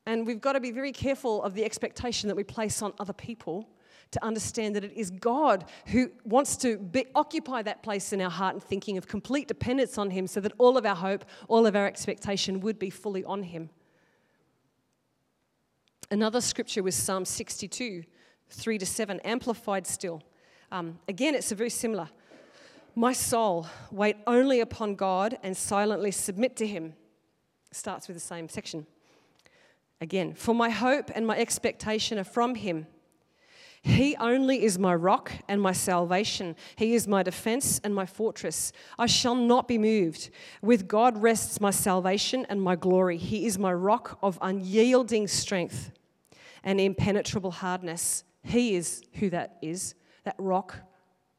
And 0.06 0.26
we've 0.26 0.42
got 0.42 0.54
to 0.54 0.60
be 0.60 0.72
very 0.72 0.92
careful 0.92 1.44
of 1.44 1.54
the 1.54 1.64
expectation 1.64 2.28
that 2.28 2.36
we 2.36 2.44
place 2.44 2.82
on 2.82 2.94
other 3.00 3.14
people 3.14 3.68
to 4.12 4.24
understand 4.26 4.76
that 4.76 4.84
it 4.84 4.92
is 4.94 5.10
God 5.10 5.66
who 5.88 6.12
wants 6.26 6.58
to 6.58 6.78
be, 6.78 7.06
occupy 7.16 7.62
that 7.62 7.82
place 7.82 8.12
in 8.12 8.22
our 8.22 8.30
heart 8.30 8.56
and 8.56 8.64
thinking 8.64 8.98
of 8.98 9.08
complete 9.08 9.48
dependence 9.48 9.98
on 9.98 10.10
Him 10.10 10.28
so 10.28 10.42
that 10.42 10.52
all 10.58 10.78
of 10.78 10.86
our 10.86 10.96
hope, 10.96 11.24
all 11.48 11.66
of 11.66 11.76
our 11.76 11.88
expectation 11.88 12.60
would 12.60 12.78
be 12.78 12.90
fully 12.90 13.24
on 13.24 13.44
Him. 13.44 13.70
Another 16.10 16.42
scripture 16.42 16.84
was 16.84 16.96
Psalm 16.96 17.24
62, 17.24 18.04
3 18.50 18.78
to 18.78 18.86
7, 18.86 19.20
amplified 19.22 19.88
still. 19.88 20.22
Um, 20.72 21.00
again, 21.08 21.36
it's 21.36 21.52
very 21.52 21.70
similar. 21.70 22.10
My 22.96 23.14
soul, 23.14 23.68
wait 23.92 24.18
only 24.26 24.60
upon 24.60 24.96
God 24.96 25.38
and 25.44 25.56
silently 25.56 26.12
submit 26.12 26.56
to 26.58 26.68
Him. 26.68 26.94
Starts 27.72 28.08
with 28.08 28.16
the 28.16 28.22
same 28.22 28.48
section. 28.50 28.86
Again, 30.00 30.34
for 30.34 30.56
my 30.56 30.70
hope 30.70 31.12
and 31.14 31.28
my 31.28 31.38
expectation 31.38 32.18
are 32.18 32.24
from 32.24 32.56
Him. 32.56 32.88
He 33.84 34.16
only 34.18 34.64
is 34.64 34.78
my 34.78 34.94
rock 34.94 35.32
and 35.48 35.60
my 35.60 35.72
salvation. 35.72 36.56
He 36.76 36.94
is 36.94 37.08
my 37.08 37.24
defense 37.24 37.80
and 37.84 37.96
my 37.96 38.06
fortress. 38.06 38.72
I 39.00 39.08
shall 39.08 39.36
not 39.36 39.68
be 39.68 39.78
moved. 39.78 40.30
With 40.62 40.88
God 40.88 41.18
rests 41.22 41.60
my 41.60 41.72
salvation 41.72 42.46
and 42.48 42.62
my 42.62 42.76
glory. 42.76 43.18
He 43.18 43.46
is 43.46 43.58
my 43.58 43.74
rock 43.74 44.20
of 44.22 44.38
unyielding 44.42 45.28
strength 45.28 45.92
and 46.64 46.80
impenetrable 46.80 47.52
hardness. 47.52 48.24
He 48.44 48.76
is 48.76 49.04
who 49.14 49.32
that 49.32 49.58
is, 49.64 49.96
that 50.24 50.36
rock 50.38 50.78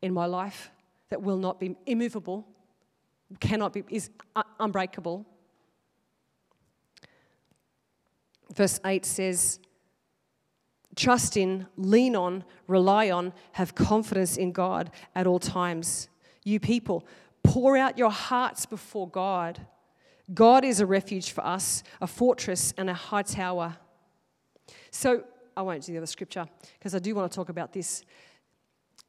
in 0.00 0.12
my 0.12 0.26
life 0.26 0.70
that 1.10 1.22
will 1.22 1.36
not 1.36 1.60
be 1.60 1.76
immovable, 1.86 2.46
cannot 3.40 3.72
be, 3.72 3.84
is 3.90 4.10
unbreakable. 4.58 5.26
Verse 8.54 8.80
8 8.84 9.04
says, 9.04 9.58
Trust 10.94 11.36
in, 11.36 11.66
lean 11.76 12.14
on, 12.14 12.44
rely 12.66 13.10
on, 13.10 13.32
have 13.52 13.74
confidence 13.74 14.36
in 14.36 14.52
God 14.52 14.90
at 15.14 15.26
all 15.26 15.38
times. 15.38 16.08
You 16.44 16.60
people, 16.60 17.06
pour 17.42 17.76
out 17.76 17.96
your 17.96 18.10
hearts 18.10 18.66
before 18.66 19.08
God. 19.08 19.66
God 20.34 20.64
is 20.64 20.80
a 20.80 20.86
refuge 20.86 21.30
for 21.30 21.44
us, 21.44 21.82
a 22.00 22.06
fortress 22.06 22.74
and 22.76 22.90
a 22.90 22.94
high 22.94 23.22
tower. 23.22 23.76
So, 24.90 25.24
I 25.56 25.62
won't 25.62 25.84
do 25.84 25.92
the 25.92 25.98
other 25.98 26.06
scripture 26.06 26.46
because 26.78 26.94
I 26.94 26.98
do 26.98 27.14
want 27.14 27.30
to 27.30 27.36
talk 27.36 27.48
about 27.48 27.72
this. 27.72 28.04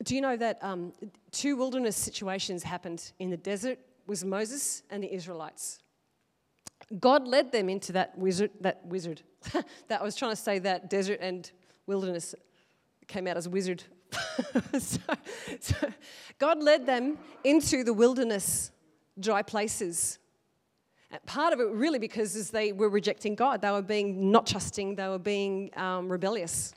Do 0.03 0.15
you 0.15 0.21
know 0.21 0.35
that 0.35 0.59
um, 0.61 0.91
two 1.31 1.55
wilderness 1.55 1.95
situations 1.95 2.63
happened 2.63 3.11
in 3.19 3.29
the 3.29 3.37
desert 3.37 3.79
with 4.05 4.25
Moses 4.25 4.83
and 4.89 5.01
the 5.01 5.13
Israelites? 5.13 5.79
God 6.99 7.27
led 7.27 7.51
them 7.51 7.69
into 7.69 7.93
that 7.93 8.17
wizard, 8.17 8.51
that 8.61 8.85
wizard. 8.85 9.21
that 9.87 10.01
I 10.01 10.03
was 10.03 10.15
trying 10.15 10.31
to 10.31 10.35
say 10.35 10.59
that 10.59 10.89
desert 10.89 11.19
and 11.21 11.49
wilderness 11.87 12.35
came 13.07 13.27
out 13.27 13.37
as 13.37 13.47
wizard. 13.47 13.83
so, 14.79 14.99
so 15.59 15.75
God 16.37 16.61
led 16.61 16.85
them 16.85 17.17
into 17.43 17.83
the 17.83 17.93
wilderness, 17.93 18.71
dry 19.19 19.41
places. 19.41 20.19
Part 21.25 21.53
of 21.53 21.59
it 21.59 21.69
really 21.69 21.99
because 21.99 22.35
as 22.35 22.49
they 22.49 22.73
were 22.73 22.89
rejecting 22.89 23.35
God, 23.35 23.61
they 23.61 23.71
were 23.71 23.81
being 23.81 24.31
not 24.31 24.47
trusting, 24.47 24.95
they 24.95 25.07
were 25.07 25.19
being 25.19 25.69
um, 25.77 26.11
rebellious. 26.11 26.73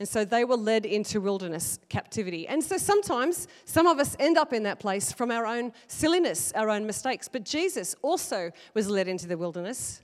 And 0.00 0.08
so 0.08 0.24
they 0.24 0.44
were 0.44 0.56
led 0.56 0.86
into 0.86 1.20
wilderness 1.20 1.78
captivity. 1.88 2.46
And 2.46 2.62
so 2.62 2.76
sometimes 2.76 3.48
some 3.64 3.86
of 3.86 3.98
us 3.98 4.14
end 4.20 4.38
up 4.38 4.52
in 4.52 4.62
that 4.62 4.78
place 4.78 5.10
from 5.10 5.30
our 5.32 5.44
own 5.44 5.72
silliness, 5.88 6.52
our 6.52 6.70
own 6.70 6.86
mistakes. 6.86 7.26
But 7.26 7.44
Jesus 7.44 7.96
also 8.02 8.52
was 8.74 8.88
led 8.88 9.08
into 9.08 9.26
the 9.26 9.36
wilderness. 9.36 10.02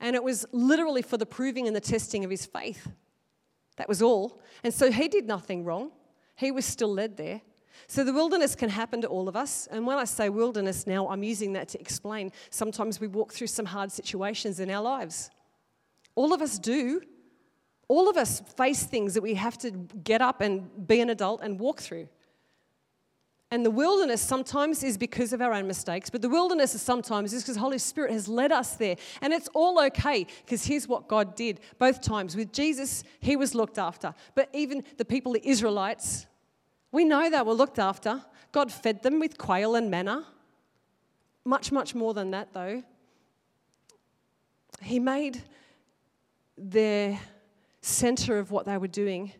And 0.00 0.16
it 0.16 0.22
was 0.22 0.46
literally 0.52 1.02
for 1.02 1.18
the 1.18 1.26
proving 1.26 1.66
and 1.66 1.76
the 1.76 1.80
testing 1.80 2.24
of 2.24 2.30
his 2.30 2.46
faith. 2.46 2.88
That 3.76 3.88
was 3.88 4.00
all. 4.00 4.40
And 4.64 4.72
so 4.72 4.90
he 4.90 5.06
did 5.08 5.26
nothing 5.26 5.64
wrong. 5.64 5.90
He 6.36 6.50
was 6.50 6.64
still 6.64 6.92
led 6.92 7.18
there. 7.18 7.42
So 7.88 8.04
the 8.04 8.12
wilderness 8.12 8.54
can 8.54 8.70
happen 8.70 9.02
to 9.02 9.06
all 9.06 9.28
of 9.28 9.36
us. 9.36 9.68
And 9.70 9.86
when 9.86 9.98
I 9.98 10.04
say 10.04 10.30
wilderness 10.30 10.86
now, 10.86 11.08
I'm 11.08 11.22
using 11.22 11.52
that 11.52 11.68
to 11.68 11.80
explain 11.80 12.32
sometimes 12.48 13.00
we 13.00 13.06
walk 13.06 13.32
through 13.32 13.46
some 13.48 13.66
hard 13.66 13.92
situations 13.92 14.60
in 14.60 14.70
our 14.70 14.82
lives. 14.82 15.30
All 16.14 16.32
of 16.32 16.40
us 16.40 16.58
do. 16.58 17.02
All 17.88 18.08
of 18.08 18.16
us 18.16 18.40
face 18.56 18.82
things 18.84 19.14
that 19.14 19.22
we 19.22 19.34
have 19.34 19.56
to 19.58 19.70
get 19.70 20.20
up 20.20 20.40
and 20.40 20.86
be 20.86 21.00
an 21.00 21.10
adult 21.10 21.40
and 21.42 21.58
walk 21.58 21.80
through. 21.80 22.08
And 23.52 23.64
the 23.64 23.70
wilderness 23.70 24.20
sometimes 24.20 24.82
is 24.82 24.98
because 24.98 25.32
of 25.32 25.40
our 25.40 25.52
own 25.52 25.68
mistakes, 25.68 26.10
but 26.10 26.20
the 26.20 26.28
wilderness 26.28 26.74
is 26.74 26.82
sometimes 26.82 27.32
is 27.32 27.44
because 27.44 27.56
Holy 27.56 27.78
Spirit 27.78 28.10
has 28.10 28.26
led 28.26 28.50
us 28.50 28.74
there. 28.74 28.96
And 29.20 29.32
it's 29.32 29.48
all 29.54 29.80
okay 29.84 30.26
because 30.44 30.64
here's 30.64 30.88
what 30.88 31.06
God 31.06 31.36
did 31.36 31.60
both 31.78 32.00
times. 32.00 32.34
With 32.34 32.52
Jesus, 32.52 33.04
he 33.20 33.36
was 33.36 33.54
looked 33.54 33.78
after. 33.78 34.14
But 34.34 34.48
even 34.52 34.82
the 34.96 35.04
people, 35.04 35.32
the 35.32 35.48
Israelites, 35.48 36.26
we 36.90 37.04
know 37.04 37.30
they 37.30 37.40
were 37.42 37.54
looked 37.54 37.78
after. 37.78 38.24
God 38.50 38.72
fed 38.72 39.04
them 39.04 39.20
with 39.20 39.38
quail 39.38 39.76
and 39.76 39.92
manna. 39.92 40.26
Much, 41.44 41.70
much 41.70 41.94
more 41.94 42.14
than 42.14 42.32
that, 42.32 42.52
though. 42.52 42.82
He 44.82 44.98
made 44.98 45.40
their 46.58 47.20
center 47.86 48.38
of 48.38 48.50
what 48.50 48.66
they 48.66 48.76
were 48.78 48.88
doing 48.88 49.32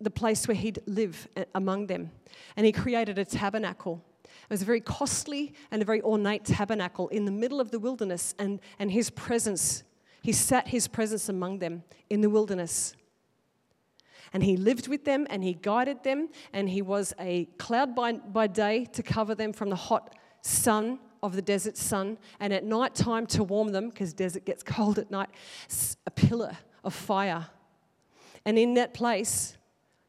the 0.00 0.10
place 0.10 0.46
where 0.46 0.54
he'd 0.54 0.80
live 0.86 1.28
eh, 1.36 1.44
among 1.54 1.86
them. 1.86 2.10
And 2.56 2.64
he 2.64 2.72
created 2.72 3.18
a 3.18 3.24
tabernacle. 3.24 4.04
It 4.24 4.50
was 4.50 4.62
a 4.62 4.64
very 4.64 4.80
costly 4.80 5.54
and 5.70 5.82
a 5.82 5.84
very 5.84 6.00
ornate 6.02 6.44
tabernacle 6.44 7.08
in 7.08 7.24
the 7.24 7.32
middle 7.32 7.60
of 7.60 7.70
the 7.70 7.78
wilderness, 7.78 8.34
and, 8.38 8.60
and 8.78 8.90
his 8.90 9.10
presence, 9.10 9.82
he 10.22 10.32
sat 10.32 10.68
his 10.68 10.88
presence 10.88 11.28
among 11.28 11.58
them 11.58 11.82
in 12.08 12.20
the 12.20 12.30
wilderness. 12.30 12.94
And 14.32 14.42
he 14.42 14.56
lived 14.56 14.88
with 14.88 15.04
them 15.04 15.26
and 15.30 15.42
he 15.42 15.54
guided 15.54 16.04
them, 16.04 16.28
and 16.52 16.68
he 16.68 16.82
was 16.82 17.14
a 17.18 17.46
cloud 17.58 17.94
by, 17.94 18.12
by 18.12 18.46
day 18.46 18.84
to 18.92 19.02
cover 19.02 19.34
them 19.34 19.52
from 19.52 19.70
the 19.70 19.76
hot 19.76 20.14
sun 20.42 21.00
of 21.22 21.34
the 21.34 21.42
desert 21.42 21.76
sun, 21.76 22.16
and 22.38 22.52
at 22.52 22.64
night 22.64 22.94
time 22.94 23.26
to 23.26 23.42
warm 23.42 23.72
them, 23.72 23.88
because 23.88 24.12
desert 24.12 24.44
gets 24.44 24.62
cold 24.64 24.98
at 24.98 25.10
night, 25.10 25.30
a 26.06 26.10
pillar 26.10 26.56
of 26.88 26.94
fire. 26.94 27.46
And 28.44 28.58
in 28.58 28.74
that 28.74 28.94
place, 28.94 29.56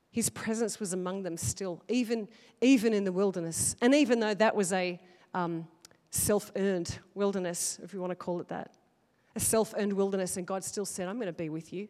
his 0.09 0.29
presence 0.29 0.79
was 0.79 0.93
among 0.93 1.21
them 1.23 1.37
still, 1.37 1.83
even, 1.87 2.27
even 2.61 2.93
in 2.93 3.03
the 3.03 3.11
wilderness. 3.11 3.75
And 3.81 3.93
even 3.93 4.19
though 4.19 4.33
that 4.33 4.55
was 4.55 4.73
a 4.73 4.99
um, 5.35 5.67
self 6.09 6.51
earned 6.55 6.97
wilderness, 7.13 7.79
if 7.83 7.93
you 7.93 7.99
want 7.99 8.11
to 8.11 8.15
call 8.15 8.39
it 8.41 8.47
that, 8.47 8.71
a 9.35 9.39
self 9.39 9.73
earned 9.77 9.93
wilderness, 9.93 10.37
and 10.37 10.47
God 10.47 10.63
still 10.63 10.85
said, 10.85 11.07
I'm 11.07 11.17
going 11.17 11.27
to 11.27 11.33
be 11.33 11.49
with 11.49 11.71
you. 11.71 11.87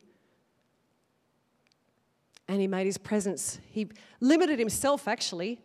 And 2.47 2.59
he 2.59 2.67
made 2.67 2.85
his 2.85 2.97
presence, 2.97 3.59
he 3.69 3.87
limited 4.19 4.59
himself 4.59 5.07
actually 5.07 5.61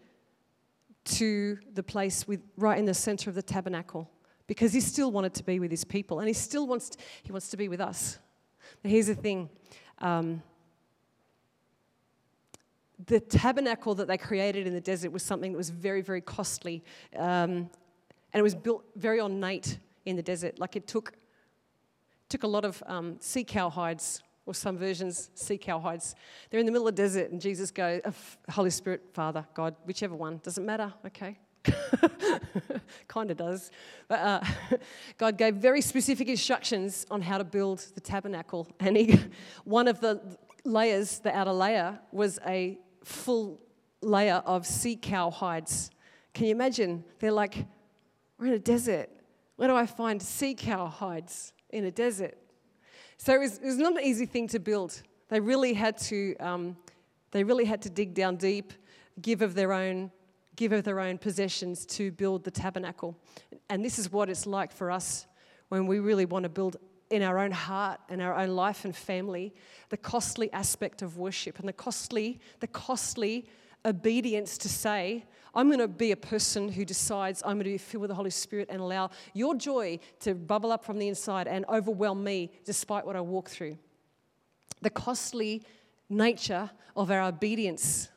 to 1.05 1.59
the 1.73 1.83
place 1.83 2.29
with, 2.29 2.41
right 2.57 2.79
in 2.79 2.85
the 2.85 2.95
center 2.95 3.31
of 3.31 3.37
the 3.37 3.43
tabernacle 3.43 4.11
because 4.47 4.73
he 4.73 4.81
still 4.81 5.11
wanted 5.11 5.35
to 5.35 5.43
be 5.43 5.59
with 5.59 5.71
his 5.71 5.85
people 5.85 6.19
and 6.21 6.29
he 6.29 6.35
still 6.35 6.67
wants 6.67 6.91
to, 6.91 6.99
he 7.23 7.33
wants 7.33 7.49
to 7.49 7.57
be 7.57 7.69
with 7.69 7.81
us. 7.81 8.19
Here's 8.85 9.07
the 9.07 9.15
thing. 9.15 9.49
Um, 9.99 10.43
the 13.07 13.19
tabernacle 13.19 13.95
that 13.95 14.09
they 14.09 14.19
created 14.19 14.67
in 14.67 14.75
the 14.75 14.81
desert 14.81 15.11
was 15.11 15.23
something 15.23 15.53
that 15.53 15.59
was 15.59 15.71
very, 15.71 16.03
very 16.03 16.21
costly. 16.21 16.85
Um, 17.17 17.71
and 18.33 18.41
it 18.41 18.43
was 18.43 18.55
built 18.55 18.85
very 18.97 19.21
ornate 19.21 19.79
in 20.05 20.17
the 20.17 20.23
desert. 20.23 20.59
Like 20.59 20.77
it 20.77 20.87
took, 20.87 21.15
took 22.29 22.43
a 22.43 22.47
lot 22.47 22.65
of 22.65 22.83
um, 22.87 23.17
sea 23.21 23.45
cow 23.45 23.71
hides, 23.71 24.23
or 24.47 24.53
some 24.53 24.77
versions, 24.77 25.31
sea 25.35 25.57
cow 25.57 25.81
hides. 25.81 26.15
They're 26.51 26.61
in 26.61 26.67
the 26.67 26.73
middle 26.73 26.87
of 26.87 26.95
the 26.95 27.03
desert, 27.03 27.31
and 27.31 27.41
Jesus 27.41 27.71
goes, 27.71 28.03
Holy 28.51 28.71
Spirit, 28.71 29.03
Father, 29.15 29.47
God, 29.55 29.75
whichever 29.87 30.15
one, 30.15 30.41
doesn't 30.43 30.67
matter, 30.67 30.93
okay? 31.07 31.39
kind 33.09 33.31
of 33.31 33.37
does. 33.37 33.71
But 34.09 34.21
uh, 34.21 34.41
God 35.19 35.39
gave 35.39 35.57
very 35.57 35.81
specific 35.81 36.29
instructions 36.29 37.07
on 37.11 37.23
how 37.23 37.39
to 37.39 37.45
build 37.45 37.81
the 37.95 38.01
tabernacle. 38.01 38.69
And 38.81 38.97
he, 38.97 39.19
one 39.65 39.89
of 39.89 40.01
the 40.01 40.21
layers, 40.65 41.19
the 41.19 41.35
outer 41.37 41.53
layer, 41.53 41.99
was 42.13 42.39
a 42.47 42.79
full 43.05 43.61
layer 44.01 44.43
of 44.47 44.67
sea 44.67 44.97
cow 44.97 45.31
hides. 45.31 45.91
Can 46.33 46.47
you 46.47 46.53
imagine? 46.53 47.05
They're 47.21 47.33
like, 47.33 47.67
we're 48.39 48.47
in 48.47 48.53
a 48.53 48.59
desert. 48.59 49.11
Where 49.57 49.69
do 49.69 49.77
I 49.77 49.87
find 49.87 50.21
sea 50.21 50.55
cow 50.55 50.87
hides 50.87 51.53
in 51.71 51.85
a 51.85 51.91
desert? 51.91 52.37
So 53.19 53.35
it 53.35 53.39
was, 53.39 53.59
it 53.59 53.65
was 53.65 53.79
not 53.79 53.93
an 53.93 54.05
easy 54.05 54.27
thing 54.27 54.49
to 54.49 54.59
build. 54.59 55.01
They 55.29 55.41
really 55.41 55.73
had 55.73 55.97
to, 55.99 56.37
um, 56.37 56.77
they 57.31 57.45
really 57.45 57.65
had 57.65 57.83
to 57.83 57.91
dig 57.91 58.15
down 58.15 58.37
deep, 58.37 58.73
give 59.21 59.43
of 59.43 59.55
their 59.55 59.73
own, 59.73 60.11
give 60.57 60.73
of 60.73 60.85
their 60.85 61.01
own 61.01 61.19
possessions 61.19 61.85
to 61.87 62.11
build 62.13 62.45
the 62.45 62.51
tabernacle. 62.51 63.19
And 63.69 63.85
this 63.85 63.99
is 63.99 64.13
what 64.13 64.29
it's 64.31 64.47
like 64.47 64.73
for 64.73 64.91
us 64.91 65.27
when 65.69 65.87
we 65.87 65.99
really 65.99 66.25
want 66.25 66.45
to 66.45 66.49
build 66.49 66.77
in 67.11 67.23
our 67.23 67.39
own 67.39 67.51
heart 67.51 68.01
and 68.09 68.21
our 68.23 68.35
own 68.35 68.51
life 68.51 68.85
and 68.85 68.95
family 68.95 69.55
the 69.91 69.97
costly 69.97 70.53
aspect 70.53 71.03
of 71.03 71.19
worship 71.19 71.59
and 71.59 71.69
the 71.69 71.73
costly, 71.73 72.41
the 72.61 72.67
costly 72.67 73.47
obedience 73.85 74.57
to 74.59 74.69
say, 74.69 75.25
I'm 75.55 75.69
going 75.69 75.79
to 75.79 75.89
be 75.89 76.11
a 76.11 76.17
person 76.17 76.69
who 76.69 76.85
decides 76.85 77.43
I'm 77.45 77.57
going 77.57 77.65
to 77.65 77.71
be 77.71 77.79
filled 77.79 78.03
with 78.03 78.09
the 78.09 78.15
Holy 78.15 78.31
Spirit 78.31 78.69
and 78.71 78.81
allow 78.81 79.11
your 79.35 79.55
joy 79.55 80.01
to 80.21 80.35
bubble 80.35 80.73
up 80.73 80.85
from 80.85 80.99
the 80.99 81.07
inside 81.07 81.47
and 81.47 81.65
overwhelm 81.69 82.25
me 82.25 82.51
despite 82.65 83.07
what 83.07 83.15
I 83.15 83.21
walk 83.21 83.49
through. 83.49 83.79
The 84.83 84.91
costly 84.91 85.63
nature 86.09 86.71
of 86.97 87.11
our 87.11 87.23
obedience 87.23 88.09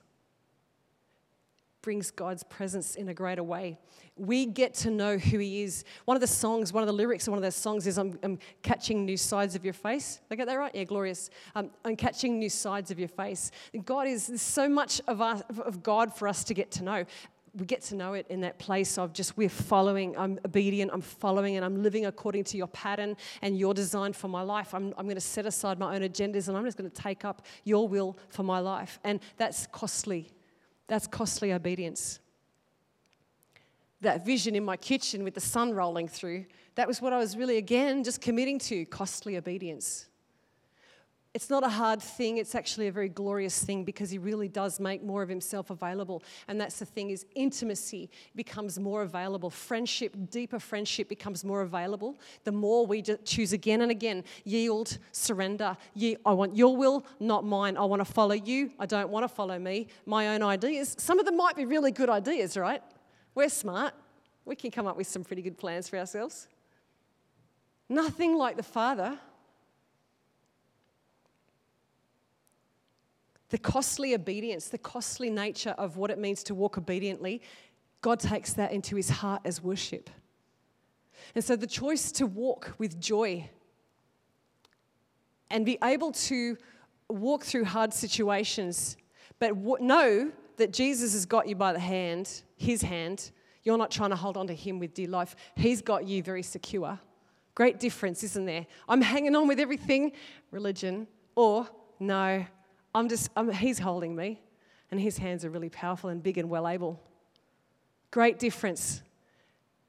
brings 1.87 2.11
God's 2.11 2.43
presence 2.43 2.95
in 2.95 3.07
a 3.07 3.13
greater 3.13 3.43
way. 3.43 3.77
We 4.17 4.45
get 4.45 4.73
to 4.73 4.91
know 4.91 5.17
who 5.17 5.37
He 5.37 5.63
is. 5.63 5.85
One 6.03 6.17
of 6.17 6.21
the 6.21 6.27
songs, 6.27 6.73
one 6.73 6.83
of 6.83 6.87
the 6.87 6.91
lyrics 6.91 7.27
of 7.27 7.31
one 7.31 7.37
of 7.37 7.43
those 7.43 7.55
songs 7.55 7.87
is 7.87 7.97
I'm, 7.97 8.19
I'm 8.23 8.39
catching 8.61 9.05
new 9.05 9.15
sides 9.15 9.55
of 9.55 9.63
your 9.63 9.73
face. 9.73 10.19
Did 10.27 10.33
I 10.33 10.35
get 10.35 10.47
that 10.47 10.55
right? 10.55 10.75
Yeah, 10.75 10.83
glorious. 10.83 11.29
Um, 11.55 11.69
I'm 11.85 11.95
catching 11.95 12.39
new 12.39 12.49
sides 12.49 12.91
of 12.91 12.99
your 12.99 13.07
face. 13.07 13.51
God 13.85 14.05
is 14.05 14.29
so 14.41 14.67
much 14.67 14.99
of, 15.07 15.21
us, 15.21 15.41
of 15.59 15.81
God 15.81 16.13
for 16.13 16.27
us 16.27 16.43
to 16.43 16.53
get 16.53 16.71
to 16.71 16.83
know 16.83 17.05
we 17.55 17.65
get 17.65 17.81
to 17.83 17.95
know 17.95 18.13
it 18.13 18.25
in 18.29 18.41
that 18.41 18.59
place 18.59 18.97
of 18.99 19.13
just 19.13 19.35
we're 19.35 19.49
following, 19.49 20.15
I'm 20.15 20.37
obedient, 20.45 20.91
I'm 20.93 21.01
following, 21.01 21.55
and 21.55 21.65
I'm 21.65 21.81
living 21.81 22.05
according 22.05 22.43
to 22.43 22.57
your 22.57 22.67
pattern 22.67 23.15
and 23.41 23.57
your 23.57 23.73
design 23.73 24.13
for 24.13 24.27
my 24.27 24.43
life. 24.43 24.75
I'm, 24.75 24.93
I'm 24.95 25.05
going 25.05 25.15
to 25.15 25.21
set 25.21 25.47
aside 25.47 25.79
my 25.79 25.95
own 25.95 26.01
agendas 26.01 26.49
and 26.49 26.57
I'm 26.57 26.65
just 26.65 26.77
going 26.77 26.91
to 26.91 27.01
take 27.01 27.25
up 27.25 27.47
your 27.63 27.87
will 27.87 28.15
for 28.29 28.43
my 28.43 28.59
life. 28.59 28.99
And 29.03 29.21
that's 29.37 29.65
costly. 29.67 30.29
That's 30.87 31.07
costly 31.07 31.53
obedience. 31.53 32.19
That 34.01 34.25
vision 34.25 34.55
in 34.55 34.63
my 34.63 34.77
kitchen 34.77 35.23
with 35.23 35.33
the 35.33 35.41
sun 35.41 35.73
rolling 35.73 36.07
through, 36.07 36.45
that 36.75 36.87
was 36.87 37.01
what 37.01 37.13
I 37.13 37.17
was 37.17 37.35
really, 37.35 37.57
again, 37.57 38.03
just 38.03 38.21
committing 38.21 38.59
to 38.59 38.85
costly 38.85 39.37
obedience. 39.37 40.06
It's 41.37 41.51
not 41.51 41.63
a 41.63 41.69
hard 41.69 42.01
thing, 42.01 42.37
it's 42.37 42.55
actually 42.55 42.87
a 42.87 42.91
very 42.91 43.09
glorious 43.09 43.63
thing 43.63 43.83
because 43.83 44.09
he 44.09 44.17
really 44.17 44.47
does 44.47 44.79
make 44.79 45.03
more 45.03 45.21
of 45.21 45.29
himself 45.29 45.69
available. 45.69 46.23
And 46.47 46.59
that's 46.59 46.79
the 46.79 46.85
thing 46.85 47.11
is 47.11 47.27
intimacy 47.35 48.09
becomes 48.35 48.79
more 48.79 49.03
available. 49.03 49.51
Friendship, 49.51 50.15
deeper 50.31 50.57
friendship 50.57 51.07
becomes 51.07 51.45
more 51.45 51.61
available. 51.61 52.17
The 52.43 52.51
more 52.51 52.87
we 52.87 53.03
choose 53.03 53.53
again 53.53 53.81
and 53.83 53.91
again, 53.91 54.23
yield, 54.45 54.97
surrender. 55.11 55.77
I 56.25 56.33
want 56.33 56.55
your 56.55 56.75
will, 56.75 57.05
not 57.19 57.45
mine. 57.45 57.77
I 57.77 57.85
want 57.85 57.99
to 57.99 58.11
follow 58.11 58.33
you. 58.33 58.71
I 58.79 58.87
don't 58.87 59.09
want 59.09 59.23
to 59.23 59.27
follow 59.27 59.59
me. 59.59 59.89
My 60.07 60.29
own 60.29 60.41
ideas. 60.41 60.95
Some 60.97 61.19
of 61.19 61.27
them 61.27 61.37
might 61.37 61.55
be 61.55 61.65
really 61.65 61.91
good 61.91 62.09
ideas, 62.09 62.57
right? 62.57 62.81
We're 63.35 63.49
smart. 63.49 63.93
We 64.43 64.55
can 64.55 64.71
come 64.71 64.87
up 64.87 64.97
with 64.97 65.05
some 65.05 65.23
pretty 65.23 65.43
good 65.43 65.59
plans 65.59 65.87
for 65.87 65.99
ourselves. 65.99 66.47
Nothing 67.89 68.35
like 68.35 68.57
the 68.57 68.63
Father 68.63 69.19
the 73.49 73.57
costly 73.57 74.13
obedience, 74.13 74.67
the 74.67 74.77
costly 74.77 75.29
nature 75.29 75.75
of 75.77 75.97
what 75.97 76.11
it 76.11 76.19
means 76.19 76.43
to 76.43 76.55
walk 76.55 76.77
obediently, 76.77 77.41
God 78.01 78.19
takes 78.19 78.53
that 78.53 78.71
into 78.71 78.95
his 78.95 79.09
heart 79.09 79.41
as 79.45 79.63
worship. 79.63 80.09
And 81.33 81.43
so 81.43 81.55
the 81.55 81.67
choice 81.67 82.11
to 82.13 82.25
walk 82.25 82.75
with 82.77 82.99
joy 82.99 83.49
and 85.49 85.65
be 85.65 85.77
able 85.83 86.11
to 86.11 86.57
walk 87.09 87.43
through 87.43 87.65
hard 87.65 87.93
situations, 87.93 88.97
but 89.39 89.55
know 89.81 90.31
that 90.57 90.73
Jesus 90.73 91.13
has 91.13 91.25
got 91.25 91.47
you 91.47 91.55
by 91.55 91.71
the 91.71 91.79
hand, 91.79 92.43
his 92.55 92.81
hand. 92.81 93.31
You're 93.63 93.77
not 93.77 93.91
trying 93.91 94.09
to 94.09 94.15
hold 94.15 94.37
on 94.37 94.47
to 94.47 94.53
him 94.53 94.79
with 94.79 94.93
dear 94.93 95.07
life. 95.07 95.35
He's 95.55 95.81
got 95.81 96.05
you 96.05 96.21
very 96.21 96.43
secure. 96.43 96.99
Great 97.55 97.79
difference, 97.79 98.23
isn't 98.23 98.45
there? 98.45 98.65
I'm 98.87 99.01
hanging 99.01 99.35
on 99.35 99.47
with 99.47 99.59
everything, 99.59 100.11
religion, 100.51 101.07
or 101.35 101.67
no, 101.99 102.45
I'm 102.97 103.09
just, 103.09 103.29
I'm, 103.35 103.51
he's 103.51 103.77
holding 103.77 104.15
me, 104.15 104.41
and 104.89 104.99
his 104.99 105.19
hands 105.19 105.45
are 105.45 105.51
really 105.51 105.69
powerful 105.69 106.09
and 106.09 106.23
big 106.23 106.39
and 106.39 106.49
well 106.49 106.67
able. 106.67 106.99
Great 108.09 108.39
difference. 108.39 109.03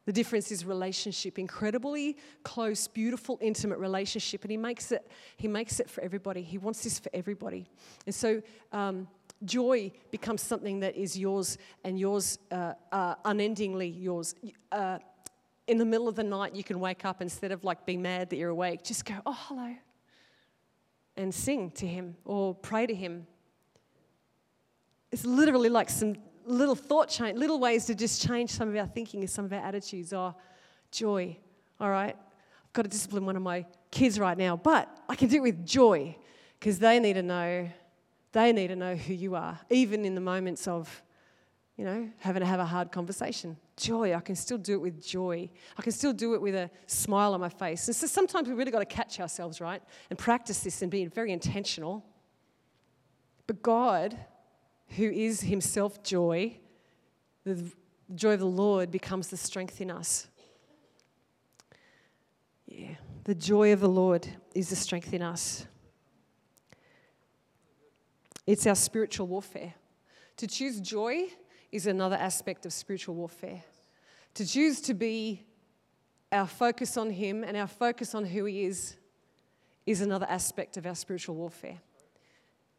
The 0.04 0.12
difference 0.12 0.52
is 0.52 0.66
relationship, 0.66 1.38
incredibly 1.38 2.18
close, 2.42 2.86
beautiful, 2.86 3.38
intimate 3.40 3.78
relationship, 3.78 4.42
and 4.44 4.50
he 4.50 4.59
makes 4.59 4.92
it. 4.92 5.11
He 5.38 5.48
makes 5.48 5.80
it 5.80 5.88
for 5.88 6.02
everybody. 6.02 6.42
He 6.42 6.59
wants 6.59 6.84
this 6.84 6.98
for 6.98 7.09
everybody, 7.14 7.70
and 8.04 8.14
so 8.14 8.42
um, 8.72 9.09
joy 9.42 9.90
becomes 10.11 10.42
something 10.42 10.80
that 10.80 10.94
is 10.94 11.18
yours 11.18 11.56
and 11.84 11.98
yours, 11.98 12.38
uh, 12.50 12.74
uh, 12.92 13.14
unendingly 13.24 13.88
yours. 13.88 14.34
Uh, 14.70 14.98
in 15.66 15.78
the 15.78 15.84
middle 15.86 16.09
of 16.09 16.14
the 16.14 16.24
night, 16.24 16.54
you 16.54 16.64
can 16.64 16.78
wake 16.78 17.06
up 17.06 17.22
instead 17.22 17.52
of 17.52 17.64
like 17.64 17.86
being 17.86 18.02
mad 18.02 18.28
that 18.28 18.36
you're 18.36 18.50
awake. 18.50 18.84
Just 18.84 19.06
go, 19.06 19.14
oh 19.24 19.38
hello, 19.48 19.74
and 21.18 21.34
sing 21.34 21.70
to 21.72 21.86
Him 21.86 22.16
or 22.24 22.54
pray 22.54 22.86
to 22.86 22.94
Him. 22.94 23.26
It's 25.10 25.26
literally 25.26 25.68
like 25.68 25.90
some 25.90 26.16
little 26.46 26.74
thought 26.74 27.08
change, 27.08 27.38
little 27.38 27.58
ways 27.58 27.84
to 27.86 27.94
just 27.94 28.26
change 28.26 28.50
some 28.50 28.68
of 28.68 28.76
our 28.76 28.86
thinking 28.86 29.20
and 29.20 29.28
some 29.28 29.44
of 29.44 29.52
our 29.52 29.60
attitudes. 29.60 30.12
Oh, 30.12 30.34
joy. 30.90 31.36
All 31.80 31.90
right, 31.90 32.16
I've 32.16 32.72
got 32.72 32.82
to 32.82 32.88
discipline 32.88 33.26
one 33.26 33.36
of 33.36 33.42
my 33.42 33.66
kids 33.90 34.18
right 34.18 34.36
now, 34.36 34.56
but 34.56 34.88
I 35.08 35.14
can 35.14 35.28
do 35.28 35.36
it 35.36 35.42
with 35.42 35.66
joy 35.66 36.16
because 36.58 36.78
they 36.78 36.98
need 36.98 37.14
to 37.14 37.22
know, 37.22 37.68
they 38.32 38.52
need 38.52 38.68
to 38.68 38.76
know 38.76 38.94
who 38.96 39.14
you 39.14 39.34
are, 39.34 39.58
even 39.70 40.04
in 40.04 40.14
the 40.14 40.20
moments 40.20 40.66
of 40.66 41.02
you 41.78 41.84
know, 41.84 42.10
having 42.18 42.40
to 42.40 42.46
have 42.46 42.58
a 42.58 42.64
hard 42.64 42.90
conversation. 42.90 43.56
Joy, 43.76 44.12
I 44.12 44.18
can 44.18 44.34
still 44.34 44.58
do 44.58 44.74
it 44.74 44.80
with 44.80 45.00
joy. 45.00 45.48
I 45.78 45.82
can 45.82 45.92
still 45.92 46.12
do 46.12 46.34
it 46.34 46.42
with 46.42 46.56
a 46.56 46.68
smile 46.88 47.34
on 47.34 47.40
my 47.40 47.48
face. 47.48 47.86
And 47.86 47.94
so 47.94 48.08
sometimes 48.08 48.48
we 48.48 48.54
really 48.54 48.72
got 48.72 48.80
to 48.80 48.84
catch 48.84 49.20
ourselves, 49.20 49.60
right? 49.60 49.80
And 50.10 50.18
practice 50.18 50.58
this 50.58 50.82
and 50.82 50.90
be 50.90 51.04
very 51.06 51.30
intentional. 51.30 52.04
But 53.46 53.62
God, 53.62 54.18
who 54.96 55.04
is 55.04 55.42
Himself 55.42 56.02
joy, 56.02 56.58
the 57.44 57.70
joy 58.12 58.34
of 58.34 58.40
the 58.40 58.46
Lord 58.46 58.90
becomes 58.90 59.28
the 59.28 59.36
strength 59.36 59.80
in 59.80 59.92
us. 59.92 60.26
Yeah, 62.66 62.96
the 63.22 63.36
joy 63.36 63.72
of 63.72 63.78
the 63.78 63.88
Lord 63.88 64.26
is 64.52 64.68
the 64.70 64.76
strength 64.76 65.14
in 65.14 65.22
us. 65.22 65.64
It's 68.48 68.66
our 68.66 68.74
spiritual 68.74 69.28
warfare. 69.28 69.74
To 70.38 70.46
choose 70.48 70.80
joy 70.80 71.28
is 71.70 71.86
another 71.86 72.16
aspect 72.16 72.66
of 72.66 72.72
spiritual 72.72 73.14
warfare. 73.14 73.62
To 74.34 74.46
choose 74.46 74.80
to 74.82 74.94
be 74.94 75.44
our 76.30 76.46
focus 76.46 76.96
on 76.96 77.10
Him 77.10 77.44
and 77.44 77.56
our 77.56 77.66
focus 77.66 78.14
on 78.14 78.24
who 78.24 78.44
He 78.44 78.64
is 78.64 78.96
is 79.86 80.00
another 80.00 80.26
aspect 80.28 80.76
of 80.76 80.86
our 80.86 80.94
spiritual 80.94 81.34
warfare. 81.34 81.78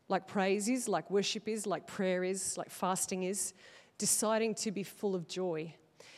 Like 0.07 0.27
praise 0.27 0.67
is, 0.67 0.87
like 0.87 1.09
worship 1.11 1.47
is, 1.47 1.67
like 1.67 1.87
prayer 1.87 2.23
is, 2.23 2.57
like 2.57 2.69
fasting 2.69 3.23
is, 3.23 3.53
deciding 3.97 4.55
to 4.55 4.71
be 4.71 4.83
full 4.83 5.15
of 5.15 5.27
joy. 5.27 5.73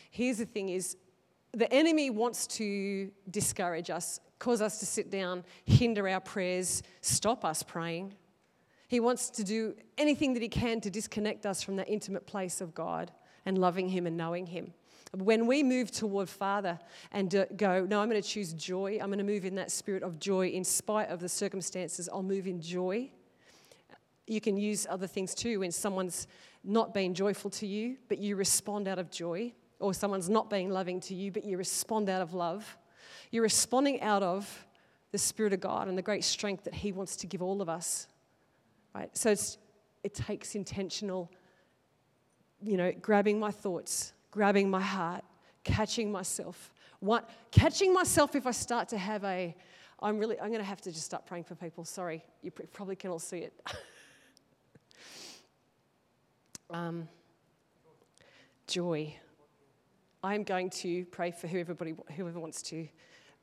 Here's 0.10 0.38
the 0.38 0.46
thing 0.46 0.70
is 0.70 0.98
the 1.54 1.72
enemy 1.74 2.10
wants 2.10 2.48
to 2.48 3.12
discourage 3.30 3.90
us, 3.90 4.20
cause 4.40 4.62
us 4.62 4.80
to 4.80 4.86
sit 4.86 5.12
down, 5.12 5.44
hinder 5.66 6.08
our 6.08 6.22
prayers, 6.22 6.82
stop 7.02 7.44
us 7.44 7.64
praying. 7.64 8.14
He 8.92 9.00
wants 9.00 9.30
to 9.30 9.46
do 9.46 9.74
anything 9.98 10.34
that 10.34 10.42
he 10.42 10.50
can 10.50 10.82
to 10.82 10.90
disconnect 10.90 11.46
us 11.46 11.64
from 11.64 11.78
that 11.78 11.88
intimate 11.88 12.28
place 12.28 12.60
of 12.60 12.76
God 12.76 13.10
and 13.46 13.58
loving 13.58 13.88
him 13.88 14.06
and 14.06 14.18
knowing 14.18 14.48
him. 14.48 14.74
When 15.14 15.48
we 15.48 15.64
move 15.64 15.92
toward 15.92 16.28
Father 16.28 16.78
and 17.14 17.34
uh, 17.34 17.46
go, 17.56 17.86
no, 17.90 18.02
I'm 18.02 18.10
going 18.10 18.22
to 18.22 18.28
choose 18.28 18.52
joy, 18.52 19.00
I'm 19.02 19.08
going 19.08 19.20
to 19.20 19.24
move 19.24 19.46
in 19.46 19.56
that 19.56 19.72
spirit 19.72 20.04
of 20.04 20.20
joy 20.20 20.48
in 20.48 20.66
spite 20.66 21.08
of 21.08 21.22
the 21.22 21.30
circumstances, 21.30 22.10
I'll 22.12 22.22
move 22.22 22.48
in 22.48 22.60
joy. 22.60 23.10
You 24.28 24.42
can 24.42 24.58
use 24.58 24.86
other 24.90 25.08
things 25.08 25.34
too 25.34 25.62
when 25.62 25.72
someone's 25.72 26.28
not 26.62 26.94
being 26.94 27.14
joyful 27.14 27.50
to 27.52 27.66
you, 27.66 27.96
but 28.10 28.18
you 28.18 28.36
respond 28.36 28.90
out 28.90 29.00
of 29.00 29.10
joy, 29.10 29.54
or 29.80 29.94
someone's 29.94 30.30
not 30.30 30.50
being 30.50 30.70
loving 30.70 31.00
to 31.00 31.16
you, 31.16 31.32
but 31.32 31.46
you 31.46 31.56
respond 31.56 32.10
out 32.10 32.22
of 32.22 32.34
love. 32.34 32.78
You're 33.32 33.44
responding 33.44 34.02
out 34.02 34.22
of 34.22 34.66
the 35.14 35.18
Spirit 35.18 35.54
of 35.54 35.62
God 35.62 35.88
and 35.88 35.98
the 35.98 36.02
great 36.02 36.26
strength 36.26 36.66
that 36.66 36.74
He 36.74 36.92
wants 36.92 37.16
to 37.16 37.26
give 37.26 37.42
all 37.42 37.62
of 37.62 37.70
us 37.70 38.08
right? 38.94 39.16
So 39.16 39.36
it 40.04 40.14
takes 40.14 40.56
intentional, 40.56 41.32
you 42.62 42.78
know, 42.78 42.92
grabbing 43.02 43.40
my 43.40 43.52
thoughts, 43.52 44.14
grabbing 44.32 44.70
my 44.70 44.82
heart, 44.82 45.24
catching 45.64 46.12
myself. 46.12 46.74
What, 47.00 47.30
catching 47.52 47.94
myself 47.94 48.36
if 48.36 48.46
I 48.46 48.52
start 48.52 48.90
to 48.90 48.98
have 48.98 49.24
a, 49.24 49.56
I'm 50.00 50.18
really, 50.18 50.40
I'm 50.40 50.48
going 50.48 50.60
to 50.60 50.66
have 50.66 50.82
to 50.82 50.92
just 50.92 51.06
start 51.06 51.26
praying 51.26 51.46
for 51.46 51.56
people. 51.56 51.84
Sorry, 51.84 52.24
you 52.42 52.52
probably 52.52 52.96
can 52.96 53.12
all 53.12 53.20
see 53.20 53.40
it. 53.40 53.54
um, 56.70 57.08
joy. 58.68 59.16
I'm 60.24 60.44
going 60.44 60.70
to 60.70 61.06
pray 61.06 61.32
for 61.32 61.48
who 61.48 61.60
everybody, 61.60 61.96
whoever 62.16 62.40
wants 62.40 62.62
to. 62.64 62.88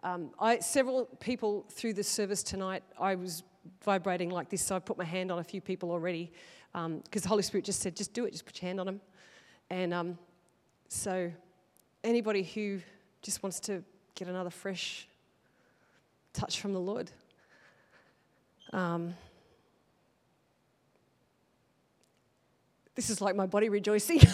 Um, 0.05 0.31
I, 0.39 0.61
several 0.61 1.07
people 1.19 1.67
through 1.71 1.95
the 1.95 2.05
service 2.05 2.43
tonight, 2.43 2.85
I 2.99 3.17
was 3.17 3.43
vibrating 3.85 4.31
like 4.31 4.49
this, 4.49 4.63
so 4.63 4.77
I 4.77 4.79
put 4.79 4.99
my 4.99 5.05
hand 5.05 5.31
on 5.31 5.39
a 5.39 5.45
few 5.45 5.61
people 5.61 5.91
already 5.91 6.33
because 6.73 6.85
um, 6.85 7.03
the 7.11 7.29
Holy 7.29 7.43
Spirit 7.43 7.65
just 7.65 7.81
said, 7.81 7.97
just 7.97 8.13
do 8.13 8.25
it, 8.25 8.33
just 8.33 8.45
put 8.45 8.61
your 8.61 8.69
hand 8.69 8.81
on 8.81 8.87
them. 8.87 9.01
And 9.71 9.95
um, 9.95 10.19
so, 10.89 11.31
anybody 12.05 12.43
who 12.43 12.81
just 13.23 13.43
wants 13.43 13.61
to 13.61 13.83
get 14.15 14.29
another 14.29 14.51
fresh 14.51 15.09
touch 16.33 16.61
from 16.61 16.73
the 16.73 16.81
Lord. 16.81 17.11
Um, 18.73 19.15
This 22.99 23.11
is 23.11 23.21
like 23.21 23.37
my 23.37 23.47
body 23.47 23.69
rejoicing. 23.69 24.21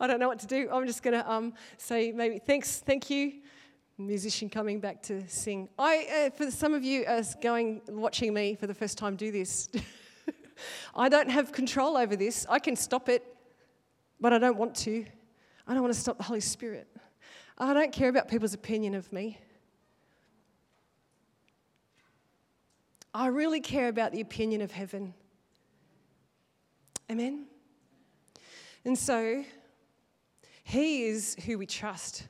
I 0.00 0.08
don't 0.08 0.18
know 0.18 0.26
what 0.26 0.40
to 0.40 0.48
do. 0.48 0.68
I'm 0.72 0.84
just 0.84 1.00
going 1.00 1.14
to 1.14 1.30
um, 1.30 1.52
say 1.76 2.10
maybe 2.10 2.40
thanks, 2.40 2.80
thank 2.80 3.08
you, 3.08 3.34
musician 4.00 4.48
coming 4.48 4.80
back 4.80 5.02
to 5.02 5.26
sing. 5.28 5.68
I, 5.78 6.06
uh, 6.26 6.30
for 6.30 6.50
some 6.50 6.74
of 6.74 6.82
you 6.82 7.04
as 7.04 7.34
going 7.36 7.82
watching 7.88 8.34
me 8.34 8.54
for 8.54 8.66
the 8.66 8.74
first 8.74 8.98
time 8.98 9.16
do 9.16 9.30
this, 9.30 9.68
I 10.94 11.08
don't 11.08 11.30
have 11.30 11.52
control 11.52 11.96
over 11.96 12.16
this. 12.16 12.46
I 12.48 12.58
can 12.58 12.76
stop 12.76 13.08
it, 13.08 13.24
but 14.20 14.32
I 14.32 14.38
don't 14.38 14.56
want 14.56 14.74
to. 14.76 15.04
I 15.66 15.74
don't 15.74 15.82
want 15.82 15.94
to 15.94 16.00
stop 16.00 16.16
the 16.16 16.24
Holy 16.24 16.40
Spirit. 16.40 16.88
I 17.58 17.74
don't 17.74 17.92
care 17.92 18.08
about 18.08 18.28
people's 18.28 18.54
opinion 18.54 18.94
of 18.94 19.12
me. 19.12 19.38
I 23.12 23.26
really 23.26 23.60
care 23.60 23.88
about 23.88 24.12
the 24.12 24.20
opinion 24.20 24.60
of 24.62 24.70
heaven. 24.70 25.14
Amen. 27.10 27.46
And 28.84 28.96
so, 28.98 29.44
He 30.62 31.04
is 31.04 31.36
who 31.44 31.58
we 31.58 31.66
trust. 31.66 32.26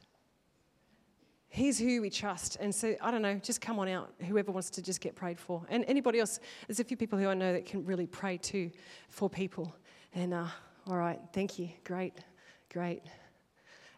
He's 1.53 1.81
who 1.81 2.01
we 2.01 2.11
trust. 2.11 2.57
And 2.61 2.73
so, 2.73 2.95
I 3.03 3.11
don't 3.11 3.23
know, 3.23 3.35
just 3.35 3.61
come 3.61 3.81
on 3.81 3.89
out, 3.89 4.15
whoever 4.27 4.53
wants 4.53 4.71
to 4.71 4.83
just 4.83 5.01
get 5.01 5.17
prayed 5.17 5.39
for. 5.39 5.67
And 5.69 5.85
anybody 5.89 6.21
else, 6.21 6.39
there's 6.69 6.79
a 6.79 6.85
few 6.85 6.97
people 6.97 7.19
who 7.19 7.27
I 7.27 7.35
know 7.35 7.53
that 7.53 7.67
can 7.67 7.85
really 7.85 8.07
pray 8.07 8.39
too 8.39 8.71
for 9.09 9.29
people. 9.29 9.75
And, 10.15 10.33
uh, 10.33 10.47
all 10.87 10.97
right, 10.97 11.19
thank 11.33 11.59
you. 11.59 11.69
Great, 11.83 12.15
great. 12.73 13.03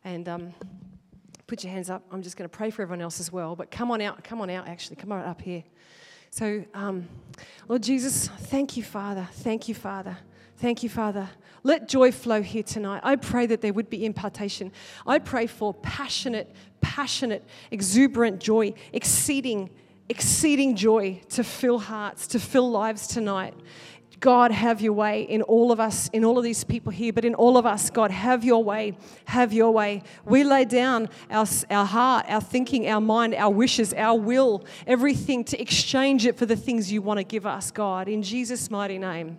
And 0.02 0.28
um, 0.30 0.54
put 1.46 1.62
your 1.62 1.72
hands 1.74 1.90
up. 1.90 2.02
I'm 2.10 2.22
just 2.22 2.38
going 2.38 2.48
to 2.48 2.56
pray 2.56 2.70
for 2.70 2.80
everyone 2.80 3.02
else 3.02 3.20
as 3.20 3.30
well. 3.30 3.54
But 3.54 3.70
come 3.70 3.90
on 3.90 4.00
out, 4.00 4.24
come 4.24 4.40
on 4.40 4.48
out, 4.48 4.66
actually. 4.66 4.96
Come 4.96 5.12
on 5.12 5.22
up 5.22 5.42
here. 5.42 5.62
So, 6.30 6.64
um, 6.72 7.06
Lord 7.68 7.82
Jesus, 7.82 8.28
thank 8.28 8.78
you, 8.78 8.82
Father. 8.82 9.28
Thank 9.30 9.68
you, 9.68 9.74
Father. 9.74 10.16
Thank 10.56 10.82
you, 10.82 10.88
Father. 10.88 11.28
Let 11.64 11.88
joy 11.88 12.10
flow 12.10 12.42
here 12.42 12.62
tonight. 12.62 13.00
I 13.04 13.16
pray 13.16 13.46
that 13.46 13.60
there 13.60 13.72
would 13.72 13.88
be 13.88 14.04
impartation. 14.04 14.72
I 15.06 15.18
pray 15.18 15.46
for 15.46 15.72
passionate, 15.74 16.54
passionate, 16.80 17.44
exuberant 17.70 18.40
joy, 18.40 18.74
exceeding, 18.92 19.70
exceeding 20.08 20.74
joy 20.74 21.20
to 21.30 21.44
fill 21.44 21.78
hearts, 21.78 22.26
to 22.28 22.40
fill 22.40 22.70
lives 22.70 23.06
tonight. 23.06 23.54
God, 24.22 24.52
have 24.52 24.80
your 24.80 24.92
way 24.92 25.22
in 25.22 25.42
all 25.42 25.72
of 25.72 25.80
us, 25.80 26.08
in 26.12 26.24
all 26.24 26.38
of 26.38 26.44
these 26.44 26.62
people 26.62 26.92
here, 26.92 27.12
but 27.12 27.24
in 27.24 27.34
all 27.34 27.58
of 27.58 27.66
us, 27.66 27.90
God, 27.90 28.12
have 28.12 28.44
your 28.44 28.62
way, 28.62 28.96
have 29.24 29.52
your 29.52 29.72
way. 29.72 30.04
We 30.24 30.44
lay 30.44 30.64
down 30.64 31.08
our, 31.28 31.44
our 31.70 31.84
heart, 31.84 32.26
our 32.28 32.40
thinking, 32.40 32.88
our 32.88 33.00
mind, 33.00 33.34
our 33.34 33.50
wishes, 33.50 33.92
our 33.94 34.16
will, 34.16 34.64
everything 34.86 35.42
to 35.44 35.60
exchange 35.60 36.24
it 36.24 36.38
for 36.38 36.46
the 36.46 36.54
things 36.54 36.92
you 36.92 37.02
want 37.02 37.18
to 37.18 37.24
give 37.24 37.46
us, 37.46 37.72
God, 37.72 38.06
in 38.06 38.22
Jesus' 38.22 38.70
mighty 38.70 38.98
name. 38.98 39.38